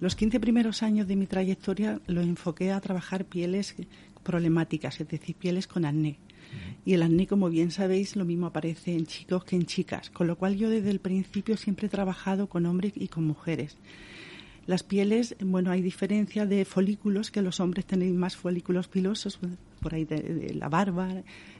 Los 0.00 0.14
15 0.14 0.40
primeros 0.40 0.82
años 0.82 1.06
de 1.06 1.16
mi 1.16 1.26
trayectoria 1.26 2.00
lo 2.06 2.20
enfoqué 2.20 2.72
a 2.72 2.80
trabajar 2.80 3.24
pieles 3.24 3.76
problemáticas, 4.22 5.00
es 5.00 5.08
decir, 5.08 5.36
pieles 5.36 5.66
con 5.66 5.84
acné. 5.84 6.18
Y 6.84 6.94
el 6.94 7.02
acné, 7.02 7.26
como 7.26 7.48
bien 7.48 7.70
sabéis, 7.70 8.16
lo 8.16 8.24
mismo 8.24 8.46
aparece 8.46 8.94
en 8.94 9.06
chicos 9.06 9.44
que 9.44 9.56
en 9.56 9.66
chicas, 9.66 10.10
con 10.10 10.26
lo 10.26 10.36
cual 10.36 10.56
yo 10.56 10.70
desde 10.70 10.90
el 10.90 11.00
principio 11.00 11.56
siempre 11.56 11.86
he 11.86 11.90
trabajado 11.90 12.48
con 12.48 12.66
hombres 12.66 12.92
y 12.94 13.08
con 13.08 13.24
mujeres. 13.24 13.76
Las 14.66 14.82
pieles, 14.82 15.36
bueno, 15.40 15.70
hay 15.70 15.80
diferencia 15.80 16.44
de 16.44 16.64
folículos, 16.64 17.30
que 17.30 17.40
los 17.40 17.60
hombres 17.60 17.86
tenéis 17.86 18.14
más 18.14 18.36
folículos 18.36 18.88
pilosos, 18.88 19.38
por 19.80 19.94
ahí 19.94 20.04
de, 20.04 20.54
la 20.54 20.68
barba, 20.68 21.08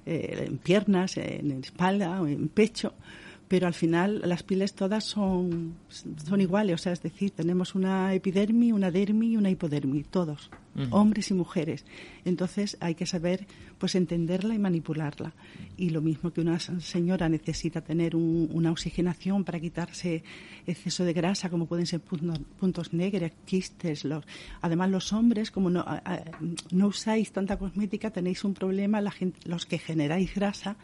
eh, 0.04 0.44
en 0.48 0.58
piernas, 0.58 1.16
en 1.16 1.52
espalda 1.52 2.20
en 2.26 2.48
pecho, 2.48 2.94
pero 3.46 3.68
al 3.68 3.74
final 3.74 4.22
las 4.24 4.42
pieles 4.42 4.74
todas 4.74 5.04
son, 5.04 5.76
son 5.88 6.40
iguales, 6.40 6.74
o 6.74 6.78
sea, 6.78 6.92
es 6.92 7.02
decir, 7.02 7.30
tenemos 7.30 7.76
una 7.76 8.12
epidermis, 8.12 8.72
una 8.72 8.90
dermis 8.90 9.32
y 9.32 9.36
una 9.36 9.50
hipodermis, 9.50 10.08
todos. 10.08 10.50
Hombres 10.90 11.30
y 11.30 11.34
mujeres. 11.34 11.84
Entonces 12.24 12.76
hay 12.80 12.94
que 12.94 13.06
saber 13.06 13.46
pues 13.78 13.94
entenderla 13.94 14.54
y 14.54 14.58
manipularla. 14.58 15.32
Y 15.76 15.90
lo 15.90 16.00
mismo 16.00 16.32
que 16.32 16.40
una 16.40 16.58
señora 16.58 17.28
necesita 17.28 17.80
tener 17.82 18.16
un- 18.16 18.48
una 18.52 18.70
oxigenación 18.70 19.44
para 19.44 19.60
quitarse 19.60 20.22
exceso 20.66 21.04
de 21.04 21.12
grasa, 21.12 21.50
como 21.50 21.66
pueden 21.66 21.86
ser 21.86 22.00
puntos, 22.00 22.38
puntos 22.58 22.92
negros, 22.92 23.30
quistes. 23.44 24.04
Los, 24.04 24.24
además, 24.62 24.90
los 24.90 25.12
hombres, 25.12 25.50
como 25.50 25.68
no, 25.70 25.80
a- 25.80 26.02
a- 26.04 26.24
no 26.70 26.86
usáis 26.88 27.32
tanta 27.32 27.58
cosmética, 27.58 28.10
tenéis 28.10 28.44
un 28.44 28.54
problema. 28.54 29.00
La 29.00 29.10
gente, 29.10 29.38
los 29.48 29.66
que 29.66 29.78
generáis 29.78 30.34
grasa, 30.34 30.76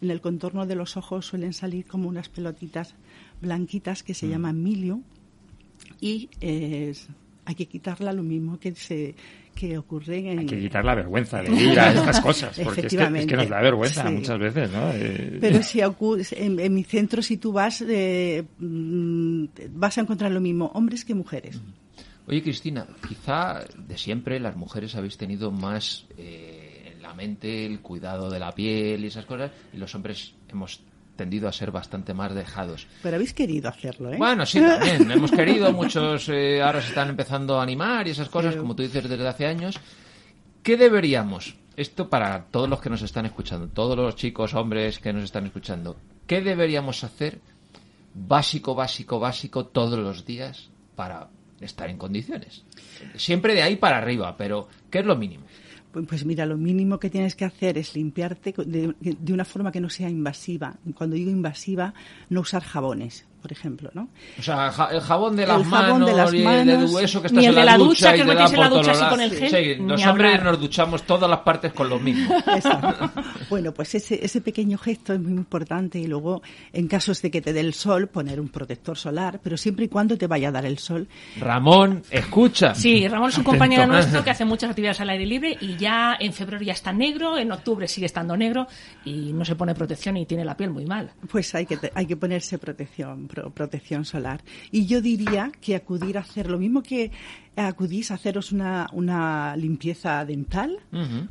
en 0.00 0.10
el 0.10 0.20
contorno 0.20 0.66
de 0.66 0.74
los 0.74 0.96
ojos 0.96 1.26
suelen 1.26 1.52
salir 1.52 1.86
como 1.86 2.08
unas 2.08 2.28
pelotitas 2.28 2.94
blanquitas 3.40 4.02
que 4.02 4.14
se 4.14 4.28
llaman 4.28 4.62
milio 4.62 5.00
y 6.00 6.28
eh, 6.40 6.94
hay 7.48 7.54
que 7.54 7.64
quitarla 7.66 8.12
lo 8.12 8.22
mismo 8.22 8.60
que 8.60 8.74
se 8.74 9.14
que 9.54 9.78
ocurre 9.78 10.18
en 10.18 10.40
Hay 10.40 10.46
que 10.46 10.60
quitar 10.60 10.84
la 10.84 10.94
vergüenza 10.94 11.42
de 11.42 11.50
ir 11.72 11.80
a 11.80 11.92
estas 11.94 12.20
cosas, 12.20 12.60
porque 12.62 12.82
es 12.82 12.94
que, 12.94 13.02
es 13.02 13.26
que 13.26 13.36
nos 13.36 13.48
da 13.48 13.62
vergüenza 13.62 14.06
Sí. 14.06 14.12
muchas 14.12 14.38
veces, 14.38 14.70
¿no? 14.70 14.90
Eh, 14.92 15.38
pero 15.40 15.62
si 15.62 15.80
en, 15.80 16.60
en 16.60 16.74
mi 16.74 16.84
centro 16.84 17.22
si 17.22 17.38
tú 17.38 17.50
vas 17.52 17.82
eh, 17.88 18.44
mm, 18.58 19.44
vas 19.70 19.96
a 19.96 20.02
encontrar 20.02 20.30
lo 20.30 20.40
mismo 20.42 20.66
hombres 20.74 21.06
que 21.06 21.14
mujeres 21.14 21.58
Oye, 22.26 22.42
Cristina, 22.42 22.86
quizá 23.08 23.64
de 23.78 23.96
siempre 23.96 24.38
las 24.38 24.54
mujeres 24.54 24.94
habéis 24.94 25.16
tenido 25.16 25.50
más 25.50 26.04
eh, 26.18 26.92
en 26.94 27.00
la 27.00 27.14
mente 27.14 27.64
el 27.64 27.80
cuidado 27.80 28.28
de 28.28 28.38
la 28.38 28.52
piel 28.52 29.02
y 29.02 29.06
esas 29.06 29.24
cosas, 29.24 29.50
y 29.72 29.78
los 29.78 29.94
hombres 29.94 30.34
hemos 30.50 30.82
tendido 31.18 31.48
a 31.48 31.52
ser 31.52 31.70
bastante 31.70 32.14
más 32.14 32.34
dejados. 32.34 32.86
pero 33.02 33.16
habéis 33.16 33.34
querido 33.34 33.68
hacerlo 33.68 34.10
¿eh? 34.14 34.16
Bueno, 34.16 34.46
sí, 34.46 34.58
también. 34.60 35.10
Hemos 35.10 35.30
querido, 35.32 35.70
muchos 35.74 36.30
eh, 36.30 36.62
ahora 36.62 36.80
se 36.80 36.88
están 36.88 37.10
empezando 37.10 37.60
a 37.60 37.62
animar 37.62 38.08
y 38.08 38.12
esas 38.12 38.30
cosas, 38.30 38.52
Pero- 38.52 38.62
como 38.62 38.74
tú 38.74 38.82
dices, 38.84 39.06
desde 39.06 39.28
hace 39.28 39.44
años. 39.46 39.78
¿Qué 40.62 40.76
deberíamos? 40.78 41.56
Esto 41.76 42.08
para 42.08 42.44
todos 42.44 42.68
los 42.68 42.80
que 42.80 42.88
nos 42.90 43.02
están 43.02 43.26
escuchando, 43.26 43.68
todos 43.68 43.96
los 43.96 44.16
chicos, 44.16 44.54
hombres 44.54 44.98
que 44.98 45.12
nos 45.12 45.24
están 45.24 45.44
escuchando. 45.46 45.96
¿Qué 46.26 46.40
deberíamos 46.40 47.04
hacer 47.04 47.38
básico, 48.14 48.74
básico, 48.74 49.18
básico 49.20 49.66
todos 49.66 49.98
los 49.98 50.24
días 50.24 50.68
para 50.96 51.28
estar 51.60 51.88
en 51.90 51.98
condiciones? 51.98 52.64
Siempre 53.16 53.54
de 53.54 53.62
ahí 53.62 53.76
para 53.76 53.98
arriba, 53.98 54.36
pero 54.36 54.68
¿qué 54.90 54.98
es 55.00 55.06
lo 55.06 55.16
mínimo? 55.16 55.44
Pues- 55.92 56.06
Pues 56.06 56.24
mira, 56.24 56.44
lo 56.46 56.56
mínimo 56.56 56.98
que 56.98 57.10
tienes 57.10 57.34
que 57.34 57.44
hacer 57.44 57.78
es 57.78 57.94
limpiarte 57.94 58.52
de, 58.66 58.94
de 59.00 59.32
una 59.32 59.44
forma 59.44 59.72
que 59.72 59.80
no 59.80 59.88
sea 59.90 60.08
invasiva. 60.10 60.76
Cuando 60.94 61.16
digo 61.16 61.30
invasiva, 61.30 61.94
no 62.30 62.40
usar 62.40 62.62
jabones, 62.62 63.26
por 63.40 63.52
ejemplo, 63.52 63.90
¿no? 63.94 64.08
O 64.38 64.42
sea, 64.42 64.72
el 64.90 65.00
jabón 65.00 65.36
de 65.36 65.46
las 65.46 65.58
El 65.58 65.64
jabón 65.64 66.00
manos 66.00 66.10
de 66.10 66.16
las 66.16 66.34
y 66.34 66.38
el 66.38 66.44
manos, 66.44 66.94
de 66.94 67.04
eso 67.04 67.22
que 67.22 67.28
ni 67.28 67.38
estás 67.38 67.44
el 67.44 67.48
en 67.48 67.54
de 67.54 67.64
la, 67.64 67.64
la 67.64 67.78
ducha, 67.78 68.12
que 68.12 68.24
da 68.24 68.32
en 68.46 68.60
la 68.60 68.68
ducha 68.68 68.90
así 68.92 69.04
con 69.08 69.20
el 69.20 69.30
gel, 69.30 69.50
Sí, 69.50 69.74
los 69.82 70.00
ni 70.00 70.06
hombres 70.06 70.32
hablar. 70.34 70.44
nos 70.44 70.60
duchamos 70.60 71.02
todas 71.04 71.30
las 71.30 71.40
partes 71.40 71.72
con 71.72 71.88
lo 71.88 71.98
mismo. 72.00 72.34
Exacto. 72.54 73.10
Bueno, 73.48 73.72
pues 73.72 73.94
ese, 73.94 74.24
ese 74.24 74.40
pequeño 74.40 74.78
gesto 74.78 75.12
es 75.14 75.20
muy 75.20 75.32
importante 75.32 75.98
y 75.98 76.06
luego, 76.06 76.42
en 76.72 76.88
casos 76.88 77.22
de 77.22 77.30
que 77.30 77.40
te 77.40 77.52
dé 77.52 77.60
el 77.60 77.74
sol, 77.74 78.08
poner 78.08 78.40
un 78.40 78.48
protector 78.48 78.96
solar, 78.98 79.40
pero 79.42 79.56
siempre 79.56 79.84
y 79.86 79.88
cuando 79.88 80.16
te 80.18 80.26
vaya 80.26 80.48
a 80.48 80.52
dar 80.52 80.66
el 80.66 80.78
sol. 80.78 81.08
Ramón, 81.38 82.02
escucha. 82.10 82.74
Sí, 82.74 83.06
Ramón 83.08 83.30
es 83.30 83.38
un 83.38 83.44
compañero 83.44 83.86
nuestro 83.88 84.22
que 84.24 84.30
hace 84.30 84.44
muchas 84.44 84.70
actividades 84.70 85.00
al 85.00 85.10
aire 85.10 85.26
libre 85.26 85.56
y 85.60 85.76
ya 85.76 86.16
en 86.18 86.32
febrero 86.32 86.62
ya 86.64 86.72
está 86.72 86.92
negro, 86.92 87.38
en 87.38 87.52
octubre 87.52 87.86
sigue 87.88 88.06
estando 88.06 88.36
negro 88.36 88.66
y 89.04 89.32
no 89.32 89.44
se 89.44 89.54
pone 89.54 89.74
protección 89.74 90.16
y 90.16 90.26
tiene 90.26 90.44
la 90.44 90.56
piel 90.56 90.70
muy 90.70 90.84
mal. 90.84 91.10
Pues 91.30 91.54
hay 91.54 91.66
que, 91.66 91.76
te- 91.76 91.92
hay 91.94 92.06
que 92.06 92.16
ponerse 92.16 92.58
protección, 92.58 93.27
pro- 93.28 93.50
protección 93.50 94.04
solar. 94.04 94.42
Y 94.72 94.86
yo 94.86 95.00
diría 95.00 95.52
que 95.60 95.76
acudir 95.76 96.18
a 96.18 96.22
hacer 96.22 96.50
lo 96.50 96.58
mismo 96.58 96.82
que 96.82 97.12
acudís 97.56 98.10
a 98.10 98.14
haceros 98.14 98.50
una, 98.52 98.88
una 98.92 99.54
limpieza 99.56 100.24
dental, 100.24 100.78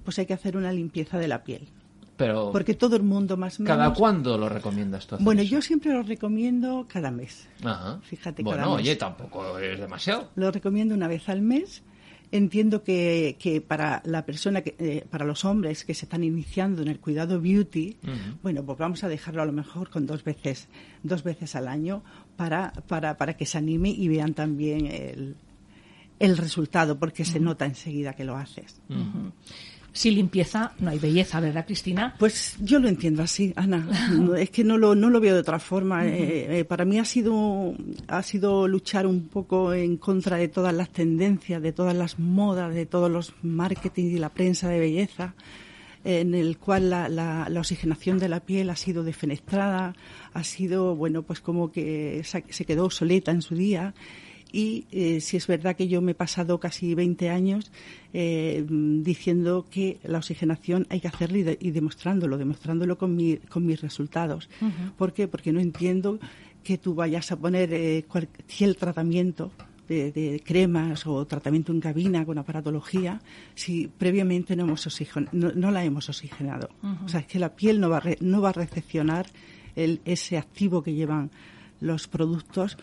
pues 0.06 0.20
hay 0.20 0.26
que 0.26 0.34
hacer 0.34 0.56
una 0.56 0.72
limpieza 0.72 1.18
de 1.18 1.28
la 1.28 1.44
piel. 1.44 1.68
Pero, 2.16 2.50
Porque 2.52 2.74
todo 2.74 2.96
el 2.96 3.04
mundo 3.04 3.38
más 3.38 3.60
o 3.60 3.64
menos... 3.64 3.78
¿cada 3.78 3.94
cuándo 3.94 4.40
lo 4.40 4.50
recomiendas 4.50 5.06
tú? 5.06 5.16
hacer 5.16 5.24
Bueno, 5.26 5.42
eso? 5.44 5.52
yo 5.52 5.62
siempre 5.62 5.94
lo 5.94 6.02
recomiendo 6.02 6.88
cada 6.92 7.12
mes. 7.12 7.48
Ajá. 7.64 8.00
Fíjate, 8.02 8.42
Bueno, 8.42 8.64
cada 8.64 8.76
mes. 8.76 8.84
oye, 8.86 8.96
tampoco 8.96 9.60
es 9.60 9.80
demasiado. 9.80 10.32
Lo 10.36 10.50
recomiendo 10.50 10.96
una 10.96 11.08
vez 11.08 11.30
al 11.30 11.42
mes. 11.44 11.84
Entiendo 12.32 12.84
que, 12.84 13.38
que 13.40 13.62
para 13.62 14.02
la 14.06 14.26
persona, 14.26 14.62
que, 14.62 14.76
eh, 14.80 15.06
para 15.10 15.26
los 15.26 15.46
hombres 15.46 15.86
que 15.86 15.94
se 15.94 16.06
están 16.06 16.24
iniciando 16.24 16.82
en 16.82 16.90
el 16.90 17.00
cuidado 17.00 17.40
beauty, 17.40 17.98
bueno, 18.44 18.64
pues 18.66 18.78
vamos 18.78 19.04
a 19.04 19.08
dejarlo 19.08 19.42
a 19.42 19.46
lo 19.46 19.54
mejor 19.54 19.90
con 19.90 20.06
dos 20.06 20.24
veces, 20.24 20.68
dos 21.04 21.24
veces 21.24 21.56
al 21.56 21.68
año 21.70 22.04
para, 22.36 22.74
para, 22.88 23.16
para 23.16 23.38
que 23.38 23.46
se 23.46 23.58
anime 23.58 23.90
y 23.90 24.10
vean 24.10 24.34
también 24.34 24.88
el, 24.88 25.36
el 26.20 26.38
resultado, 26.38 27.00
porque 27.00 27.24
se 27.24 27.40
nota 27.40 27.66
enseguida 27.66 28.14
que 28.14 28.26
lo 28.26 28.36
haces. 28.36 28.82
Sin 29.98 30.14
limpieza 30.14 30.74
no 30.78 30.92
hay 30.92 31.00
belleza, 31.00 31.40
¿verdad, 31.40 31.66
Cristina? 31.66 32.14
Pues 32.20 32.56
yo 32.62 32.78
lo 32.78 32.88
entiendo 32.88 33.24
así, 33.24 33.52
Ana. 33.56 33.90
Es 34.38 34.52
que 34.52 34.64
no 34.64 34.78
lo, 34.78 34.94
no 34.94 35.10
lo 35.10 35.20
veo 35.20 35.34
de 35.34 35.40
otra 35.40 35.58
forma. 35.58 36.06
Eh, 36.06 36.60
eh, 36.60 36.66
para 36.66 36.86
mí 36.86 37.00
ha 37.00 37.04
sido, 37.04 37.74
ha 38.08 38.22
sido 38.22 38.68
luchar 38.68 39.08
un 39.08 39.28
poco 39.28 39.74
en 39.74 39.98
contra 39.98 40.38
de 40.38 40.50
todas 40.50 40.72
las 40.72 40.90
tendencias, 40.90 41.64
de 41.64 41.72
todas 41.72 41.96
las 41.96 42.20
modas, 42.20 42.76
de 42.76 42.86
todos 42.86 43.10
los 43.10 43.34
marketing 43.42 44.06
y 44.06 44.20
la 44.20 44.30
prensa 44.30 44.70
de 44.70 44.80
belleza, 44.80 45.34
en 46.04 46.36
el 46.36 46.60
cual 46.60 46.92
la, 46.92 47.10
la, 47.10 47.48
la 47.50 47.60
oxigenación 47.60 48.20
de 48.20 48.30
la 48.30 48.42
piel 48.42 48.70
ha 48.70 48.76
sido 48.76 49.04
defenestrada, 49.04 49.96
ha 50.32 50.44
sido, 50.44 50.96
bueno, 50.96 51.24
pues 51.24 51.42
como 51.42 51.72
que 51.72 52.22
se 52.24 52.66
quedó 52.66 52.86
obsoleta 52.86 53.32
en 53.32 53.42
su 53.42 53.56
día. 53.56 53.96
Y 54.52 54.86
eh, 54.92 55.20
si 55.22 55.38
es 55.38 55.48
verdad 55.48 55.76
que 55.76 55.88
yo 55.88 56.02
me 56.02 56.12
he 56.12 56.16
pasado 56.16 56.60
casi 56.60 56.96
20 56.96 57.30
años 57.30 57.72
eh, 58.14 58.66
diciendo 58.70 59.66
que 59.70 60.00
la 60.04 60.18
oxigenación 60.20 60.88
hay 60.90 61.00
que 61.02 61.08
hacerlo 61.08 61.38
y, 61.38 61.44
de- 61.44 61.58
y 61.60 61.72
demostrándolo, 61.72 62.38
demostrándolo 62.38 62.98
con, 62.98 63.16
mi- 63.16 63.38
con 63.38 63.66
mis 63.66 63.82
resultados. 63.82 64.50
¿Por 64.98 65.14
qué? 65.14 65.28
Porque 65.28 65.52
no 65.52 65.60
entiendo 65.60 66.20
que 66.64 66.78
tú 66.78 66.96
vayas 66.96 67.32
a 67.32 67.38
poner 67.38 67.74
eh, 67.74 68.06
cualquier 68.08 68.76
tratamiento 68.76 69.52
de, 69.88 70.12
de 70.12 70.42
cremas 70.46 71.08
o 71.08 71.26
tratamiento 71.26 71.72
en 71.72 71.80
cabina 71.80 72.26
con 72.26 72.38
aparatología 72.38 73.22
si 73.56 73.88
previamente 73.88 74.56
no, 74.56 74.64
hemos 74.66 74.86
oxigen- 74.86 75.30
no, 75.32 75.52
no 75.54 75.72
la 75.72 75.86
hemos 75.86 76.10
oxigenado. 76.10 76.70
O 77.06 77.08
sea, 77.08 77.22
es 77.22 77.26
que 77.28 77.40
la 77.40 77.56
piel 77.56 77.80
no 77.80 77.90
va 77.90 77.98
a, 77.98 78.02
re- 78.02 78.18
no 78.20 78.42
va 78.42 78.50
a 78.50 78.54
recepcionar 78.54 79.28
el, 79.78 80.02
ese 80.04 80.38
activo 80.38 80.84
que 80.84 80.94
llevan 80.94 81.32
los 81.80 82.08
productos 82.08 82.78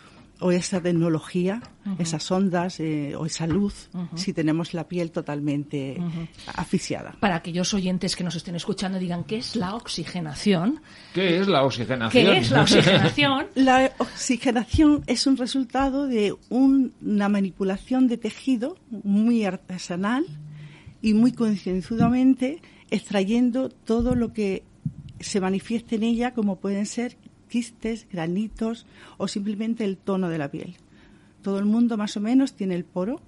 o 0.47 0.51
esa 0.53 0.79
tecnología, 0.83 1.63
esas 1.99 2.31
ondas 2.31 2.79
eh, 2.79 3.17
o 3.17 3.25
esa 3.25 3.47
luz, 3.47 3.89
si 4.15 4.35
tenemos 4.35 4.75
la 4.75 4.85
piel 4.87 5.11
totalmente 5.11 5.97
asfixiada. 6.55 7.17
Para 7.19 7.37
aquellos 7.37 7.73
oyentes 7.73 8.15
que 8.15 8.25
nos 8.25 8.37
estén 8.37 8.55
escuchando 8.55 8.99
digan 8.99 9.25
qué 9.25 9.39
es 9.39 9.57
la 9.57 9.75
oxigenación. 9.75 10.83
¿Qué 11.15 11.39
es 11.41 11.49
la 11.49 11.65
oxigenación? 11.65 12.11
¿Qué 12.27 12.39
es 12.39 12.51
la 12.51 12.61
oxigenación? 12.63 13.47
La 13.55 13.93
oxigenación 13.99 15.03
es 15.07 15.27
un 15.27 15.37
resultado 15.39 16.07
de 16.07 16.35
un- 16.51 16.93
una 17.01 17.31
manipulación 17.31 18.07
de 18.07 18.19
tejido 18.19 18.77
muy 18.91 19.45
artesanal 19.45 20.27
y 21.01 21.15
muy 21.15 21.33
concienzudamente 21.33 22.61
extrayendo 22.91 23.71
todo 23.71 24.15
lo 24.15 24.35
que 24.35 24.63
se 25.21 25.41
manifieste 25.41 25.97
en 25.97 26.03
ella, 26.03 26.35
como 26.35 26.57
pueden 26.61 26.85
ser 26.85 27.17
quistes, 27.55 28.09
granitos 28.11 28.85
o 29.17 29.29
simplemente 29.29 29.85
el 29.85 29.97
tono 29.97 30.29
de 30.29 30.39
la 30.39 30.51
piel. 30.51 30.75
Todo 31.41 31.61
el 31.61 31.67
mundo 31.67 31.97
más 31.97 32.17
o 32.17 32.21
menos 32.21 32.55
tiene 32.55 32.75
el 32.75 32.85
poro 32.85 33.21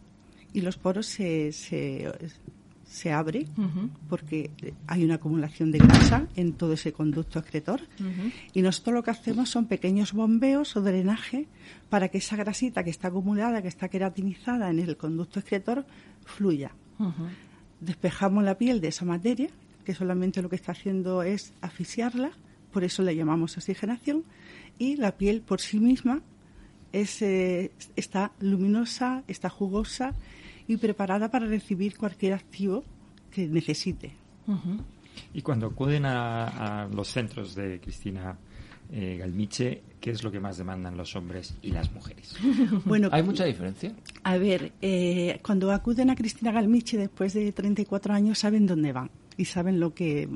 y 0.53 0.63
los 0.63 0.77
poros 0.79 1.07
se, 1.07 1.53
se, 1.53 2.11
se 2.85 3.13
abren 3.13 3.47
porque 4.09 4.51
hay 4.89 5.05
una 5.05 5.15
acumulación 5.15 5.71
de 5.71 5.79
grasa 5.79 6.27
en 6.35 6.55
todo 6.55 6.73
ese 6.73 6.93
conducto 6.93 7.39
excretor 7.39 7.83
y 8.53 8.63
nosotros 8.63 8.95
lo 8.95 9.05
que 9.05 9.13
hacemos 9.13 9.49
son 9.49 9.67
pequeños 9.67 10.13
bombeos 10.13 10.75
o 10.75 10.83
drenaje 10.83 11.47
para 11.89 12.09
que 12.09 12.19
esa 12.19 12.35
grasita 12.35 12.83
que 12.83 12.91
está 12.91 13.07
acumulada, 13.09 13.63
que 13.63 13.69
está 13.69 13.87
queratinizada 13.89 14.71
en 14.71 14.81
el 14.81 14.97
conducto 14.97 15.39
excretor, 15.39 15.87
fluya. 16.25 16.73
Despejamos 17.81 18.43
la 18.43 18.59
piel 18.59 18.81
de 18.81 18.89
esa 18.89 19.05
materia, 19.05 19.51
que 19.85 19.95
solamente 19.95 20.43
lo 20.43 20.49
que 20.49 20.57
está 20.57 20.73
haciendo 20.73 21.23
es 21.23 21.53
asfixiarla, 21.61 22.33
por 22.77 22.85
eso 22.85 23.03
la 23.03 23.15
llamamos 23.15 23.57
oxigenación, 23.57 24.23
y 24.79 24.97
la 24.97 25.13
piel 25.17 25.41
por 25.41 25.63
sí 25.63 25.81
misma 25.81 26.21
es, 26.93 27.23
eh, 27.23 27.71
está 27.97 28.33
luminosa, 28.39 29.25
está 29.29 29.49
jugosa 29.49 30.13
y 30.69 30.77
preparada 30.77 31.31
para 31.31 31.47
recibir 31.47 31.97
cualquier 31.97 32.35
activo 32.35 32.85
que 33.31 33.47
necesite. 33.47 34.13
Y 35.33 35.41
cuando 35.41 35.69
acuden 35.69 36.05
a, 36.05 36.83
a 36.83 36.89
los 36.89 37.09
centros 37.09 37.55
de 37.55 37.81
Cristina 37.81 38.37
eh, 38.93 39.17
Galmiche, 39.19 39.83
¿qué 39.99 40.11
es 40.11 40.23
lo 40.23 40.31
que 40.31 40.39
más 40.39 40.59
demandan 40.59 40.99
los 40.99 41.17
hombres 41.17 41.55
y 41.63 41.71
las 41.71 41.91
mujeres? 41.93 42.37
Bueno, 42.85 43.09
¿Hay 43.11 43.23
mucha 43.23 43.47
diferencia? 43.47 43.95
A 44.23 44.37
ver, 44.37 44.73
eh, 44.83 45.41
cuando 45.43 45.73
acuden 45.73 46.11
a 46.11 46.15
Cristina 46.15 46.53
Galmiche 46.53 46.99
después 46.99 47.33
de 47.33 47.53
34 47.53 48.13
años 48.13 48.39
saben 48.39 48.67
dónde 48.67 48.93
van 48.93 49.11
y 49.39 49.47
saben 49.47 49.81
lo 49.81 49.95
que, 49.95 50.29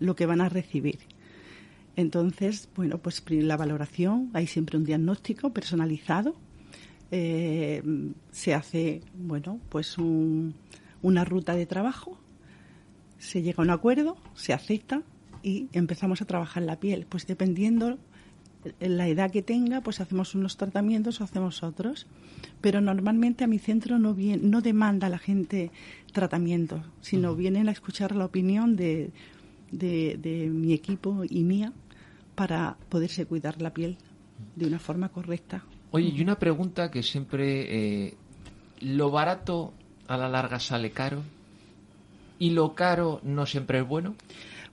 lo 0.00 0.16
que 0.16 0.24
van 0.24 0.40
a 0.40 0.48
recibir. 0.48 1.00
Entonces, 1.96 2.68
bueno, 2.76 2.98
pues 2.98 3.22
la 3.30 3.56
valoración, 3.56 4.30
hay 4.34 4.46
siempre 4.46 4.76
un 4.76 4.84
diagnóstico 4.84 5.50
personalizado. 5.50 6.36
Eh, 7.10 7.82
se 8.30 8.52
hace, 8.52 9.00
bueno, 9.14 9.58
pues 9.70 9.96
un, 9.96 10.54
una 11.00 11.24
ruta 11.24 11.54
de 11.56 11.64
trabajo, 11.64 12.18
se 13.18 13.40
llega 13.40 13.62
a 13.62 13.64
un 13.64 13.70
acuerdo, 13.70 14.18
se 14.34 14.52
acepta 14.52 15.02
y 15.42 15.68
empezamos 15.72 16.20
a 16.20 16.26
trabajar 16.26 16.64
la 16.64 16.78
piel. 16.78 17.06
Pues 17.08 17.26
dependiendo 17.26 17.98
la 18.78 19.08
edad 19.08 19.30
que 19.30 19.40
tenga, 19.42 19.80
pues 19.80 20.00
hacemos 20.00 20.34
unos 20.34 20.58
tratamientos 20.58 21.22
o 21.22 21.24
hacemos 21.24 21.62
otros. 21.62 22.06
Pero 22.60 22.82
normalmente 22.82 23.44
a 23.44 23.46
mi 23.46 23.58
centro 23.58 23.98
no, 23.98 24.12
viene, 24.12 24.42
no 24.42 24.60
demanda 24.60 25.08
la 25.08 25.18
gente 25.18 25.70
tratamiento, 26.12 26.82
sino 27.00 27.34
vienen 27.34 27.70
a 27.70 27.72
escuchar 27.72 28.14
la 28.14 28.26
opinión 28.26 28.76
de, 28.76 29.12
de, 29.70 30.18
de 30.20 30.50
mi 30.50 30.74
equipo 30.74 31.22
y 31.26 31.42
mía 31.42 31.72
para 32.36 32.76
poderse 32.88 33.26
cuidar 33.26 33.60
la 33.60 33.74
piel 33.74 33.96
de 34.54 34.66
una 34.66 34.78
forma 34.78 35.08
correcta. 35.08 35.64
Oye, 35.90 36.12
y 36.14 36.20
una 36.22 36.38
pregunta 36.38 36.90
que 36.90 37.02
siempre... 37.02 38.04
eh, 38.06 38.14
¿Lo 38.80 39.10
barato 39.10 39.72
a 40.06 40.16
la 40.18 40.28
larga 40.28 40.60
sale 40.60 40.90
caro? 40.90 41.22
¿Y 42.38 42.50
lo 42.50 42.74
caro 42.74 43.20
no 43.24 43.46
siempre 43.46 43.78
es 43.80 43.88
bueno? 43.88 44.14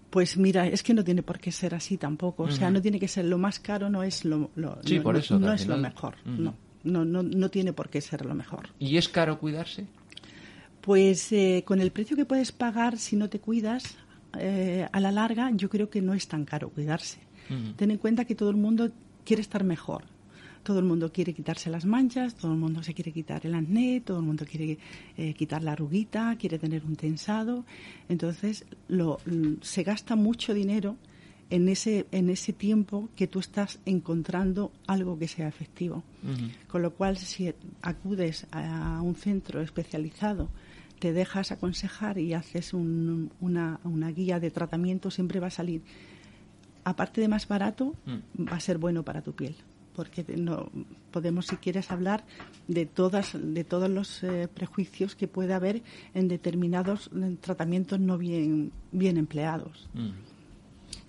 Pues 0.09 0.36
mira, 0.38 0.68
es 0.68 0.84
que 0.84 0.93
no 0.93 1.03
tiene 1.03 1.24
por 1.24 1.39
qué 1.39 1.51
ser 1.51 1.74
así 1.74 1.97
tampoco. 1.97 2.43
O 2.43 2.51
sea, 2.51 2.70
no 2.70 2.82
tiene 2.82 2.99
que 2.99 3.07
ser 3.07 3.26
lo 3.26 3.38
más 3.38 3.59
caro, 3.59 3.89
no 3.89 4.03
es 4.03 4.26
lo, 4.26 4.51
lo- 4.55 4.78
Sí, 4.84 4.97
no, 4.97 5.03
por 5.03 5.16
eso, 5.16 5.36
es 5.53 5.66
lo 5.68 5.78
mejor. 5.78 6.16
No, 6.26 6.53
no, 6.84 7.05
no, 7.05 7.24
no 7.24 7.49
tiene 7.49 7.72
por 7.74 7.89
qué 7.89 8.01
ser 8.01 8.26
lo 8.26 8.36
mejor. 8.36 8.68
¿Y 8.78 8.97
es 8.97 9.07
caro 9.07 9.39
cuidarse? 9.39 9.88
Pues 10.82 11.32
eh, 11.32 11.64
con 11.66 11.80
el 11.80 11.91
precio 11.91 12.18
que 12.18 12.26
puedes 12.26 12.51
pagar 12.51 12.97
si 12.97 13.16
no 13.16 13.30
te 13.30 13.39
cuidas, 13.39 13.95
eh, 14.38 14.88
a 14.91 14.99
la 14.99 15.11
larga 15.11 15.49
yo 15.53 15.70
creo 15.70 15.89
que 15.89 16.01
no 16.01 16.14
es 16.14 16.28
tan 16.28 16.43
caro 16.45 16.70
cuidarse. 16.70 17.20
Ten 17.76 17.91
en 17.91 17.98
cuenta 17.98 18.26
que 18.26 18.36
todo 18.36 18.50
el 18.50 18.56
mundo 18.58 18.91
quiere 19.26 19.41
estar 19.41 19.64
mejor. 19.64 20.04
Todo 20.64 20.80
el 20.80 20.86
mundo 20.86 21.12
quiere 21.12 21.34
quitarse 21.34 21.70
las 21.70 21.84
manchas, 21.86 22.36
todo 22.36 22.54
el 22.54 22.58
mundo 22.58 22.84
se 22.84 22.94
quiere 22.94 23.12
quitar 23.12 23.46
el 23.46 23.54
acné, 23.54 24.00
todo 24.00 24.20
el 24.20 24.26
mundo 24.26 24.46
quiere 24.50 24.78
eh, 25.18 25.34
quitar 25.34 25.62
la 25.62 25.74
arruguita, 25.74 26.36
quiere 26.39 26.58
tener 26.58 26.86
un 26.86 26.96
tensado. 26.96 27.66
Entonces 28.08 28.64
lo, 28.88 29.20
se 29.62 29.84
gasta 29.84 30.16
mucho 30.16 30.54
dinero 30.54 30.96
en 31.50 31.68
ese, 31.68 32.06
en 32.12 32.30
ese 32.30 32.54
tiempo 32.54 33.10
que 33.18 33.28
tú 33.28 33.39
estás 33.39 33.80
encontrando 33.86 34.72
algo 34.88 35.20
que 35.20 35.28
sea 35.28 35.50
efectivo. 35.50 36.02
Con 36.70 36.82
lo 36.82 36.94
cual, 36.94 37.18
si 37.18 37.54
acudes 37.82 38.48
a 38.52 39.02
un 39.04 39.16
centro 39.16 39.60
especializado, 39.62 40.50
te 41.00 41.12
dejas 41.12 41.52
aconsejar 41.52 42.18
y 42.20 42.34
haces 42.34 42.74
un- 42.74 43.32
una, 43.41 43.82
una 43.84 44.10
guía 44.12 44.39
de 44.39 44.50
tratamiento, 44.50 45.12
siempre 45.12 45.41
va 45.41 45.48
a 45.48 45.52
salir, 45.52 45.82
aparte 46.84 47.22
de 47.22 47.28
más 47.28 47.48
barato, 47.48 47.96
va 48.38 48.56
a 48.56 48.60
ser 48.60 48.78
bueno 48.78 49.04
para 49.04 49.22
tu 49.22 49.34
piel. 49.34 49.56
Porque 49.96 50.26
no, 50.36 50.70
podemos, 51.12 51.46
si 51.48 51.58
quieres, 51.58 51.92
hablar 51.92 52.24
de, 52.68 52.86
todas, 52.86 53.34
de 53.36 53.64
todos 53.64 53.90
los 53.90 54.24
eh, 54.24 54.48
prejuicios 54.52 55.16
que 55.16 55.28
puede 55.28 55.54
haber 55.54 55.84
en 56.16 56.28
determinados 56.28 57.12
tratamientos 57.42 58.00
no 58.00 58.18
bien, 58.18 58.72
bien 58.92 59.18
empleados. 59.18 59.88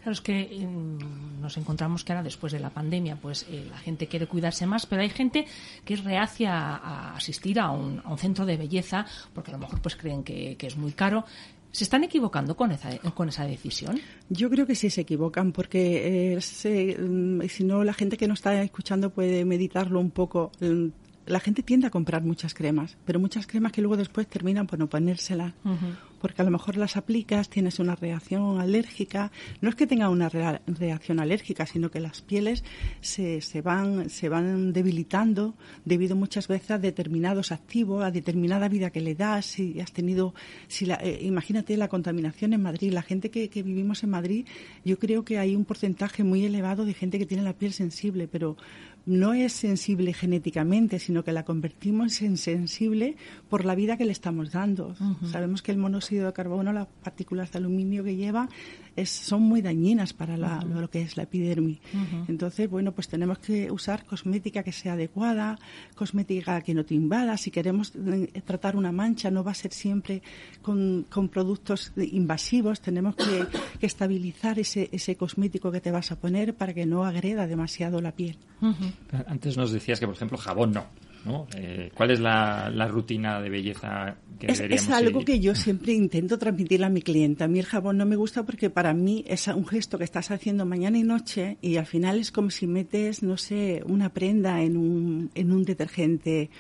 Claro, 0.05 0.13
es 0.13 0.21
que 0.21 0.39
eh, 0.43 0.69
nos 1.41 1.57
encontramos 1.57 2.05
que 2.05 2.13
ahora 2.13 2.23
después 2.23 2.53
de 2.53 2.61
la 2.61 2.69
pandemia, 2.69 3.17
pues 3.17 3.47
eh, 3.49 3.67
la 3.71 3.79
gente 3.79 4.07
quiere 4.07 4.27
cuidarse 4.27 4.67
más, 4.67 4.85
pero 4.85 5.01
hay 5.01 5.09
gente 5.09 5.47
que 5.83 5.95
es 5.95 6.05
reacia 6.05 6.53
a, 6.53 6.77
a 6.77 7.17
asistir 7.17 7.59
a 7.59 7.71
un, 7.71 8.03
a 8.05 8.11
un 8.11 8.19
centro 8.19 8.45
de 8.45 8.59
belleza 8.59 9.07
porque 9.33 9.51
a 9.51 9.55
lo 9.55 9.61
mejor 9.61 9.81
pues 9.81 9.97
creen 9.97 10.23
que, 10.23 10.57
que 10.59 10.67
es 10.67 10.77
muy 10.77 10.93
caro. 10.93 11.25
¿Se 11.75 11.83
están 11.83 12.05
equivocando 12.05 12.57
con 12.57 12.71
esa, 12.71 12.97
con 13.15 13.29
esa 13.29 13.45
decisión? 13.45 14.01
Yo 14.29 14.49
creo 14.49 14.65
que 14.65 14.77
sí 14.77 14.91
se 14.91 15.01
equivocan 15.01 15.51
porque 15.51 16.37
eh, 16.37 16.99
mm, 17.01 17.41
si 17.49 17.65
no 17.65 17.83
la 17.83 17.93
gente 17.93 18.17
que 18.17 18.29
nos 18.29 18.39
está 18.39 18.63
escuchando 18.63 19.11
puede 19.11 19.45
meditarlo 19.45 19.99
un 19.99 20.13
poco. 20.13 20.53
La 21.27 21.41
gente 21.41 21.63
tiende 21.63 21.87
a 21.87 21.91
comprar 21.91 22.23
muchas 22.23 22.53
cremas, 22.55 22.97
pero 23.07 23.19
muchas 23.19 23.47
cremas 23.47 23.73
que 23.73 23.81
luego 23.81 23.97
después 23.97 24.27
terminan 24.27 24.67
por 24.67 24.79
no 24.79 24.89
ponérselas. 24.89 25.55
Porque 26.21 26.41
a 26.41 26.45
lo 26.47 26.51
mejor 26.51 26.79
las 26.79 26.97
aplicas, 26.97 27.51
tienes 27.51 27.79
una 27.79 27.97
reacción 27.97 28.59
alérgica. 28.59 29.31
No 29.61 29.69
es 29.69 29.75
que 29.75 29.87
tenga 29.87 30.09
una 30.09 30.31
rea- 30.31 30.63
reacción 30.67 31.21
alérgica, 31.21 31.67
sino 31.67 31.91
que 31.91 32.01
las 32.01 32.23
pieles 32.23 32.65
se, 33.03 33.43
se, 33.43 33.61
van, 33.61 34.09
se 34.09 34.31
van 34.31 34.73
debilitando 34.73 35.55
debido 35.85 36.17
muchas 36.17 36.49
veces 36.49 36.71
a 36.73 36.79
determinados 36.79 37.53
activos, 37.53 38.03
a 38.05 38.11
determinada 38.11 38.69
vida 38.69 38.89
que 38.91 39.01
le 39.03 39.15
das. 39.15 39.45
Si 39.45 39.81
has 39.81 39.93
tenido, 39.93 40.35
si 40.67 40.87
la, 40.87 40.95
eh, 40.97 41.19
imagínate 41.23 41.77
la 41.77 41.89
contaminación 41.89 42.55
en 42.55 42.63
Madrid. 42.63 42.93
La 42.93 43.03
gente 43.03 43.31
que, 43.31 43.51
que 43.51 43.63
vivimos 43.63 44.03
en 44.03 44.11
Madrid, 44.11 44.47
yo 44.85 44.99
creo 44.99 45.25
que 45.27 45.39
hay 45.39 45.55
un 45.55 45.67
porcentaje 45.67 46.25
muy 46.25 46.45
elevado 46.47 46.87
de 46.87 46.95
gente 46.95 47.19
que 47.19 47.27
tiene 47.27 47.43
la 47.43 47.53
piel 47.55 47.73
sensible, 47.75 48.29
pero 48.29 48.57
no 49.07 49.35
es 49.35 49.53
sensible 49.53 50.13
genéticamente, 50.15 50.99
sino 50.99 51.25
que 51.25 51.33
la 51.33 51.45
convertimos 51.45 52.23
en 52.23 52.37
sensible 52.37 53.17
por 53.51 53.65
la 53.65 53.75
vida 53.75 53.97
que 53.97 54.05
le 54.07 54.13
estamos 54.13 54.53
dando. 54.53 54.95
Sabemos 55.31 55.61
que 55.63 55.73
el 55.73 55.79
monóxido 55.79 56.27
de 56.27 56.33
carbono, 56.33 56.73
las 56.73 56.87
partículas 57.03 57.53
de 57.53 57.59
aluminio 57.59 58.03
que 58.03 58.17
lleva, 58.17 58.49
es- 58.97 59.11
son 59.11 59.43
muy 59.43 59.61
dañinas 59.61 60.13
para 60.13 60.37
la- 60.37 60.63
lo 60.63 60.89
que 60.89 61.03
es 61.03 61.17
la 61.17 61.25
epidermis. 61.25 61.81
Entonces, 62.29 62.71
bueno, 62.71 62.93
pues 62.93 63.09
tenemos 63.09 63.39
que 63.41 63.71
usar 63.71 64.05
cosmética 64.07 64.63
que 64.63 64.73
sea 64.73 64.95
adecuada, 64.95 65.59
cosmética 65.95 66.61
que 66.63 66.75
no 66.75 66.85
te 66.85 66.95
invada. 66.95 67.37
Si 67.37 67.51
queremos 67.51 67.93
eh, 67.97 68.29
tratar 68.47 68.77
una 68.77 68.93
mancha, 68.93 69.31
no 69.31 69.45
va 69.45 69.51
a 69.51 69.55
ser 69.55 69.73
siempre 69.73 70.23
con, 70.63 71.05
con 71.11 71.29
productos 71.29 71.93
invasivos. 71.97 72.81
Tenemos 72.81 73.17
que, 73.17 73.45
que 73.79 73.87
estabilizar 73.87 74.59
ese, 74.59 74.89
ese 74.93 75.17
cosmético 75.17 75.71
que 75.71 75.81
te 75.81 75.91
vas 75.91 76.11
a 76.13 76.17
poner 76.19 76.55
para 76.55 76.73
que 76.73 76.87
no 76.87 77.05
agreda 77.05 77.47
demasiado 77.47 78.01
la 78.01 78.13
piel. 78.13 78.37
Antes 79.27 79.57
nos 79.57 79.71
decías 79.73 80.01
que, 80.01 80.07
por 80.07 80.15
ejemplo, 80.15 80.37
jabón 80.39 80.73
no. 80.73 80.87
¿no? 81.25 81.47
Eh, 81.57 81.91
¿Cuál 81.95 82.11
es 82.11 82.21
la, 82.21 82.71
la 82.71 82.87
rutina 82.87 83.41
de 83.41 83.49
belleza 83.49 84.17
que 84.39 84.47
Es, 84.53 84.59
deberíamos 84.59 84.85
es 84.85 84.91
algo 84.91 85.21
seguir? 85.21 85.25
que 85.25 85.41
yo 85.41 85.55
siempre 85.55 85.95
intento 85.95 86.39
transmitirle 86.39 86.85
a 86.85 86.91
mi 86.91 87.01
cliente. 87.01 87.45
A 87.45 87.49
mí 87.49 87.59
el 87.59 87.65
jabón 87.65 87.97
no 87.97 88.05
me 88.05 88.17
gusta 88.17 88.43
porque 88.43 88.69
para 88.69 88.93
mí 88.93 89.25
es 89.27 89.49
un 89.49 89.67
gesto 89.67 89.97
que 89.97 90.05
estás 90.05 90.31
haciendo 90.31 90.67
mañana 90.67 90.99
y 90.99 91.03
noche 91.03 91.57
y 91.63 91.77
al 91.77 91.87
final 91.87 92.19
es 92.19 92.31
como 92.31 92.51
si 92.51 92.67
metes, 92.67 93.23
no 93.23 93.39
sé, 93.39 93.83
una 93.87 94.11
prenda 94.13 94.61
en 94.63 94.77
un, 94.77 95.31
en 95.35 95.51
un 95.53 95.65
detergente 95.65 96.51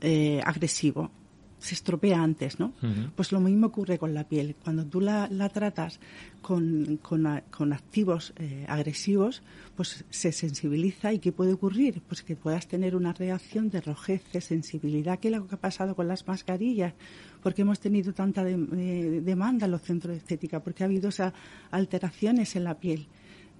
eh, 0.00 0.40
agresivo. 0.44 1.12
Se 1.58 1.74
estropea 1.74 2.22
antes, 2.22 2.60
¿no? 2.60 2.72
Pues 3.16 3.32
lo 3.32 3.40
mismo 3.40 3.66
ocurre 3.66 3.98
con 3.98 4.14
la 4.14 4.24
piel. 4.28 4.54
Cuando 4.62 4.84
tú 4.86 5.00
la, 5.00 5.26
la 5.30 5.48
tratas 5.48 5.98
con, 6.40 6.98
con, 7.02 7.26
a- 7.26 7.42
con 7.50 7.72
activos 7.72 8.32
eh, 8.36 8.64
agresivos, 8.68 9.42
pues 9.76 10.04
se 10.08 10.30
sensibiliza. 10.32 11.12
¿Y 11.12 11.18
qué 11.18 11.32
puede 11.32 11.52
ocurrir? 11.54 12.00
Pues 12.06 12.22
que 12.22 12.36
puedas 12.36 12.68
tener 12.68 12.94
una 12.94 13.12
reacción 13.12 13.70
de 13.70 13.80
rojez, 13.80 14.22
de 14.32 14.40
sensibilidad, 14.40 15.18
que 15.18 15.28
es 15.28 15.34
lo 15.36 15.46
que 15.48 15.56
ha 15.56 15.60
pasado 15.60 15.96
con 15.96 16.06
las 16.06 16.26
mascarillas. 16.28 16.94
Porque 17.42 17.62
hemos 17.62 17.80
tenido 17.80 18.12
tanta 18.12 18.44
de- 18.44 18.52
eh, 18.76 19.20
demanda 19.20 19.66
en 19.66 19.72
los 19.72 19.82
centros 19.82 20.12
de 20.12 20.18
estética, 20.18 20.60
porque 20.60 20.84
ha 20.84 20.86
habido 20.86 21.08
esas 21.08 21.32
alteraciones 21.72 22.54
en 22.56 22.64
la 22.64 22.78
piel 22.78 23.06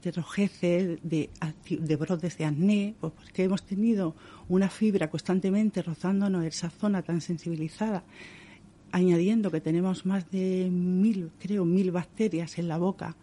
de 0.03 0.11
rojeces, 0.13 0.99
de, 1.03 1.31
de 1.69 1.97
brotes 1.97 2.39
de 2.39 2.45
acné, 2.45 2.95
pues 3.01 3.13
porque 3.13 3.45
hemos 3.45 3.63
tenido 3.65 4.15
una 4.49 4.69
fibra 4.71 5.11
constantemente 5.11 5.83
rozándonos 5.83 6.45
esa 6.45 6.71
zona 6.71 7.03
tan 7.03 7.21
sensibilizada, 7.21 8.05
añadiendo 8.93 9.51
que 9.51 9.61
tenemos 9.61 10.07
más 10.07 10.31
de 10.31 10.69
mil, 10.71 11.31
creo, 11.39 11.65
mil 11.65 11.91
bacterias 11.91 12.59
en 12.59 12.69
la 12.69 12.79
boca, 12.79 13.17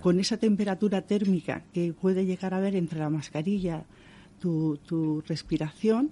con 0.00 0.18
esa 0.18 0.36
temperatura 0.36 1.02
térmica 1.02 1.62
que 1.72 1.92
puede 1.92 2.26
llegar 2.26 2.54
a 2.54 2.56
haber 2.56 2.74
entre 2.74 2.98
la 2.98 3.10
mascarilla, 3.10 3.84
tu, 4.40 4.78
tu 4.84 5.20
respiración, 5.28 6.10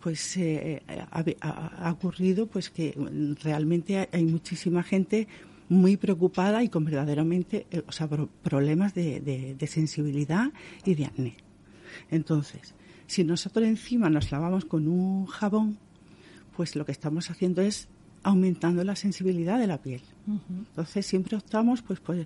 pues 0.00 0.36
eh, 0.36 0.82
ha, 0.86 1.24
ha- 1.40 1.88
ha 1.88 1.92
ocurrido 1.92 2.46
pues 2.46 2.68
que 2.68 2.92
realmente 3.42 4.06
hay 4.12 4.24
muchísima 4.26 4.82
gente 4.82 5.26
muy 5.68 5.96
preocupada 5.96 6.62
y 6.62 6.68
con 6.68 6.84
verdaderamente 6.84 7.66
eh, 7.70 7.82
o 7.86 7.92
sea, 7.92 8.06
pro- 8.08 8.28
problemas 8.42 8.94
de, 8.94 9.20
de- 9.20 9.54
de 9.54 9.66
sensibilidad 9.66 10.52
y 10.84 10.94
de 10.94 11.06
acné. 11.06 11.36
Entonces, 12.10 12.74
si 13.06 13.24
nosotros 13.24 13.66
encima 13.66 14.10
nos 14.10 14.30
lavamos 14.32 14.64
con 14.64 14.88
un 14.88 15.26
jabón, 15.26 15.78
pues 16.56 16.76
lo 16.76 16.84
que 16.84 16.92
estamos 16.92 17.30
haciendo 17.30 17.62
es 17.62 17.88
aumentando 18.22 18.82
la 18.84 18.96
sensibilidad 18.96 19.58
de 19.58 19.66
la 19.66 19.78
piel. 19.82 20.00
Entonces 20.26 21.04
siempre 21.04 21.36
optamos 21.36 21.82
pues 21.82 22.00
por, 22.00 22.16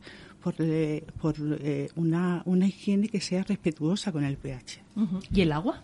por, 0.43 0.55
eh, 0.61 1.05
por, 1.21 1.35
eh, 1.61 1.89
una, 1.97 2.43
una 2.45 2.67
higiene 2.69 3.09
que 3.09 3.21
sea 3.21 3.43
respetuosa 3.43 4.13
con 4.13 4.23
el 4.25 4.37
pH. 4.37 4.81
¿Y 5.33 5.41
el 5.41 5.53
agua? 5.53 5.83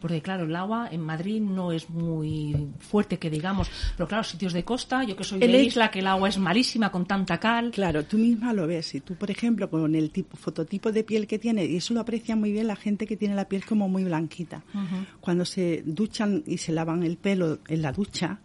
Porque 0.00 0.20
claro, 0.20 0.44
el 0.44 0.56
agua 0.56 0.88
en 0.90 1.00
Madrid 1.00 1.40
no 1.40 1.72
es 1.72 1.88
muy 1.90 2.68
fuerte 2.78 3.18
que 3.18 3.30
digamos, 3.30 3.70
pero 3.96 4.08
claro, 4.08 4.24
sitios 4.24 4.52
de 4.52 4.64
costa, 4.64 5.04
yo 5.04 5.16
que 5.16 5.24
soy 5.24 5.42
El 5.42 5.52
de 5.52 5.64
isla, 5.64 5.90
que 5.90 6.00
el 6.00 6.06
agua 6.06 6.28
es 6.28 6.38
malísima 6.38 6.90
con 6.90 7.06
tanta 7.06 7.38
cal. 7.38 7.70
Claro, 7.70 8.04
tú 8.04 8.18
misma 8.18 8.52
lo 8.52 8.66
ves. 8.66 8.86
Si 8.86 9.00
tú, 9.00 9.14
por 9.14 9.30
ejemplo, 9.30 9.68
con 9.70 9.94
el 9.94 10.10
tipo, 10.10 10.36
fototipo 10.36 10.92
de 10.92 11.04
piel 11.04 11.26
que 11.26 11.38
tiene, 11.38 11.64
y 11.64 11.76
eso 11.76 11.94
lo 11.94 12.00
aprecia 12.00 12.36
muy 12.36 12.52
bien 12.52 12.66
la 12.66 12.76
gente 12.76 13.06
que 13.06 13.16
tiene 13.16 13.34
la 13.34 13.48
piel 13.48 13.64
como 13.64 13.88
muy 13.88 14.04
blanquita. 14.04 14.62
Cuando 15.20 15.44
se 15.44 15.82
duchan 15.84 16.42
y 16.46 16.58
se 16.58 16.72
lavan 16.72 17.02
el 17.02 17.16
pelo 17.16 17.60
en 17.68 17.82
la 17.82 17.92
ducha, 17.92 18.40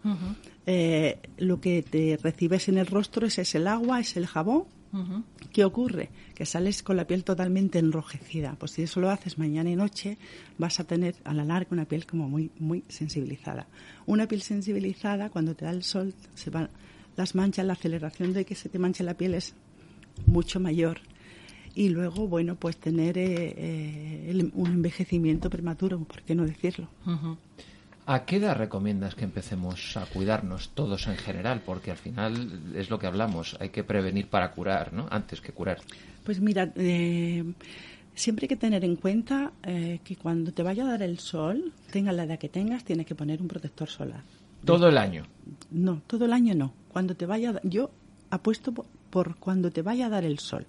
eh, 0.65 1.19
lo 1.37 1.59
que 1.59 1.83
te 1.83 2.17
recibes 2.21 2.67
en 2.69 2.77
el 2.77 2.87
rostro 2.87 3.25
es, 3.25 3.37
es 3.39 3.55
el 3.55 3.67
agua, 3.67 3.99
es 3.99 4.17
el 4.17 4.27
jabón. 4.27 4.65
¿Qué 5.51 5.63
ocurre? 5.63 6.09
Que 6.33 6.45
sales 6.45 6.83
con 6.83 6.97
la 6.97 7.05
piel 7.05 7.23
totalmente 7.23 7.79
enrojecida. 7.79 8.55
Pues 8.57 8.71
si 8.71 8.83
eso 8.83 8.99
lo 8.99 9.09
haces 9.09 9.37
mañana 9.37 9.69
y 9.69 9.75
noche, 9.75 10.17
vas 10.57 10.79
a 10.79 10.83
tener 10.83 11.15
a 11.23 11.33
la 11.33 11.43
larga 11.43 11.69
una 11.71 11.85
piel 11.85 12.05
como 12.05 12.29
muy, 12.29 12.51
muy 12.59 12.83
sensibilizada. 12.87 13.67
Una 14.05 14.27
piel 14.27 14.41
sensibilizada, 14.41 15.29
cuando 15.29 15.55
te 15.55 15.65
da 15.65 15.71
el 15.71 15.83
sol, 15.83 16.13
se 16.35 16.49
van 16.49 16.69
las 17.15 17.35
manchas, 17.35 17.65
la 17.65 17.73
aceleración 17.73 18.33
de 18.33 18.45
que 18.45 18.55
se 18.55 18.69
te 18.69 18.79
manche 18.79 19.03
la 19.03 19.15
piel 19.15 19.33
es 19.33 19.53
mucho 20.25 20.59
mayor. 20.59 20.99
Y 21.75 21.89
luego, 21.89 22.27
bueno, 22.27 22.55
pues 22.55 22.77
tener 22.77 23.17
eh, 23.17 23.53
eh, 23.57 24.51
un 24.53 24.67
envejecimiento 24.67 25.49
prematuro, 25.49 25.99
¿por 25.99 26.23
qué 26.23 26.33
no 26.33 26.45
decirlo? 26.45 26.87
¿A 28.09 28.23
qué 28.23 28.37
edad 28.37 28.55
recomiendas 28.55 29.15
que 29.15 29.25
empecemos 29.25 29.97
a 29.97 30.05
cuidarnos 30.05 30.69
todos 30.69 31.07
en 31.07 31.17
general? 31.17 31.61
Porque 31.65 31.91
al 31.91 31.97
final 31.97 32.73
es 32.73 32.89
lo 32.89 32.97
que 32.99 33.05
hablamos, 33.07 33.57
hay 33.59 33.67
que 33.69 33.83
prevenir 33.83 34.27
para 34.29 34.51
curar, 34.51 34.93
¿no? 34.93 35.07
Antes 35.11 35.41
que 35.41 35.51
curar. 35.51 35.79
Pues 36.23 36.39
mira, 36.39 36.71
eh, 36.77 37.43
siempre 38.15 38.45
hay 38.45 38.47
que 38.47 38.55
tener 38.55 38.85
en 38.85 38.95
cuenta 38.95 39.51
eh, 39.63 39.99
que 40.05 40.15
cuando 40.15 40.53
te 40.53 40.63
vaya 40.63 40.85
a 40.85 40.91
dar 40.91 41.01
el 41.03 41.19
sol, 41.19 41.73
tenga 41.91 42.13
la 42.13 42.23
edad 42.23 42.39
que 42.39 42.47
tengas, 42.47 42.85
tienes 42.85 43.05
que 43.05 43.13
poner 43.13 43.41
un 43.41 43.49
protector 43.49 43.89
solar. 43.89 44.21
Todo 44.63 44.87
el 44.87 44.97
año. 44.97 45.25
No, 45.69 46.01
todo 46.07 46.23
el 46.25 46.31
año 46.33 46.55
no. 46.55 46.73
Cuando 46.93 47.13
te 47.13 47.25
vaya, 47.25 47.59
yo 47.63 47.91
apuesto 48.29 48.71
po- 48.73 48.85
por 49.09 49.35
cuando 49.35 49.69
te 49.69 49.81
vaya 49.81 50.05
a 50.05 50.09
dar 50.09 50.23
el 50.23 50.39
sol. 50.39 50.65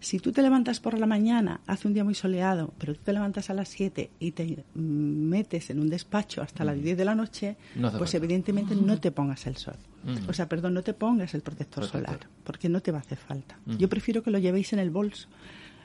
Si 0.00 0.18
tú 0.18 0.32
te 0.32 0.40
levantas 0.40 0.80
por 0.80 0.98
la 0.98 1.04
mañana, 1.06 1.60
hace 1.66 1.86
un 1.86 1.92
día 1.94 2.04
muy 2.04 2.14
soleado, 2.14 2.72
pero 2.78 2.94
tú 2.94 3.00
te 3.04 3.12
levantas 3.12 3.50
a 3.50 3.54
las 3.54 3.68
7 3.68 4.10
y 4.18 4.32
te 4.32 4.64
mm, 4.74 4.80
metes 4.80 5.68
en 5.70 5.78
un 5.78 5.90
despacho 5.90 6.40
hasta 6.40 6.64
las 6.64 6.82
10 6.82 6.96
de 6.96 7.04
la 7.04 7.14
noche, 7.14 7.56
No 7.74 7.90
pues 7.90 8.12
falta. 8.12 8.16
evidentemente 8.16 8.74
no 8.74 8.98
te 8.98 9.10
pongas 9.10 9.46
el 9.46 9.56
sol. 9.56 9.74
Mm. 10.04 10.28
O 10.28 10.32
sea, 10.32 10.48
perdón, 10.48 10.72
no 10.74 10.82
te 10.82 10.94
pongas 10.94 11.34
el 11.34 11.42
protector, 11.42 11.82
Protector. 11.88 12.14
solar, 12.18 12.30
porque 12.44 12.70
no 12.70 12.80
te 12.80 12.90
va 12.92 12.98
a 12.98 13.00
hacer 13.02 13.18
falta. 13.18 13.58
Mm. 13.66 13.76
Yo 13.76 13.88
prefiero 13.90 14.22
que 14.22 14.30
lo 14.30 14.38
llevéis 14.38 14.72
en 14.72 14.78
el 14.78 14.88
bolso 14.90 15.28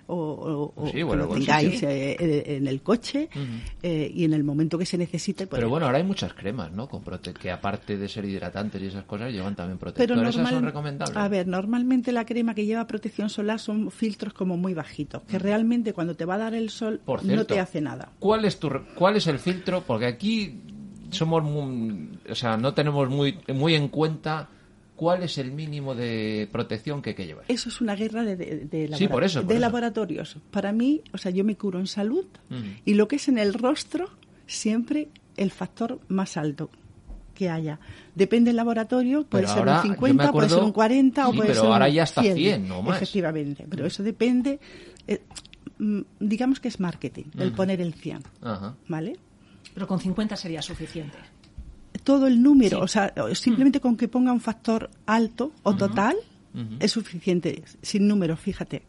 o, 0.08 0.74
o- 0.76 0.86
Sí, 0.88 0.94
que 0.98 1.04
lo 1.04 1.28
tengáis 1.30 1.82
eh, 1.84 2.56
en 2.58 2.68
el 2.68 2.82
coche 2.82 3.30
eh, 3.82 4.12
y 4.14 4.24
en 4.24 4.34
el 4.34 4.44
momento 4.44 4.78
que 4.78 4.86
se 4.86 4.98
necesite. 4.98 5.48
pues, 5.48 5.58
Pero 5.60 5.70
bueno, 5.70 5.86
ahora 5.86 5.98
hay 5.98 6.04
muchas 6.04 6.34
cremas, 6.34 6.72
¿no? 6.72 6.88
Con 6.88 7.04
prote- 7.04 7.34
que 7.34 7.52
aparte 7.52 7.98
de 7.98 8.08
ser 8.08 8.26
hidratantes 8.26 8.82
y 8.82 8.86
esas 8.88 9.06
cosas, 9.06 9.32
llevan 9.32 9.56
también 9.56 9.78
Pero 9.78 9.92
protectores. 9.94 10.22
¿Esas 10.30 10.36
normal- 10.36 10.54
son 10.54 10.64
recomendables? 10.66 11.18
A 11.18 11.28
ver, 11.28 11.48
normalmente 11.48 12.12
la 12.12 12.26
crema 12.26 12.54
que 12.56 12.66
lleva 12.66 12.86
protección 12.88 13.30
solar 13.30 13.60
son 13.60 13.92
filtros 13.92 14.34
como 14.34 14.58
muy 14.58 14.74
bajitos, 14.74 15.24
que 15.24 15.40
realmente 15.40 15.94
cuando 15.94 16.16
te 16.16 16.26
va 16.26 16.36
a 16.36 16.40
dar 16.40 16.54
el 16.54 16.70
sol 16.70 17.02
Por 17.06 17.26
no 17.26 17.46
te 17.46 17.60
hace 17.60 17.82
nada. 17.82 18.10
¿Cuál 18.20 18.46
es 18.46 18.60
tu 18.60 18.70
re- 18.70 18.82
cuál 18.96 19.16
es 19.18 19.28
el 19.28 19.40
filtro? 19.40 19.82
Porque 19.82 20.06
aquí 20.06 20.60
somos 21.12 21.44
muy, 21.44 22.10
o 22.30 22.36
sea, 22.36 22.58
no 22.58 22.74
tenemos 22.74 23.10
muy 23.10 23.38
muy 23.54 23.76
en 23.76 23.88
cuenta 23.90 24.50
cuál 24.96 25.24
es 25.24 25.38
el 25.38 25.52
mínimo 25.52 25.94
de 25.96 26.48
protección 26.52 27.02
que 27.02 27.12
hay 27.12 27.16
que 27.16 27.26
llevar. 27.26 27.46
Eso 27.48 27.70
es 27.70 27.82
una 27.82 27.96
guerra 27.96 28.24
de, 28.24 28.36
de, 28.36 28.66
de 28.66 28.98
Sí, 28.98 29.08
por 29.08 29.24
eso, 29.24 29.42
por 29.42 29.48
de 29.50 29.56
eso. 29.56 29.62
laboratorios. 29.62 30.38
Para 30.52 30.72
mí, 30.72 31.02
o 31.14 31.18
sea, 31.18 31.32
yo 31.32 31.44
me 31.44 31.56
curo 31.56 31.80
en 31.80 31.88
salud 31.88 32.26
y 32.86 32.94
lo 32.94 33.08
que 33.08 33.18
es 33.18 33.28
en 33.28 33.38
el 33.38 33.54
rostro, 33.54 34.10
siempre 34.48 35.10
el 35.38 35.52
factor 35.52 36.00
más 36.08 36.38
alto 36.38 36.70
que 37.34 37.50
haya. 37.50 37.80
Depende 38.16 38.50
del 38.50 38.56
laboratorio, 38.56 39.26
puede 39.26 39.44
Pero 39.44 39.54
ser 39.54 39.60
ahora, 39.60 39.76
un 39.82 39.84
yo 39.84 39.90
me 39.90 39.96
50, 39.96 40.32
puede 40.32 40.50
ser 40.50 40.64
un 40.64 40.72
40 40.72 41.28
o 41.28 41.34
puede 41.34 41.50
pero 41.50 41.62
ser 41.62 41.72
ahora 41.72 41.88
un 41.88 41.92
ya 41.94 42.04
hasta 42.04 42.22
100 42.24 42.72
o 42.72 42.82
más. 42.82 42.96
Efectivamente, 42.96 43.66
pero 43.70 43.86
eso 43.86 44.04
depende, 44.04 44.60
eh, 45.08 45.22
mm, 45.78 46.00
digamos 46.22 46.62
que 46.62 46.70
es 46.70 46.80
marketing, 46.80 47.26
el 47.38 47.52
poner 47.52 47.82
el 47.82 47.94
100, 47.94 48.22
Ajá. 48.42 48.76
¿vale? 48.88 49.18
Pero 49.74 49.88
con 49.88 50.00
50 50.00 50.38
sería 50.38 50.62
suficiente. 50.62 51.18
Todo 52.06 52.28
el 52.28 52.42
número, 52.42 52.78
Sí. 52.78 52.84
o 52.84 52.88
sea, 52.88 53.14
simplemente 53.34 53.82
con 53.82 53.98
que 53.98 54.08
ponga 54.08 54.32
un 54.32 54.40
factor 54.40 54.90
alto 55.06 55.52
o 55.64 55.76
total 55.76 56.16
es 56.80 56.94
suficiente, 56.94 57.64
sin 57.82 58.08
número, 58.08 58.38
fíjate. 58.38 58.84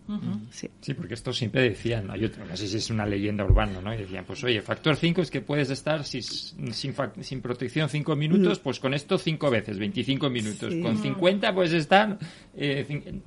Sí. 0.53 0.69
Sí, 0.81 0.95
porque 0.95 1.15
esto 1.15 1.33
siempre 1.33 1.63
decían, 1.63 2.09
hay 2.13 2.25
otro, 2.25 2.47
no 2.47 2.57
sé 2.57 2.69
si 2.69 2.77
es 2.77 2.91
una 2.91 3.05
leyenda 3.05 3.45
urbana, 3.45 3.81
¿no? 3.81 3.93
Y 3.93 3.97
decían, 3.97 4.25
pues 4.25 4.45
oye, 4.45 4.63
factor 4.63 4.95
5 4.95 5.21
es 5.23 5.33
que 5.33 5.41
puedes 5.41 5.69
estar 5.71 6.05
si- 6.05 6.23
sin, 6.23 6.95
fac- 6.95 7.21
sin 7.23 7.41
protección 7.41 7.89
5 7.89 8.15
minutos, 8.15 8.61
pues 8.61 8.79
con 8.79 8.95
esto 8.95 9.19
5 9.19 9.51
veces, 9.51 9.81
25 9.81 10.31
minutos. 10.31 10.73
Sí. 10.73 10.81
Con 10.81 10.97
50 10.97 11.53
puedes 11.53 11.73
estar... 11.73 12.17
Eh, 12.57 13.19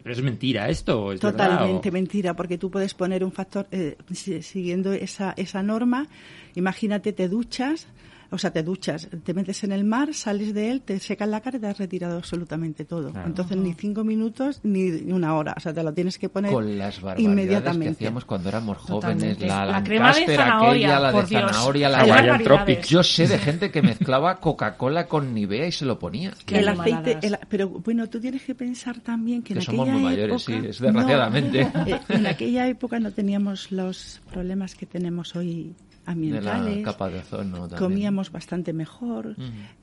pero 0.00 0.12
es 0.14 0.22
mentira 0.22 0.68
esto, 0.68 1.10
¿es 1.12 1.20
verdad? 1.20 1.48
Totalmente 1.48 1.88
O- 1.88 1.92
mentira, 1.92 2.36
porque 2.36 2.58
tú 2.58 2.70
puedes 2.70 2.94
poner 2.94 3.24
un 3.24 3.32
factor 3.32 3.66
eh, 3.72 3.96
si- 4.12 4.42
siguiendo 4.42 4.92
esa, 4.92 5.34
esa 5.36 5.60
norma. 5.64 6.06
Imagínate, 6.54 7.12
te 7.12 7.28
duchas, 7.28 7.88
o 8.32 8.38
sea, 8.38 8.50
te 8.50 8.62
duchas, 8.62 9.08
te 9.22 9.34
metes 9.34 9.62
en 9.62 9.70
el 9.72 9.84
mar, 9.84 10.12
sales 10.14 10.52
de 10.54 10.70
él, 10.70 10.80
te 10.80 10.98
secas 10.98 11.28
la 11.28 11.40
cara 11.40 11.58
y 11.58 11.60
te 11.60 11.66
has 11.68 11.78
retirado 11.78 12.16
absolutamente 12.16 12.84
todo. 12.84 13.10
Claro. 13.12 13.28
Entonces, 13.28 13.56
ni 13.56 13.74
cinco 13.74 14.02
minutos 14.04 14.60
ni 14.64 14.90
una 15.12 15.34
hora. 15.36 15.54
O 15.56 15.60
sea, 15.60 15.72
te 15.72 15.82
lo 15.82 15.92
tienes 15.92 16.18
que 16.18 16.28
poner 16.28 16.50
Con 16.50 16.78
las 16.78 17.00
barbaridades 17.00 17.16
que 17.16 17.22
inmediatamente. 17.42 17.90
hacíamos 17.92 18.24
cuando 18.24 18.48
éramos 18.48 18.78
jóvenes, 18.78 19.00
Totalmente. 19.36 19.46
la, 19.46 19.66
La 19.66 19.84
crema 19.84 20.12
de 20.14 20.26
zanahoria, 20.36 20.70
aquella, 20.88 21.00
la 21.00 21.12
por 21.12 21.22
de 21.24 21.28
Dios. 21.28 21.42
zanahoria, 21.52 21.88
la. 21.88 22.38
Tropic. 22.42 22.84
Yo 22.86 23.02
sé 23.02 23.28
de 23.28 23.38
gente 23.38 23.70
que 23.70 23.82
mezclaba 23.82 24.40
Coca-Cola 24.40 25.06
con 25.06 25.32
Nivea 25.34 25.66
y 25.66 25.72
se 25.72 25.84
lo 25.84 25.98
ponía. 25.98 26.32
Qué 26.46 26.58
el 26.58 26.68
aceite, 26.68 27.18
el- 27.22 27.38
pero 27.48 27.68
bueno, 27.68 28.08
tú 28.08 28.20
tienes 28.20 28.42
que 28.42 28.54
pensar 28.54 29.00
también 29.00 29.42
que, 29.42 29.54
Que 29.54 29.60
en 29.60 29.64
somos 29.66 29.80
aquella 29.88 29.92
muy 29.94 30.02
mayores, 30.12 30.48
época, 30.48 30.60
sí, 30.62 30.68
es 30.68 30.78
desgraciadamente. 30.80 31.70
No, 31.74 31.86
eh, 31.86 32.00
en 32.08 32.26
aquella 32.26 32.66
época 32.68 32.98
no 33.00 33.10
teníamos 33.12 33.70
los 33.72 34.20
problemas 34.32 34.74
que 34.74 34.86
tenemos 34.86 35.36
hoy 35.36 35.74
De 36.06 36.10
ambientales. 36.12 36.76
la 36.78 36.82
capa 36.82 37.08
de 37.08 37.18
ozono 37.20 37.58
también. 37.68 37.78
comíamos 37.78 38.30
bastante 38.32 38.72
mejor, 38.72 39.36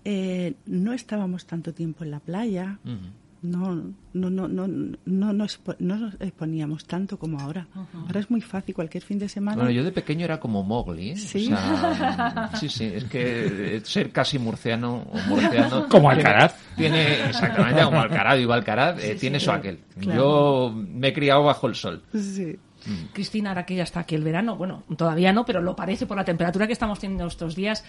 eh, 0.06 0.54
no 0.66 0.94
estábamos 0.94 1.46
tanto 1.46 1.74
tiempo 1.74 2.04
en 2.04 2.12
la 2.12 2.20
playa, 2.20 2.80
no, 3.42 3.74
no, 4.12 4.30
no, 4.30 4.50
no, 4.50 4.68
no, 4.68 5.32
nos, 5.34 5.62
no 5.80 5.96
nos 5.98 6.14
exponíamos 6.20 6.84
tanto 6.86 7.18
como 7.18 7.40
ahora. 7.40 7.68
Ahora 7.94 8.20
es 8.20 8.30
muy 8.30 8.42
fácil, 8.42 8.76
cualquier 8.76 9.02
fin 9.02 9.18
de 9.18 9.30
semana. 9.30 9.56
Bueno, 9.56 9.72
yo 9.72 9.82
de 9.86 9.94
pequeño 9.94 10.26
era 10.26 10.42
como 10.42 10.62
Mowgli, 10.62 11.12
¿eh? 11.12 11.16
Sí. 11.16 11.46
O 11.46 11.56
sea, 11.56 12.52
sí, 12.56 12.68
sí, 12.68 12.84
es 12.84 13.06
que 13.06 13.78
eh, 13.78 13.82
ser 13.86 14.12
casi 14.12 14.38
murciano 14.40 15.04
o 15.10 15.18
murciano... 15.30 15.88
Como 15.90 16.10
tiene- 16.10 16.16
Alcaraz. 16.28 16.56
Tiene, 16.76 17.28
exactamente, 17.30 17.82
como 17.84 18.00
Alcaraz, 18.02 18.40
y 18.42 18.44
Alcaraz, 18.52 19.04
eh, 19.04 19.16
tiene 19.16 19.40
su 19.40 19.52
aquel. 19.52 19.80
claro. 19.98 20.20
Yo 20.22 20.74
me 20.76 21.08
he 21.08 21.14
criado 21.14 21.44
bajo 21.44 21.68
el 21.68 21.76
sol. 21.76 22.04
Sí. 22.14 22.58
Cristina, 23.14 23.50
ahora 23.50 23.66
que 23.66 23.76
ya 23.76 23.84
está 23.84 24.02
aquí 24.02 24.16
el 24.16 24.24
verano, 24.24 24.56
bueno, 24.56 24.84
todavía 24.98 25.34
no, 25.34 25.46
pero 25.46 25.62
lo 25.62 25.76
parece 25.76 26.06
por 26.06 26.18
la 26.18 26.26
temperatura 26.26 26.68
que 26.68 26.74
estamos 26.74 27.00
teniendo 27.00 27.28
estos 27.28 27.56
días. 27.56 27.84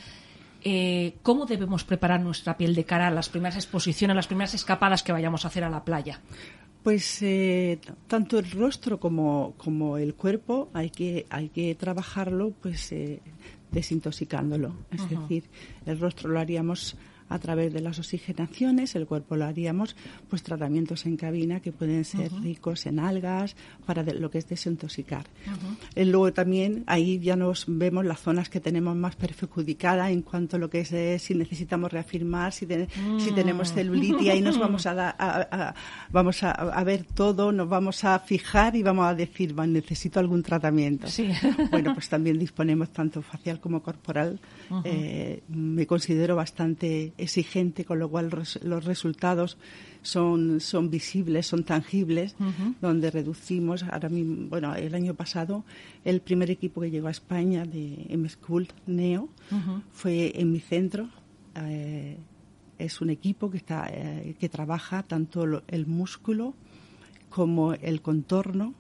eh, 0.62 1.16
¿Cómo 1.22 1.46
debemos 1.46 1.84
preparar 1.84 2.20
nuestra 2.20 2.56
piel 2.56 2.74
de 2.74 2.84
cara 2.84 3.08
a 3.08 3.10
las 3.10 3.28
primeras 3.28 3.56
exposiciones, 3.56 4.14
las 4.14 4.26
primeras 4.26 4.54
escapadas 4.54 5.02
que 5.02 5.12
vayamos 5.12 5.44
a 5.44 5.48
hacer 5.48 5.64
a 5.64 5.70
la 5.70 5.84
playa? 5.84 6.20
Pues 6.82 7.20
eh, 7.22 7.78
tanto 8.06 8.38
el 8.38 8.50
rostro 8.50 8.98
como, 8.98 9.54
como 9.58 9.98
el 9.98 10.14
cuerpo 10.14 10.70
hay 10.72 10.90
que, 10.90 11.26
hay 11.28 11.50
que 11.50 11.74
trabajarlo 11.74 12.52
pues 12.60 12.90
eh, 12.92 13.20
desintoxicándolo. 13.70 14.74
Es 14.90 15.08
decir, 15.08 15.44
el 15.84 16.00
rostro 16.00 16.30
lo 16.30 16.40
haríamos 16.40 16.96
a 17.30 17.38
través 17.38 17.72
de 17.72 17.80
las 17.80 17.98
oxigenaciones, 17.98 18.94
el 18.94 19.06
cuerpo 19.06 19.36
lo 19.36 19.46
haríamos 19.46 19.96
pues 20.28 20.42
tratamientos 20.42 21.06
en 21.06 21.16
cabina 21.16 21.60
que 21.60 21.72
pueden 21.72 22.04
ser 22.04 22.30
ricos 22.42 22.84
en 22.86 22.98
algas 22.98 23.56
para 23.86 24.04
de- 24.04 24.14
lo 24.14 24.30
que 24.30 24.38
es 24.38 24.48
desintoxicar. 24.48 25.24
Eh, 25.94 26.04
luego 26.04 26.32
también 26.34 26.84
ahí 26.86 27.18
ya 27.20 27.36
nos 27.36 27.64
vemos 27.66 28.04
las 28.04 28.20
zonas 28.20 28.50
que 28.50 28.60
tenemos 28.60 28.94
más 28.96 29.16
perjudicadas 29.16 30.10
en 30.10 30.20
cuanto 30.22 30.56
a 30.56 30.58
lo 30.58 30.68
que 30.68 30.80
es 30.80 30.92
eh, 30.92 31.18
si 31.18 31.34
necesitamos 31.34 31.90
reafirmar, 31.92 32.52
si, 32.52 32.66
te- 32.66 32.88
si 33.18 33.32
tenemos 33.32 33.72
celulitis, 33.72 34.28
ahí 34.28 34.42
nos 34.42 34.58
vamos 34.64 34.84
a, 34.86 35.10
a- 35.10 35.14
a- 35.18 35.74
vamos 36.10 36.42
a, 36.42 36.50
a 36.50 36.84
ver 36.84 37.04
todo, 37.14 37.52
nos 37.52 37.68
vamos 37.68 38.04
a 38.04 38.18
fijar 38.18 38.76
y 38.76 38.82
vamos 38.82 39.06
a 39.06 39.14
decir, 39.14 39.58
"Va, 39.58 39.66
necesito 39.66 40.18
algún 40.20 40.42
tratamiento. 40.42 41.06
Sí. 41.08 41.28
Bueno, 41.70 41.94
pues 41.94 42.08
también 42.14 42.38
disponemos 42.38 42.90
tanto 42.90 43.22
facial 43.22 43.60
como 43.60 43.82
corporal. 43.82 44.40
Eh, 44.84 45.42
me 45.48 45.86
considero 45.86 46.34
bastante 46.36 47.12
exigente, 47.22 47.84
con 47.84 47.98
lo 47.98 48.08
cual 48.08 48.30
res- 48.30 48.58
los 48.62 48.84
resultados 48.84 49.56
son, 50.02 50.60
son 50.60 50.90
visibles, 50.90 51.46
son 51.46 51.64
tangibles, 51.64 52.34
donde 52.80 53.10
reducimos, 53.10 53.82
ahora 53.82 54.08
mismo, 54.08 54.48
bueno, 54.48 54.74
el 54.74 54.94
año 54.94 55.14
pasado, 55.14 55.64
el 56.04 56.20
primer 56.20 56.50
equipo 56.50 56.80
que 56.80 56.90
llegó 56.90 57.08
a 57.08 57.10
España 57.12 57.64
de 57.64 58.06
M-School 58.08 58.68
Neo 58.86 59.28
fue 59.92 60.32
en 60.40 60.52
mi 60.52 60.60
centro. 60.60 61.08
eh, 61.56 62.16
es 62.78 63.02
un 63.02 63.10
equipo 63.10 63.50
que 63.50 63.58
está 63.58 63.88
eh, 63.92 64.34
que 64.40 64.48
trabaja 64.48 65.02
tanto 65.02 65.44
lo- 65.44 65.62
el 65.68 65.86
músculo 65.86 66.54
como 67.28 67.74
el 67.74 68.00
contorno 68.00 68.72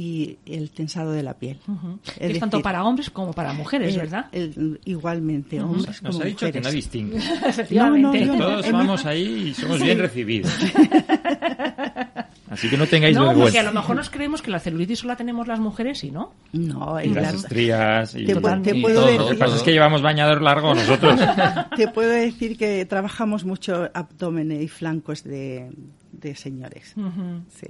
y 0.00 0.38
el 0.46 0.70
tensado 0.70 1.10
de 1.10 1.24
la 1.24 1.34
piel. 1.34 1.58
Es, 2.20 2.30
Es 2.30 2.38
tanto 2.38 2.62
para 2.62 2.84
hombres 2.84 3.10
como 3.10 3.32
para 3.32 3.52
mujeres, 3.52 3.96
eh, 3.96 3.98
¿verdad? 3.98 4.26
el- 4.30 4.80
igualmente, 4.84 5.60
hombres 5.60 6.00
Nos 6.02 6.12
como 6.14 6.22
ha 6.22 6.26
dicho 6.26 6.52
que 6.52 6.60
no 6.60 6.70
distingue. 6.70 7.16
Efectivamente. 7.46 8.24
no, 8.24 8.36
no. 8.36 8.44
Todos 8.44 8.66
en 8.66 8.72
vamos 8.74 9.04
ahí 9.06 9.48
y 9.48 9.54
somos 9.54 9.82
bien 9.82 9.98
recibidos. 9.98 10.52
Así 12.50 12.70
que 12.70 12.76
no 12.78 12.86
tengáis 12.86 13.14
No, 13.16 13.24
porque 13.26 13.36
vergüenza. 13.40 13.60
a 13.60 13.62
lo 13.64 13.72
mejor 13.72 13.96
nos 13.96 14.08
creemos 14.10 14.40
que 14.40 14.50
la 14.50 14.58
celulitis 14.58 15.00
solo 15.00 15.12
la 15.12 15.16
tenemos 15.16 15.46
las 15.48 15.58
mujeres 15.60 16.02
y 16.04 16.10
no. 16.10 16.32
No, 16.52 16.98
Y 17.02 17.08
y 17.08 17.10
las 17.10 17.32
la- 17.34 17.38
estrías. 17.40 18.14
Y... 18.14 18.24
te, 18.24 18.32
pu- 18.36 18.40
Total. 18.40 18.62
te 18.62 18.76
Y 18.76 18.80
puedo 18.82 18.94
todo. 19.00 19.06
decir- 19.06 19.20
Lo 19.20 19.28
que 19.30 19.34
pasa 19.36 19.56
es 19.56 19.62
que 19.62 19.72
llevamos 19.72 20.00
bañador 20.00 20.40
largo 20.42 20.74
nosotros. 20.74 21.20
te 21.76 21.88
puedo 21.88 22.10
decir 22.10 22.56
que 22.56 22.86
trabajamos 22.86 23.44
mucho 23.44 23.90
abdómenes 23.92 24.62
y 24.62 24.68
flancos 24.68 25.24
de, 25.24 25.70
de 26.12 26.34
señores. 26.36 26.94
Sí. 27.50 27.66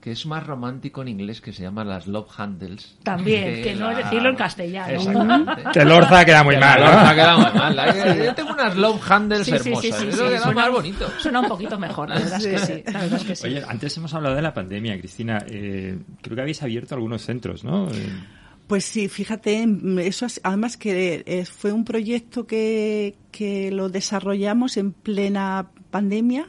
Que 0.00 0.12
es 0.12 0.24
más 0.26 0.46
romántico 0.46 1.02
en 1.02 1.08
inglés 1.08 1.40
que 1.40 1.52
se 1.52 1.62
llama 1.64 1.84
las 1.84 2.06
love 2.06 2.28
handles. 2.38 2.96
También, 3.02 3.62
que 3.64 3.74
no 3.74 3.90
es 3.90 3.96
decirlo 3.98 4.28
en 4.30 4.36
castellano. 4.36 4.92
Exactamente. 4.92 5.62
que 5.72 5.80
el 5.80 5.90
Orza 5.90 6.24
queda 6.24 6.44
muy 6.44 6.54
Que 6.54 6.60
mal, 6.60 6.80
¿no? 6.80 6.86
Lorza 6.86 7.14
queda 7.14 7.36
muy 7.36 7.58
mal. 7.58 8.24
Yo 8.24 8.34
tengo 8.34 8.52
unas 8.52 8.76
love 8.76 9.10
handles 9.10 9.44
Sí, 9.46 9.52
sí, 9.52 9.58
sí, 9.58 9.68
hermosas. 9.70 9.82
sí, 10.00 10.06
Eso 10.08 10.16
sí, 10.24 10.28
queda 10.28 10.38
suena- 10.40 10.60
más 10.62 10.70
bonito. 10.70 11.08
Suena 11.18 11.40
un 11.40 11.48
poquito 11.48 11.78
mejor, 11.78 12.08
la 12.10 12.14
verdad 12.16 12.38
es 12.40 12.46
que 12.46 12.58
sí. 12.58 12.82
La 12.92 13.00
verdad 13.00 13.20
es 13.20 13.24
que 13.26 13.34
sí. 13.36 13.46
Oye, 13.48 13.62
antes 13.68 13.96
hemos 13.96 14.14
hablado 14.14 14.36
de 14.36 14.42
la 14.42 14.54
pandemia, 14.54 14.96
Cristina. 14.98 15.44
Eh, 15.48 15.98
creo 16.22 16.36
que 16.36 16.42
habéis 16.42 16.62
abierto 16.62 16.94
algunos 16.94 17.22
centros, 17.22 17.64
¿no? 17.64 17.88
Eh, 17.90 18.08
Pues 18.68 18.84
sí, 18.84 19.08
fíjate, 19.08 19.66
mm, 19.66 19.98
eso 19.98 20.26
es- 20.26 20.40
además 20.44 20.76
que 20.76 21.24
eh, 21.26 21.44
fue 21.44 21.72
un 21.72 21.84
proyecto 21.84 22.46
que, 22.46 23.16
que 23.32 23.70
lo 23.72 23.88
desarrollamos 23.88 24.76
en 24.76 24.92
plena 24.92 25.66
pandemia 25.90 26.46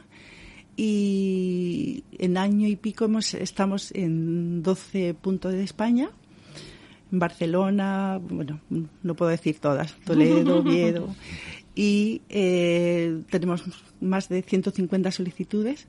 y 0.82 2.06
en 2.20 2.38
año 2.38 2.66
y 2.66 2.78
pico 2.78 3.04
hemos, 3.04 3.34
estamos 3.34 3.92
en 3.94 4.64
12 4.64 5.14
puntos 5.14 5.52
de 5.52 5.62
España, 5.62 6.10
en 7.12 7.20
Barcelona, 7.20 8.18
bueno, 8.22 8.62
no 9.04 9.14
puedo 9.14 9.30
decir 9.30 9.60
todas, 9.60 9.94
Toledo, 10.06 10.60
Oviedo, 10.60 11.14
y 11.76 12.22
eh, 12.30 13.24
tenemos 13.30 13.66
más 14.00 14.30
de 14.30 14.42
150 14.42 15.12
solicitudes, 15.12 15.88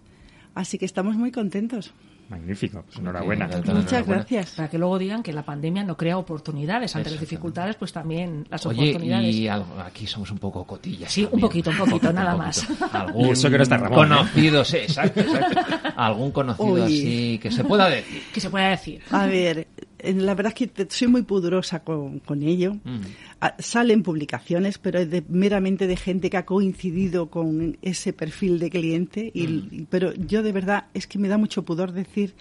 así 0.56 0.76
que 0.76 0.86
estamos 0.86 1.14
muy 1.14 1.30
contentos. 1.30 1.94
Magnífico, 2.30 2.82
pues 2.82 2.98
enhorabuena. 2.98 3.50
Sí, 3.52 3.70
Muchas 3.72 4.06
gracias. 4.06 4.50
Para 4.52 4.68
que 4.70 4.78
luego 4.78 4.98
digan 4.98 5.22
que 5.22 5.32
la 5.32 5.42
pandemia 5.44 5.82
no 5.84 5.96
crea 5.96 6.16
oportunidades. 6.16 6.94
Ante 6.96 7.10
las 7.10 7.20
dificultades, 7.20 7.76
pues 7.76 7.92
también 7.92 8.46
las 8.50 8.64
Oye, 8.66 8.90
oportunidades. 8.90 9.34
y 9.34 9.48
algo- 9.48 9.80
aquí 9.84 10.06
somos 10.06 10.30
un 10.30 10.38
poco 10.38 10.64
cotillas. 10.64 11.10
Sí, 11.12 11.28
un 11.30 11.40
poquito, 11.40 11.70
un 11.70 11.76
poquito, 11.76 12.12
nada 12.12 12.36
más. 12.36 12.66
Algún 12.92 13.26
Y 13.28 13.30
eso 13.30 13.50
que 13.50 13.56
no 13.56 13.62
está 13.64 13.76
Ramón, 13.76 14.12
¿eh? 14.12 14.16
Conocido, 14.16 14.64
sí, 14.64 14.76
exacto, 14.78 15.20
exacto. 15.20 15.60
Algún 15.96 16.30
conocido 16.30 16.72
Uy. 16.72 16.80
así 16.82 17.38
que 17.42 17.50
se 17.50 17.64
pueda 17.64 17.88
decir. 17.88 18.22
Que 18.32 18.40
se 18.40 18.48
pueda 18.50 18.68
decir. 18.70 19.02
A 19.10 19.26
ver, 19.26 19.66
la 20.04 20.34
verdad 20.34 20.52
es 20.52 20.54
que 20.54 20.66
te- 20.66 20.86
soy 20.94 21.08
muy 21.08 21.22
pudorosa 21.22 21.82
con, 21.84 22.18
con 22.20 22.42
ello. 22.42 22.74
Mm. 22.84 23.00
Ah, 23.40 23.54
Salen 23.58 24.02
publicaciones, 24.02 24.78
pero 24.78 24.98
es 24.98 25.10
de- 25.10 25.24
meramente 25.28 25.86
de 25.86 25.96
gente 25.96 26.30
que 26.30 26.36
ha 26.36 26.44
coincidido 26.46 27.30
con 27.30 27.78
ese 27.82 28.12
perfil 28.12 28.58
de 28.58 28.70
cliente. 28.70 29.30
Y, 29.34 29.46
Mm. 29.46 29.68
y- 29.72 29.86
Pero 29.90 30.12
yo 30.14 30.42
de 30.42 30.52
verdad 30.52 30.86
es 30.94 31.06
que 31.06 31.18
me 31.18 31.28
da 31.28 31.38
mucho 31.38 31.62
pudor 31.64 31.92
decir, 31.92 32.34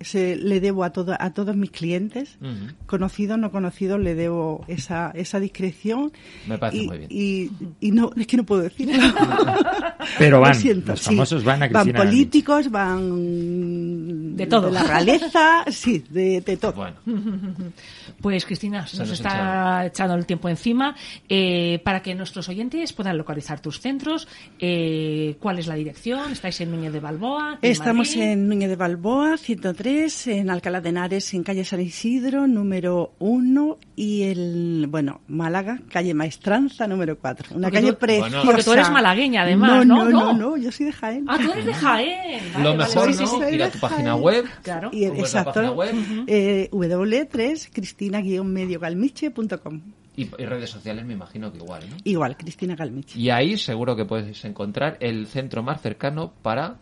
se, 0.00 0.36
le 0.36 0.60
debo 0.60 0.84
a, 0.84 0.90
todo, 0.90 1.16
a 1.18 1.30
todos 1.32 1.56
mis 1.56 1.70
clientes, 1.70 2.36
Ujú. 2.40 2.74
conocidos, 2.86 3.38
no 3.38 3.50
conocidos, 3.50 4.00
le 4.00 4.14
debo 4.14 4.64
esa, 4.68 5.10
esa 5.14 5.40
discreción. 5.40 6.12
Me 6.46 6.58
parece 6.58 6.82
y, 6.82 6.86
muy 6.86 6.98
bien. 6.98 7.10
Y, 7.10 7.50
y 7.80 7.90
no, 7.90 8.10
es 8.16 8.26
que 8.26 8.36
no 8.36 8.44
puedo 8.44 8.62
decirlo. 8.62 8.94
Pero 10.18 10.40
van, 10.40 10.54
siento, 10.54 10.92
los 10.92 11.00
sí. 11.00 11.06
famosos 11.06 11.44
van 11.44 11.62
a 11.62 11.68
Cristina. 11.68 11.98
políticos, 11.98 12.70
van 12.70 14.36
De 14.36 14.46
todo. 14.46 14.66
de 14.66 14.72
la 14.72 14.82
realeza, 14.84 15.64
sí, 15.70 16.04
de, 16.10 16.40
de 16.40 16.56
todo. 16.56 16.72
Bueno, 16.72 16.96
Pues 18.20 18.44
Cristina, 18.44 18.86
se 18.86 18.98
nos 18.98 19.08
nos 19.08 19.18
está 19.20 19.86
echando 19.86 20.14
el 20.14 20.26
tiempo 20.26 20.48
encima. 20.48 20.94
Eh, 21.28 21.80
para 21.84 22.02
que 22.02 22.14
nuestros 22.14 22.48
oyentes 22.48 22.92
puedan 22.92 23.16
localizar 23.16 23.60
tus 23.60 23.80
centros, 23.80 24.26
eh, 24.58 25.36
¿cuál 25.40 25.58
es 25.58 25.66
la 25.66 25.74
dirección? 25.76 26.32
¿Estáis 26.32 26.60
en 26.60 26.70
Núñez 26.70 26.92
de 26.92 27.00
Balboa? 27.00 27.58
Estamos 27.62 28.08
Madrid? 28.08 28.22
en 28.32 28.48
Núñez 28.48 28.68
de 28.70 28.76
Balboa, 28.76 29.36
103, 29.36 29.87
en 30.26 30.50
Alcalá 30.50 30.82
de 30.82 30.90
Henares, 30.90 31.32
en 31.32 31.42
calle 31.42 31.64
San 31.64 31.80
Isidro, 31.80 32.46
número 32.46 33.12
1, 33.20 33.78
y 33.96 34.24
el, 34.24 34.86
bueno, 34.88 35.22
Málaga, 35.28 35.80
calle 35.90 36.12
Maestranza, 36.12 36.86
número 36.86 37.16
4. 37.18 37.56
Una 37.56 37.68
Porque 37.68 37.80
calle 37.80 37.92
tú- 37.92 37.98
preciosa. 37.98 38.42
Porque 38.44 38.62
tú 38.62 38.72
eres 38.74 38.90
malagueña, 38.90 39.42
además, 39.42 39.86
no, 39.86 40.04
¿no? 40.04 40.10
No, 40.10 40.12
no, 40.32 40.32
No. 40.50 40.56
yo 40.58 40.70
soy 40.70 40.86
de 40.86 40.92
Jaén. 40.92 41.24
Ah, 41.26 41.38
tú 41.42 41.50
eres 41.52 41.64
de 41.64 41.72
Jaén. 41.74 42.42
Vale, 42.52 42.64
lo 42.64 42.76
vale, 42.76 42.94
mejor, 42.94 43.14
sí, 43.14 43.20
¿no? 43.22 43.26
sí, 43.26 43.36
sí. 43.48 43.54
Ir 43.54 43.62
a 43.62 43.70
tu 43.70 43.78
página 43.78 44.14
web. 44.16 44.44
Claro. 44.62 44.90
Y, 44.92 45.06
¿Cómo 45.08 45.24
es 45.24 45.32
la 45.34 45.40
exacto. 45.40 45.82
Eh, 46.26 46.68
W3, 46.70 47.70
cristina-mediogalmiche.com. 47.72 49.80
Y, 50.16 50.22
y 50.22 50.44
redes 50.46 50.68
sociales 50.70 51.06
me 51.06 51.12
imagino 51.14 51.52
que 51.52 51.58
igual, 51.58 51.82
¿no? 51.88 51.96
Igual, 52.04 52.36
Cristina 52.36 52.74
Galmiche. 52.74 53.18
Y 53.18 53.30
ahí 53.30 53.56
seguro 53.56 53.94
que 53.94 54.04
puedes 54.04 54.44
encontrar 54.44 54.96
el 55.00 55.26
centro 55.28 55.62
más 55.62 55.80
cercano 55.80 56.32
para... 56.42 56.76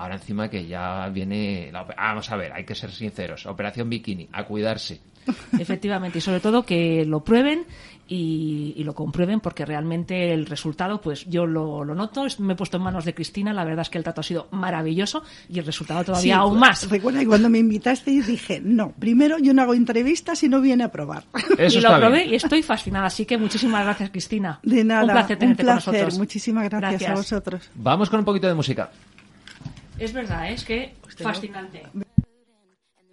Ahora 0.00 0.14
encima 0.14 0.48
que 0.48 0.66
ya 0.66 1.08
viene... 1.08 1.70
la 1.72 1.84
vamos 1.84 2.30
a 2.30 2.36
ver, 2.36 2.52
hay 2.52 2.64
que 2.64 2.74
ser 2.74 2.90
sinceros. 2.90 3.44
Operación 3.44 3.90
Bikini, 3.90 4.28
a 4.32 4.44
cuidarse. 4.44 5.00
Efectivamente, 5.58 6.18
y 6.18 6.20
sobre 6.22 6.40
todo 6.40 6.64
que 6.64 7.04
lo 7.04 7.22
prueben 7.22 7.66
y, 8.08 8.72
y 8.76 8.82
lo 8.84 8.94
comprueben 8.94 9.40
porque 9.40 9.66
realmente 9.66 10.32
el 10.32 10.46
resultado, 10.46 11.02
pues 11.02 11.26
yo 11.26 11.44
lo, 11.46 11.84
lo 11.84 11.94
noto, 11.94 12.26
me 12.38 12.54
he 12.54 12.56
puesto 12.56 12.78
en 12.78 12.82
manos 12.82 13.04
de 13.04 13.14
Cristina, 13.14 13.52
la 13.52 13.64
verdad 13.64 13.82
es 13.82 13.90
que 13.90 13.98
el 13.98 14.04
trato 14.04 14.22
ha 14.22 14.24
sido 14.24 14.48
maravilloso 14.50 15.22
y 15.50 15.58
el 15.58 15.66
resultado 15.66 16.02
todavía 16.02 16.22
Sí, 16.22 16.30
aún 16.30 16.58
más. 16.58 16.88
Recuerda 16.88 17.20
que 17.20 17.26
cuando 17.26 17.50
me 17.50 17.58
invitaste 17.58 18.10
y 18.10 18.20
dije, 18.22 18.60
no, 18.64 18.92
primero 18.98 19.38
yo 19.38 19.52
no 19.52 19.60
hago 19.62 19.74
entrevistas 19.74 20.38
si 20.38 20.48
no 20.48 20.62
viene 20.62 20.84
a 20.84 20.90
probar. 20.90 21.24
Eso 21.58 21.78
y 21.78 21.82
lo 21.82 21.96
probé 21.98 22.20
bien. 22.20 22.30
y 22.32 22.36
estoy 22.36 22.62
fascinada, 22.62 23.06
así 23.06 23.26
que 23.26 23.36
muchísimas 23.36 23.84
gracias 23.84 24.08
Cristina. 24.10 24.58
De 24.62 24.82
nada, 24.82 25.02
Un 25.04 25.10
placer 25.10 25.38
tenerte 25.38 25.62
con 25.62 25.74
placer. 25.74 25.92
nosotros. 25.92 26.18
Muchísimas 26.18 26.68
gracias, 26.70 27.10
a 27.10 27.14
vosotros. 27.14 27.70
Vamos 27.74 28.08
con 28.08 28.20
un 28.20 28.24
poquito 28.24 28.48
de 28.48 28.54
música. 28.54 28.90
Es 30.00 30.14
verdad, 30.14 30.50
es 30.50 30.64
que 30.64 30.94
fascinante. 31.18 31.82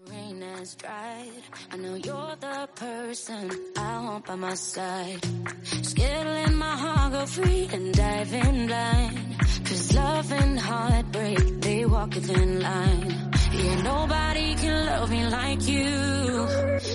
rain 0.09 0.41
has 0.41 0.75
dried. 0.75 1.43
I 1.69 1.75
know 1.75 1.95
you're 1.95 2.35
the 2.39 2.69
person 2.75 3.51
I 3.77 4.03
want 4.05 4.25
by 4.25 4.35
my 4.35 4.55
side. 4.55 5.19
Scared 5.63 6.25
to 6.25 6.31
let 6.31 6.53
my 6.53 6.75
heart 6.83 7.11
go 7.11 7.25
free 7.25 7.69
and 7.73 7.93
dive 7.93 8.33
in 8.33 8.67
blind. 8.67 9.37
Cause 9.65 9.93
love 9.95 10.31
and 10.31 10.57
heartbreak, 10.57 11.59
they 11.59 11.85
walk 11.85 12.15
a 12.15 12.21
thin 12.21 12.61
line. 12.61 13.31
Yeah, 13.51 13.81
nobody 13.81 14.55
can 14.55 14.85
love 14.85 15.11
me 15.11 15.27
like 15.27 15.67
you. 15.67 16.47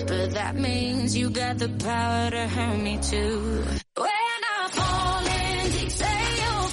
But 0.07 0.31
that 0.31 0.55
means 0.55 1.15
you 1.15 1.29
got 1.29 1.59
the 1.59 1.69
power 1.69 2.31
to 2.31 2.47
hurt 2.47 2.79
me 2.79 2.97
too. 2.97 3.63
When 3.95 4.41
I 4.57 4.69
fall 4.71 5.25
in 5.27 5.71
deep, 5.71 5.91
say 5.91 6.19
you'll 6.41 6.69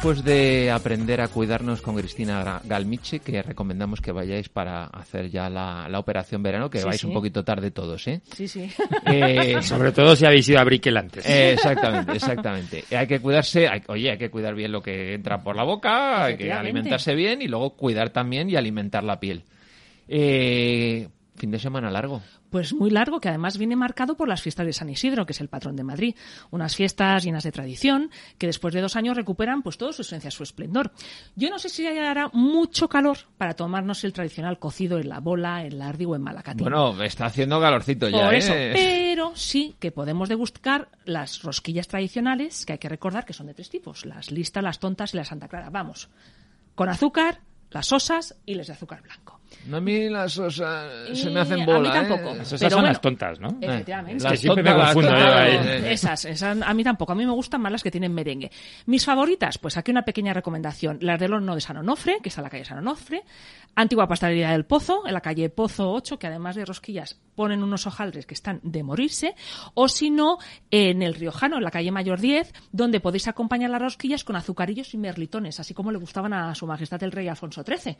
después 0.00 0.24
de 0.24 0.70
aprender 0.70 1.20
a 1.20 1.28
cuidarnos 1.28 1.82
con 1.82 1.94
Cristina 1.94 2.62
Galmiche, 2.64 3.20
que 3.20 3.42
recomendamos 3.42 4.00
que 4.00 4.12
vayáis 4.12 4.48
para 4.48 4.84
hacer 4.86 5.28
ya 5.28 5.50
la, 5.50 5.90
la 5.90 5.98
operación 5.98 6.42
verano, 6.42 6.70
que 6.70 6.78
Sí, 6.78 6.86
vais 6.86 7.00
sí. 7.02 7.06
un 7.06 7.12
poquito 7.12 7.44
tarde 7.44 7.70
todos, 7.70 8.08
¿eh? 8.08 8.22
Sí, 8.34 8.48
sí. 8.48 8.70
Eh, 9.04 9.58
Sobre 9.62 9.92
todo 9.92 10.16
si 10.16 10.24
habéis 10.24 10.48
ido 10.48 10.58
a 10.58 10.64
Brickell 10.64 10.96
antes. 10.96 11.26
eh, 11.28 11.52
exactamente, 11.52 12.12
exactamente. 12.12 12.84
Hay 12.96 13.06
que 13.06 13.20
cuidarse, 13.20 13.68
hay- 13.68 13.82
oye, 13.88 14.12
hay 14.12 14.16
que 14.16 14.30
cuidar 14.30 14.54
bien 14.54 14.72
lo 14.72 14.80
que 14.80 15.12
entra 15.12 15.42
por 15.42 15.54
la 15.54 15.64
boca, 15.64 16.24
hay 16.24 16.38
que 16.38 16.50
alimentarse 16.50 17.14
bien 17.14 17.42
y 17.42 17.48
luego 17.48 17.76
cuidar 17.76 18.08
también 18.08 18.48
y 18.48 18.56
alimentar 18.56 19.04
la 19.04 19.20
piel. 19.20 19.42
Eh, 20.08 21.08
fin 21.36 21.50
de 21.50 21.58
semana 21.58 21.90
largo. 21.90 22.22
Pues 22.50 22.74
muy 22.74 22.90
largo, 22.90 23.20
que 23.20 23.28
además 23.28 23.58
viene 23.58 23.76
marcado 23.76 24.16
por 24.16 24.28
las 24.28 24.42
fiestas 24.42 24.66
de 24.66 24.72
San 24.72 24.90
Isidro, 24.90 25.24
que 25.24 25.32
es 25.32 25.40
el 25.40 25.48
patrón 25.48 25.76
de 25.76 25.84
Madrid. 25.84 26.16
Unas 26.50 26.74
fiestas 26.74 27.24
llenas 27.24 27.44
de 27.44 27.52
tradición, 27.52 28.10
que 28.38 28.46
después 28.46 28.74
de 28.74 28.80
dos 28.80 28.96
años 28.96 29.16
recuperan 29.16 29.62
pues 29.62 29.78
todo 29.78 29.92
su 29.92 30.02
esencia, 30.02 30.30
su 30.30 30.42
esplendor. 30.42 30.92
Yo 31.36 31.48
no 31.50 31.58
sé 31.58 31.68
si 31.68 31.86
hará 31.86 32.28
mucho 32.32 32.88
calor 32.88 33.18
para 33.38 33.54
tomarnos 33.54 34.04
el 34.04 34.12
tradicional 34.12 34.58
cocido 34.58 34.98
en 34.98 35.08
la 35.08 35.20
bola, 35.20 35.64
en 35.64 35.78
lardi 35.78 36.04
o 36.04 36.16
en 36.16 36.22
malacatín. 36.22 36.64
Bueno, 36.64 37.00
está 37.02 37.26
haciendo 37.26 37.60
calorcito 37.60 38.08
ya, 38.08 38.24
Por 38.24 38.34
¿eh? 38.34 38.38
eso, 38.38 38.52
pero 38.74 39.32
sí 39.36 39.76
que 39.78 39.92
podemos 39.92 40.28
degustar 40.28 40.88
las 41.04 41.42
rosquillas 41.42 41.88
tradicionales, 41.88 42.66
que 42.66 42.74
hay 42.74 42.78
que 42.78 42.88
recordar 42.88 43.24
que 43.24 43.32
son 43.32 43.46
de 43.46 43.54
tres 43.54 43.70
tipos, 43.70 44.04
las 44.04 44.30
listas, 44.30 44.62
las 44.62 44.78
tontas 44.78 45.14
y 45.14 45.16
la 45.16 45.24
Santa 45.24 45.48
Clara. 45.48 45.70
Vamos, 45.70 46.08
con 46.74 46.88
azúcar, 46.88 47.40
las 47.70 47.86
sosas 47.86 48.36
y 48.46 48.54
les 48.54 48.66
de 48.66 48.72
azúcar 48.72 49.02
blanco. 49.02 49.39
No, 49.66 49.76
a 49.76 49.80
mí 49.80 50.08
las 50.08 50.38
osas 50.38 50.86
se 51.18 51.30
me 51.30 51.40
hacen 51.40 51.60
a 51.62 51.66
bola, 51.66 51.80
mí 51.80 51.88
¿eh? 51.88 52.08
tampoco. 52.08 52.34
Esas 52.40 52.58
Pero 52.60 52.70
son 52.70 52.78
bueno, 52.78 52.88
las 52.88 53.00
tontas, 53.00 53.40
¿no? 53.40 53.48
Efectivamente. 53.60 54.22
Las 54.24 54.32
que 54.32 54.38
siempre 54.38 54.62
me 54.62 54.70
tontas, 54.70 54.86
las 54.86 54.94
confundo 54.94 55.18
yo 55.18 55.24
tontas, 55.24 55.40
ahí. 55.40 55.68
eh, 55.86 55.92
Esas, 55.92 56.24
esas, 56.24 56.58
a 56.62 56.74
mí 56.74 56.84
tampoco. 56.84 57.12
A 57.12 57.14
mí 57.14 57.26
me 57.26 57.32
gustan 57.32 57.60
más 57.60 57.72
las 57.72 57.82
que 57.82 57.90
tienen 57.90 58.12
merengue. 58.14 58.50
Mis 58.86 59.04
favoritas, 59.04 59.58
pues 59.58 59.76
aquí 59.76 59.90
una 59.90 60.02
pequeña 60.02 60.32
recomendación. 60.32 60.98
Las 61.02 61.20
del 61.20 61.32
horno 61.34 61.54
de 61.54 61.60
San 61.60 61.76
Onofre, 61.76 62.18
que 62.22 62.28
está 62.30 62.40
en 62.40 62.44
la 62.44 62.50
calle 62.50 62.64
San 62.64 62.78
Onofre. 62.78 63.22
Antigua 63.76 64.08
pastelería 64.08 64.50
del 64.50 64.64
Pozo, 64.64 65.06
en 65.06 65.14
la 65.14 65.20
calle 65.20 65.48
Pozo 65.48 65.92
8, 65.92 66.18
que 66.18 66.26
además 66.26 66.56
de 66.56 66.64
rosquillas 66.64 67.20
ponen 67.36 67.62
unos 67.62 67.86
hojaldres 67.86 68.26
que 68.26 68.34
están 68.34 68.58
de 68.64 68.82
morirse. 68.82 69.34
O 69.74 69.88
si 69.88 70.10
no, 70.10 70.38
en 70.72 71.02
el 71.02 71.14
Riojano, 71.14 71.56
en 71.58 71.62
la 71.64 71.70
calle 71.70 71.90
Mayor 71.92 72.20
10, 72.20 72.52
donde 72.72 72.98
podéis 73.00 73.28
acompañar 73.28 73.70
las 73.70 73.80
rosquillas 73.80 74.24
con 74.24 74.34
azucarillos 74.36 74.92
y 74.94 74.98
merlitones, 74.98 75.60
así 75.60 75.72
como 75.72 75.92
le 75.92 75.98
gustaban 75.98 76.32
a 76.32 76.54
su 76.56 76.66
majestad 76.66 77.02
el 77.04 77.12
rey 77.12 77.28
Alfonso 77.28 77.62
XIII. 77.62 77.96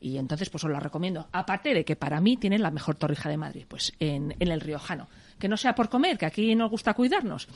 Y 0.00 0.18
entonces, 0.18 0.50
pues 0.50 0.62
os 0.64 0.70
la 0.70 0.78
recomiendo. 0.94 1.26
Aparte 1.32 1.74
de 1.74 1.84
que 1.84 1.96
para 1.96 2.20
mí 2.20 2.36
tienen 2.36 2.62
la 2.62 2.70
mejor 2.70 2.94
torrija 2.94 3.28
de 3.28 3.36
Madrid, 3.36 3.64
pues 3.66 3.92
en, 3.98 4.36
en 4.38 4.48
el 4.48 4.60
Riojano. 4.60 5.08
Que 5.38 5.48
no 5.48 5.56
sea 5.56 5.74
por 5.74 5.88
comer, 5.88 6.18
que 6.18 6.26
aquí 6.26 6.54
nos 6.54 6.70
gusta 6.70 6.94
cuidarnos. 6.94 7.48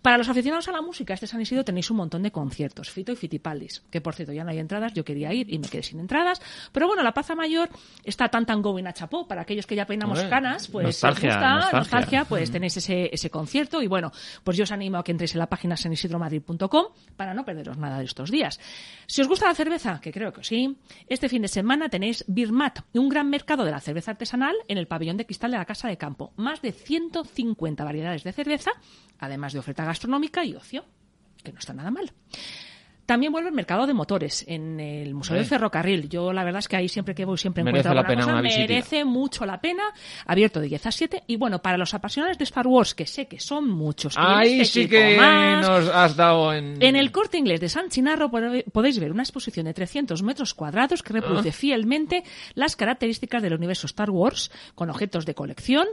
Para 0.00 0.18
los 0.18 0.28
aficionados 0.28 0.68
a 0.68 0.72
la 0.72 0.82
música, 0.82 1.14
este 1.14 1.26
San 1.26 1.40
Isidro 1.40 1.64
tenéis 1.64 1.90
un 1.90 1.96
montón 1.96 2.22
de 2.22 2.30
conciertos, 2.30 2.90
Fito 2.90 3.12
y 3.12 3.16
Fitipaldis, 3.16 3.82
que 3.90 4.00
por 4.00 4.14
cierto 4.14 4.32
ya 4.32 4.44
no 4.44 4.50
hay 4.50 4.58
entradas, 4.58 4.92
yo 4.94 5.04
quería 5.04 5.32
ir 5.32 5.52
y 5.52 5.58
me 5.58 5.68
quedé 5.68 5.82
sin 5.82 6.00
entradas. 6.00 6.40
Pero 6.72 6.86
bueno, 6.86 7.02
la 7.02 7.12
Plaza 7.12 7.34
Mayor 7.34 7.68
está 8.04 8.28
tan 8.28 8.46
tan 8.46 8.62
going 8.62 8.86
a 8.86 8.92
chapó, 8.92 9.26
para 9.26 9.42
aquellos 9.42 9.66
que 9.66 9.76
ya 9.76 9.86
peinamos 9.86 10.22
canas, 10.24 10.68
pues 10.68 10.96
si 10.96 11.06
os 11.06 11.12
nostalgia, 11.12 11.30
gusta, 11.30 11.50
nostalgia. 11.50 11.78
nostalgia, 11.78 12.24
pues 12.24 12.50
tenéis 12.50 12.76
ese, 12.76 13.10
ese 13.12 13.30
concierto 13.30 13.82
y 13.82 13.86
bueno, 13.86 14.12
pues 14.44 14.56
yo 14.56 14.64
os 14.64 14.72
animo 14.72 14.98
a 14.98 15.04
que 15.04 15.12
entréis 15.12 15.34
en 15.34 15.38
la 15.38 15.46
página 15.48 15.76
sanisidromadrid.com 15.76 16.86
para 17.16 17.34
no 17.34 17.44
perderos 17.44 17.78
nada 17.78 17.98
de 17.98 18.04
estos 18.04 18.30
días. 18.30 18.60
Si 19.06 19.20
os 19.20 19.28
gusta 19.28 19.46
la 19.46 19.54
cerveza, 19.54 20.00
que 20.00 20.12
creo 20.12 20.32
que 20.32 20.44
sí, 20.44 20.76
este 21.08 21.28
fin 21.28 21.42
de 21.42 21.48
semana 21.48 21.88
tenéis 21.88 22.24
Birmat, 22.28 22.80
un 22.94 23.08
gran 23.08 23.28
mercado 23.30 23.64
de 23.64 23.70
la 23.70 23.80
cerveza 23.80 24.12
artesanal 24.12 24.54
en 24.68 24.78
el 24.78 24.86
pabellón 24.86 25.16
de 25.16 25.26
cristal 25.26 25.50
de 25.50 25.58
la 25.58 25.64
Casa 25.64 25.88
de 25.88 25.96
Campo. 25.96 26.32
Más 26.36 26.62
de 26.62 26.72
150 27.24 27.84
variedades 27.84 28.24
de 28.24 28.32
cerveza, 28.32 28.70
además 29.18 29.52
de 29.52 29.58
oferta 29.58 29.84
gastronómica 29.84 30.44
y 30.44 30.54
ocio, 30.54 30.84
que 31.42 31.52
no 31.52 31.58
está 31.58 31.72
nada 31.72 31.90
mal. 31.90 32.12
También 33.06 33.32
vuelve 33.32 33.48
el 33.48 33.54
mercado 33.54 33.86
de 33.86 33.94
motores 33.94 34.44
en 34.48 34.78
el 34.80 35.14
Museo 35.14 35.34
del 35.36 35.44
Eh. 35.44 35.48
Ferrocarril. 35.48 36.08
Yo 36.08 36.32
la 36.32 36.44
verdad 36.44 36.60
es 36.60 36.68
que 36.68 36.76
ahí 36.76 36.88
siempre 36.88 37.14
que 37.14 37.24
voy 37.24 37.36
siempre 37.38 37.64
Merece 37.64 37.88
encuentro 37.88 38.02
la 38.02 38.08
pena 38.08 38.22
cosa. 38.22 38.32
una. 38.34 38.42
Merece 38.42 39.04
mucho 39.04 39.44
la 39.44 39.60
pena. 39.60 39.82
Abierto 40.26 40.60
de 40.60 40.68
10 40.68 40.86
a 40.86 40.92
7. 40.92 41.24
Y 41.26 41.36
bueno, 41.36 41.60
para 41.60 41.76
los 41.76 41.94
apasionados 41.94 42.38
de 42.38 42.44
Star 42.44 42.66
Wars, 42.66 42.94
que 42.94 43.06
sé 43.06 43.26
que 43.26 43.40
son 43.40 43.68
muchos. 43.68 44.14
Ahí 44.16 44.60
este 44.60 44.82
sí 44.82 44.88
que 44.88 45.16
más, 45.16 45.66
nos 45.68 45.88
has 45.88 46.16
dado 46.16 46.54
en... 46.54 46.82
en 46.82 46.96
el 46.96 47.10
corte 47.10 47.38
inglés 47.38 47.60
de 47.60 47.68
San 47.68 47.88
Chinarro 47.88 48.30
podéis 48.30 48.98
ver 48.98 49.10
una 49.10 49.22
exposición 49.22 49.66
de 49.66 49.74
300 49.74 50.22
metros 50.22 50.54
cuadrados 50.54 51.02
que 51.02 51.12
reproduce 51.12 51.48
Ah. 51.50 51.52
fielmente 51.52 52.22
las 52.54 52.76
características 52.76 53.42
del 53.42 53.54
universo 53.54 53.86
Star 53.86 54.10
Wars 54.10 54.50
con 54.74 54.90
objetos 54.90 55.26
de 55.26 55.34
colección. 55.34 55.86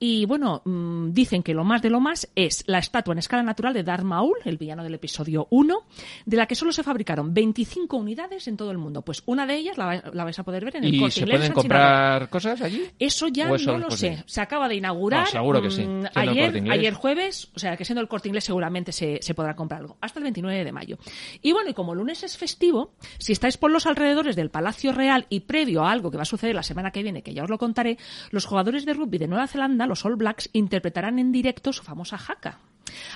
Y 0.00 0.24
bueno, 0.26 0.62
mm, 0.64 1.12
dicen 1.12 1.42
que 1.42 1.54
lo 1.54 1.64
más 1.64 1.80
de 1.82 1.90
lo 1.90 2.00
más 2.00 2.28
es 2.34 2.64
la 2.66 2.78
estatua 2.78 3.12
en 3.12 3.18
escala 3.18 3.42
natural 3.42 3.72
de 3.72 3.82
Darth 3.84 4.04
Maul, 4.04 4.36
el 4.44 4.58
villano 4.58 4.82
del 4.82 4.94
episodio 4.94 5.46
1, 5.50 5.76
de 6.24 6.36
la 6.36 6.46
que 6.46 6.54
solo 6.66 6.72
se 6.72 6.82
fabricaron 6.82 7.32
25 7.32 7.96
unidades 7.96 8.48
en 8.48 8.56
todo 8.56 8.72
el 8.72 8.78
mundo. 8.78 9.02
Pues 9.02 9.22
una 9.26 9.46
de 9.46 9.54
ellas 9.54 9.78
la, 9.78 10.02
la 10.12 10.24
vais 10.24 10.36
a 10.36 10.42
poder 10.42 10.64
ver 10.64 10.74
en 10.76 10.84
el 10.84 10.94
¿Y 10.96 10.98
corte 10.98 11.20
se 11.20 11.26
pueden 11.26 11.52
comprar 11.52 12.28
cosas 12.28 12.60
allí? 12.60 12.84
Eso 12.98 13.28
ya 13.28 13.48
¿O 13.52 13.54
eso 13.54 13.70
no 13.72 13.78
lo 13.78 13.88
posible? 13.88 14.16
sé. 14.16 14.24
Se 14.26 14.40
acaba 14.40 14.68
de 14.68 14.74
inaugurar. 14.74 15.20
No, 15.26 15.30
seguro 15.30 15.62
que 15.62 15.70
sí. 15.70 15.86
mm, 15.86 16.06
Ayer, 16.16 16.94
jueves, 16.94 17.50
o 17.54 17.60
sea 17.60 17.76
que 17.76 17.84
siendo 17.84 18.00
el 18.00 18.08
corte 18.08 18.26
inglés 18.28 18.42
seguramente 18.42 18.90
se, 18.90 19.20
se 19.22 19.32
podrá 19.32 19.54
comprar 19.54 19.82
algo. 19.82 19.96
Hasta 20.00 20.18
el 20.18 20.24
29 20.24 20.64
de 20.64 20.72
mayo. 20.72 20.98
Y 21.40 21.52
bueno, 21.52 21.70
y 21.70 21.74
como 21.74 21.92
el 21.92 21.98
lunes 22.00 22.24
es 22.24 22.36
festivo, 22.36 22.94
si 23.18 23.30
estáis 23.32 23.56
por 23.56 23.70
los 23.70 23.86
alrededores 23.86 24.34
del 24.34 24.50
Palacio 24.50 24.90
Real 24.90 25.26
y 25.30 25.40
previo 25.40 25.84
a 25.84 25.92
algo 25.92 26.10
que 26.10 26.16
va 26.16 26.22
a 26.22 26.26
suceder 26.26 26.56
la 26.56 26.64
semana 26.64 26.90
que 26.90 27.04
viene, 27.04 27.22
que 27.22 27.32
ya 27.32 27.44
os 27.44 27.50
lo 27.50 27.58
contaré, 27.58 27.96
los 28.32 28.44
jugadores 28.44 28.84
de 28.84 28.92
rugby 28.94 29.18
de 29.18 29.28
Nueva 29.28 29.46
Zelanda, 29.46 29.86
los 29.86 30.04
All 30.04 30.16
Blacks, 30.16 30.50
interpretarán 30.52 31.20
en 31.20 31.30
directo 31.30 31.72
su 31.72 31.84
famosa 31.84 32.18
jaca. 32.18 32.58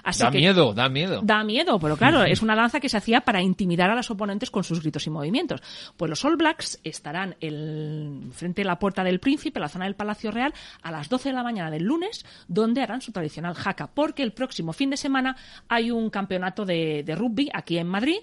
Así 0.04 0.22
Da 0.22 0.30
que- 0.30 0.38
miedo, 0.38 0.74
da 0.74 0.88
miedo. 0.88 1.20
Da 1.22 1.44
miedo, 1.44 1.78
pero 1.78 1.96
claro, 1.96 2.24
es 2.24 2.42
una 2.42 2.54
danza 2.56 2.80
que 2.80 2.88
se 2.88 2.96
hacía 2.96 3.20
para 3.22 3.42
intimidar 3.42 3.90
a 3.90 3.94
los 3.94 4.10
oponentes 4.10 4.50
con 4.50 4.64
sus 4.64 4.80
gritos 4.80 5.06
y 5.06 5.10
movimientos. 5.10 5.60
Pues 5.96 6.08
los 6.08 6.24
All 6.24 6.36
Blacks 6.36 6.80
estarán 6.84 7.36
el, 7.40 8.30
frente 8.32 8.62
a 8.62 8.64
la 8.64 8.78
Puerta 8.78 9.04
del 9.04 9.20
Príncipe, 9.20 9.60
la 9.60 9.68
zona 9.68 9.84
del 9.84 9.94
Palacio 9.94 10.30
Real, 10.30 10.52
a 10.82 10.90
las 10.90 11.08
12 11.08 11.30
de 11.30 11.34
la 11.34 11.42
mañana 11.42 11.70
del 11.70 11.84
lunes, 11.84 12.24
donde 12.48 12.82
harán 12.82 13.00
su 13.00 13.12
tradicional 13.12 13.54
jaca, 13.54 13.88
porque 13.92 14.22
el 14.22 14.32
próximo 14.32 14.72
fin 14.72 14.90
de 14.90 14.96
semana 14.96 15.36
hay 15.68 15.90
un 15.90 16.10
campeonato 16.10 16.64
de, 16.64 17.02
de 17.04 17.14
rugby 17.14 17.48
aquí 17.52 17.78
en 17.78 17.86
Madrid, 17.86 18.16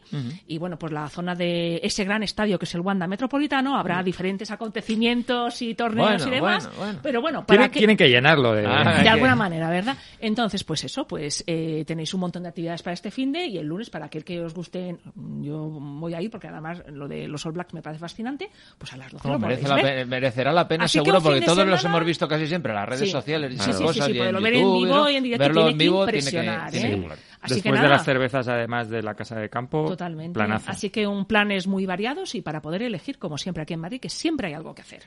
y 0.48 0.58
bueno, 0.58 0.78
pues 0.78 0.92
la 0.92 1.08
zona 1.10 1.36
de 1.36 1.80
ese 1.84 2.04
gran 2.04 2.24
estadio 2.24 2.58
que 2.60 2.66
es 2.66 2.76
el 2.76 2.82
Wanda 2.82 3.08
Metropolitano, 3.08 3.78
habrá 3.78 4.02
diferentes 4.04 4.50
acontecimientos 4.52 5.62
y 5.62 5.76
torneos 5.76 6.24
Bueno, 6.24 6.28
y 6.28 6.30
demás, 6.36 6.66
bueno, 6.68 6.78
bueno. 6.80 7.00
pero 7.04 7.22
bueno, 7.22 7.40
para 7.46 7.58
Tienen, 7.58 7.72
que 7.72 7.80
tienen 7.80 7.98
que 7.98 8.10
llenarlo 8.10 8.54
de... 8.54 8.66
Ah, 8.66 9.02
de 9.02 9.10
alguna 9.10 9.36
manera, 9.36 9.70
¿verdad? 9.70 9.98
Entonces, 10.20 10.64
pues 10.64 10.84
eso, 10.84 11.08
pues 11.08 11.37
eh, 11.46 11.84
tenéis 11.86 12.14
un 12.14 12.22
montón 12.22 12.44
de 12.44 12.50
actividades 12.50 12.82
para 12.82 12.94
este 12.94 13.12
fin 13.12 13.32
de 13.32 13.46
y 13.46 13.58
el 13.58 13.68
lunes, 13.68 13.90
para 13.90 14.06
aquel 14.06 14.24
que 14.24 14.40
os 14.42 14.54
guste, 14.54 14.98
yo 15.42 15.58
voy 15.70 16.14
a 16.14 16.22
ir 16.22 16.32
porque 16.32 16.48
además 16.48 16.82
lo 16.90 17.08
de 17.08 17.28
los 17.28 17.46
All 17.46 17.52
Blacks 17.52 17.74
me 17.74 17.82
parece 17.82 18.00
fascinante, 18.00 18.50
pues 18.78 18.94
a 18.94 18.98
las 18.98 19.12
12 19.12 19.28
No, 19.28 19.34
lo 19.36 19.40
merece 19.40 19.68
la 19.68 19.76
ver. 19.76 19.84
pe- 19.84 20.06
merecerá 20.06 20.52
la 20.52 20.68
pena 20.68 20.86
Así 20.86 21.00
que 21.00 21.06
seguro 21.06 21.22
porque 21.22 21.40
de 21.42 21.46
todos 21.46 21.68
los 21.68 21.84
hemos 21.86 22.06
visto 22.06 22.28
casi 22.28 22.48
siempre 22.48 22.72
en 22.72 22.76
las 22.78 22.90
redes 22.90 23.02
Sí. 23.02 23.12
sociales 23.12 23.54
y 23.54 23.58
Sí, 23.58 23.64
sí, 23.72 23.74
sí, 23.78 23.84
cosas 23.84 24.06
sí, 24.06 24.12
y 24.14 24.20
en 24.20 24.42
ver 24.42 24.54
vivo 24.54 24.86
¿no? 24.86 25.10
y 25.10 25.16
en 25.16 25.24
directo 25.24 25.44
verlo 25.44 25.62
tiene 25.62 25.72
en 25.72 25.78
que 25.78 25.84
vivo 25.84 26.06
tiene 26.06 26.12
que, 26.12 26.18
impresionar, 26.26 26.72
tiene 26.72 26.88
¿eh? 26.94 27.02
que. 27.02 27.14
Así 27.40 27.54
que 27.62 27.70
Después 27.70 27.74
de 27.76 27.78
nada. 27.84 27.90
las 27.90 28.04
cervezas, 28.06 28.48
además 28.48 28.90
de 28.90 29.04
la 29.04 29.14
casa 29.14 29.36
de 29.40 29.50
campo, 29.50 29.86
Totalmente. 29.88 30.34
planazo. 30.34 30.72
Así 30.72 30.90
que 30.90 31.06
un 31.08 31.26
planes 31.26 31.68
muy 31.68 31.86
variados 31.86 32.34
y 32.36 32.42
para 32.42 32.62
poder 32.62 32.82
elegir, 32.82 33.20
como 33.20 33.38
siempre 33.38 33.62
aquí 33.64 33.74
en 33.76 33.80
Madrid, 33.82 34.00
que 34.02 34.10
siempre 34.10 34.48
hay 34.48 34.54
algo 34.56 34.74
que 34.74 34.82
hacer. 34.82 35.04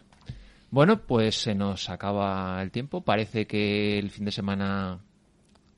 Bueno, 0.70 0.98
pues 1.02 1.34
se 1.34 1.54
nos 1.56 1.90
acaba 1.90 2.62
el 2.62 2.70
tiempo. 2.70 3.00
Parece 3.00 3.46
que 3.48 3.98
el 3.98 4.10
fin 4.10 4.24
de 4.24 4.30
semana 4.30 5.00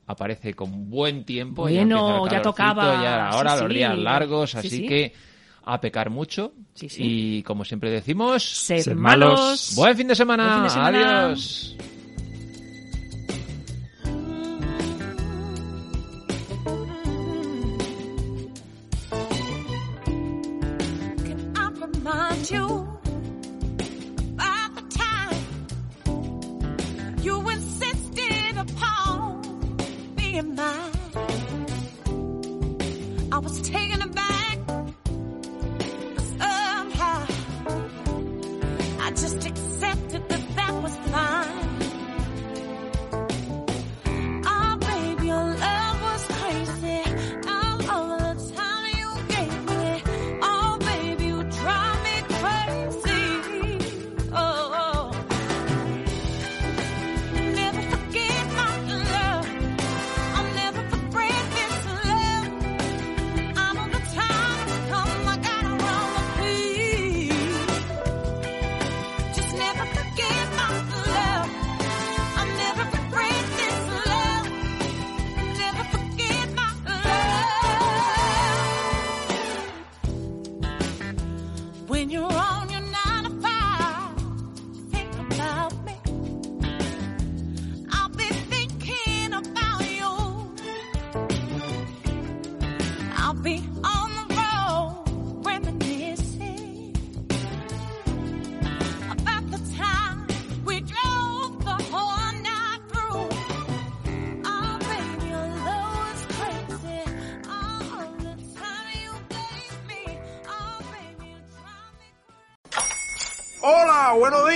aparece 0.07 0.55
con 0.55 0.91
buen 0.91 1.25
tiempo. 1.25 1.63
Bueno, 1.63 2.25
ya 2.27 2.43
calorcito, 2.43 2.43
tocaba. 2.43 3.03
Ya 3.03 3.29
ahora 3.29 3.55
Sí, 3.57 3.63
los 3.63 3.69
sí. 3.73 3.79
días 3.79 3.99
largos, 3.99 4.51
Sí, 4.53 4.59
así 4.59 4.69
sí. 4.71 4.87
que 4.87 5.13
a 5.65 5.81
pecar 5.81 6.11
mucho. 6.11 6.53
Sí, 6.75 6.89
sí. 6.89 7.03
Y 7.05 7.43
como 7.45 7.65
siempre 7.65 7.91
decimos, 7.91 8.43
Sed 8.43 8.95
malos. 8.95 9.39
malos. 9.41 9.73
buen 9.77 9.97
fin 9.97 10.09
de 10.09 10.15
semana. 10.15 10.45
Buen 10.45 10.55
fin 10.57 10.65
de 10.65 10.71
semana. 10.71 11.25
Adiós. 11.27 11.77
Being 30.33 30.55
mine? 30.55 30.93
I 33.31 33.39
was 33.39 33.61
taken 33.61 33.92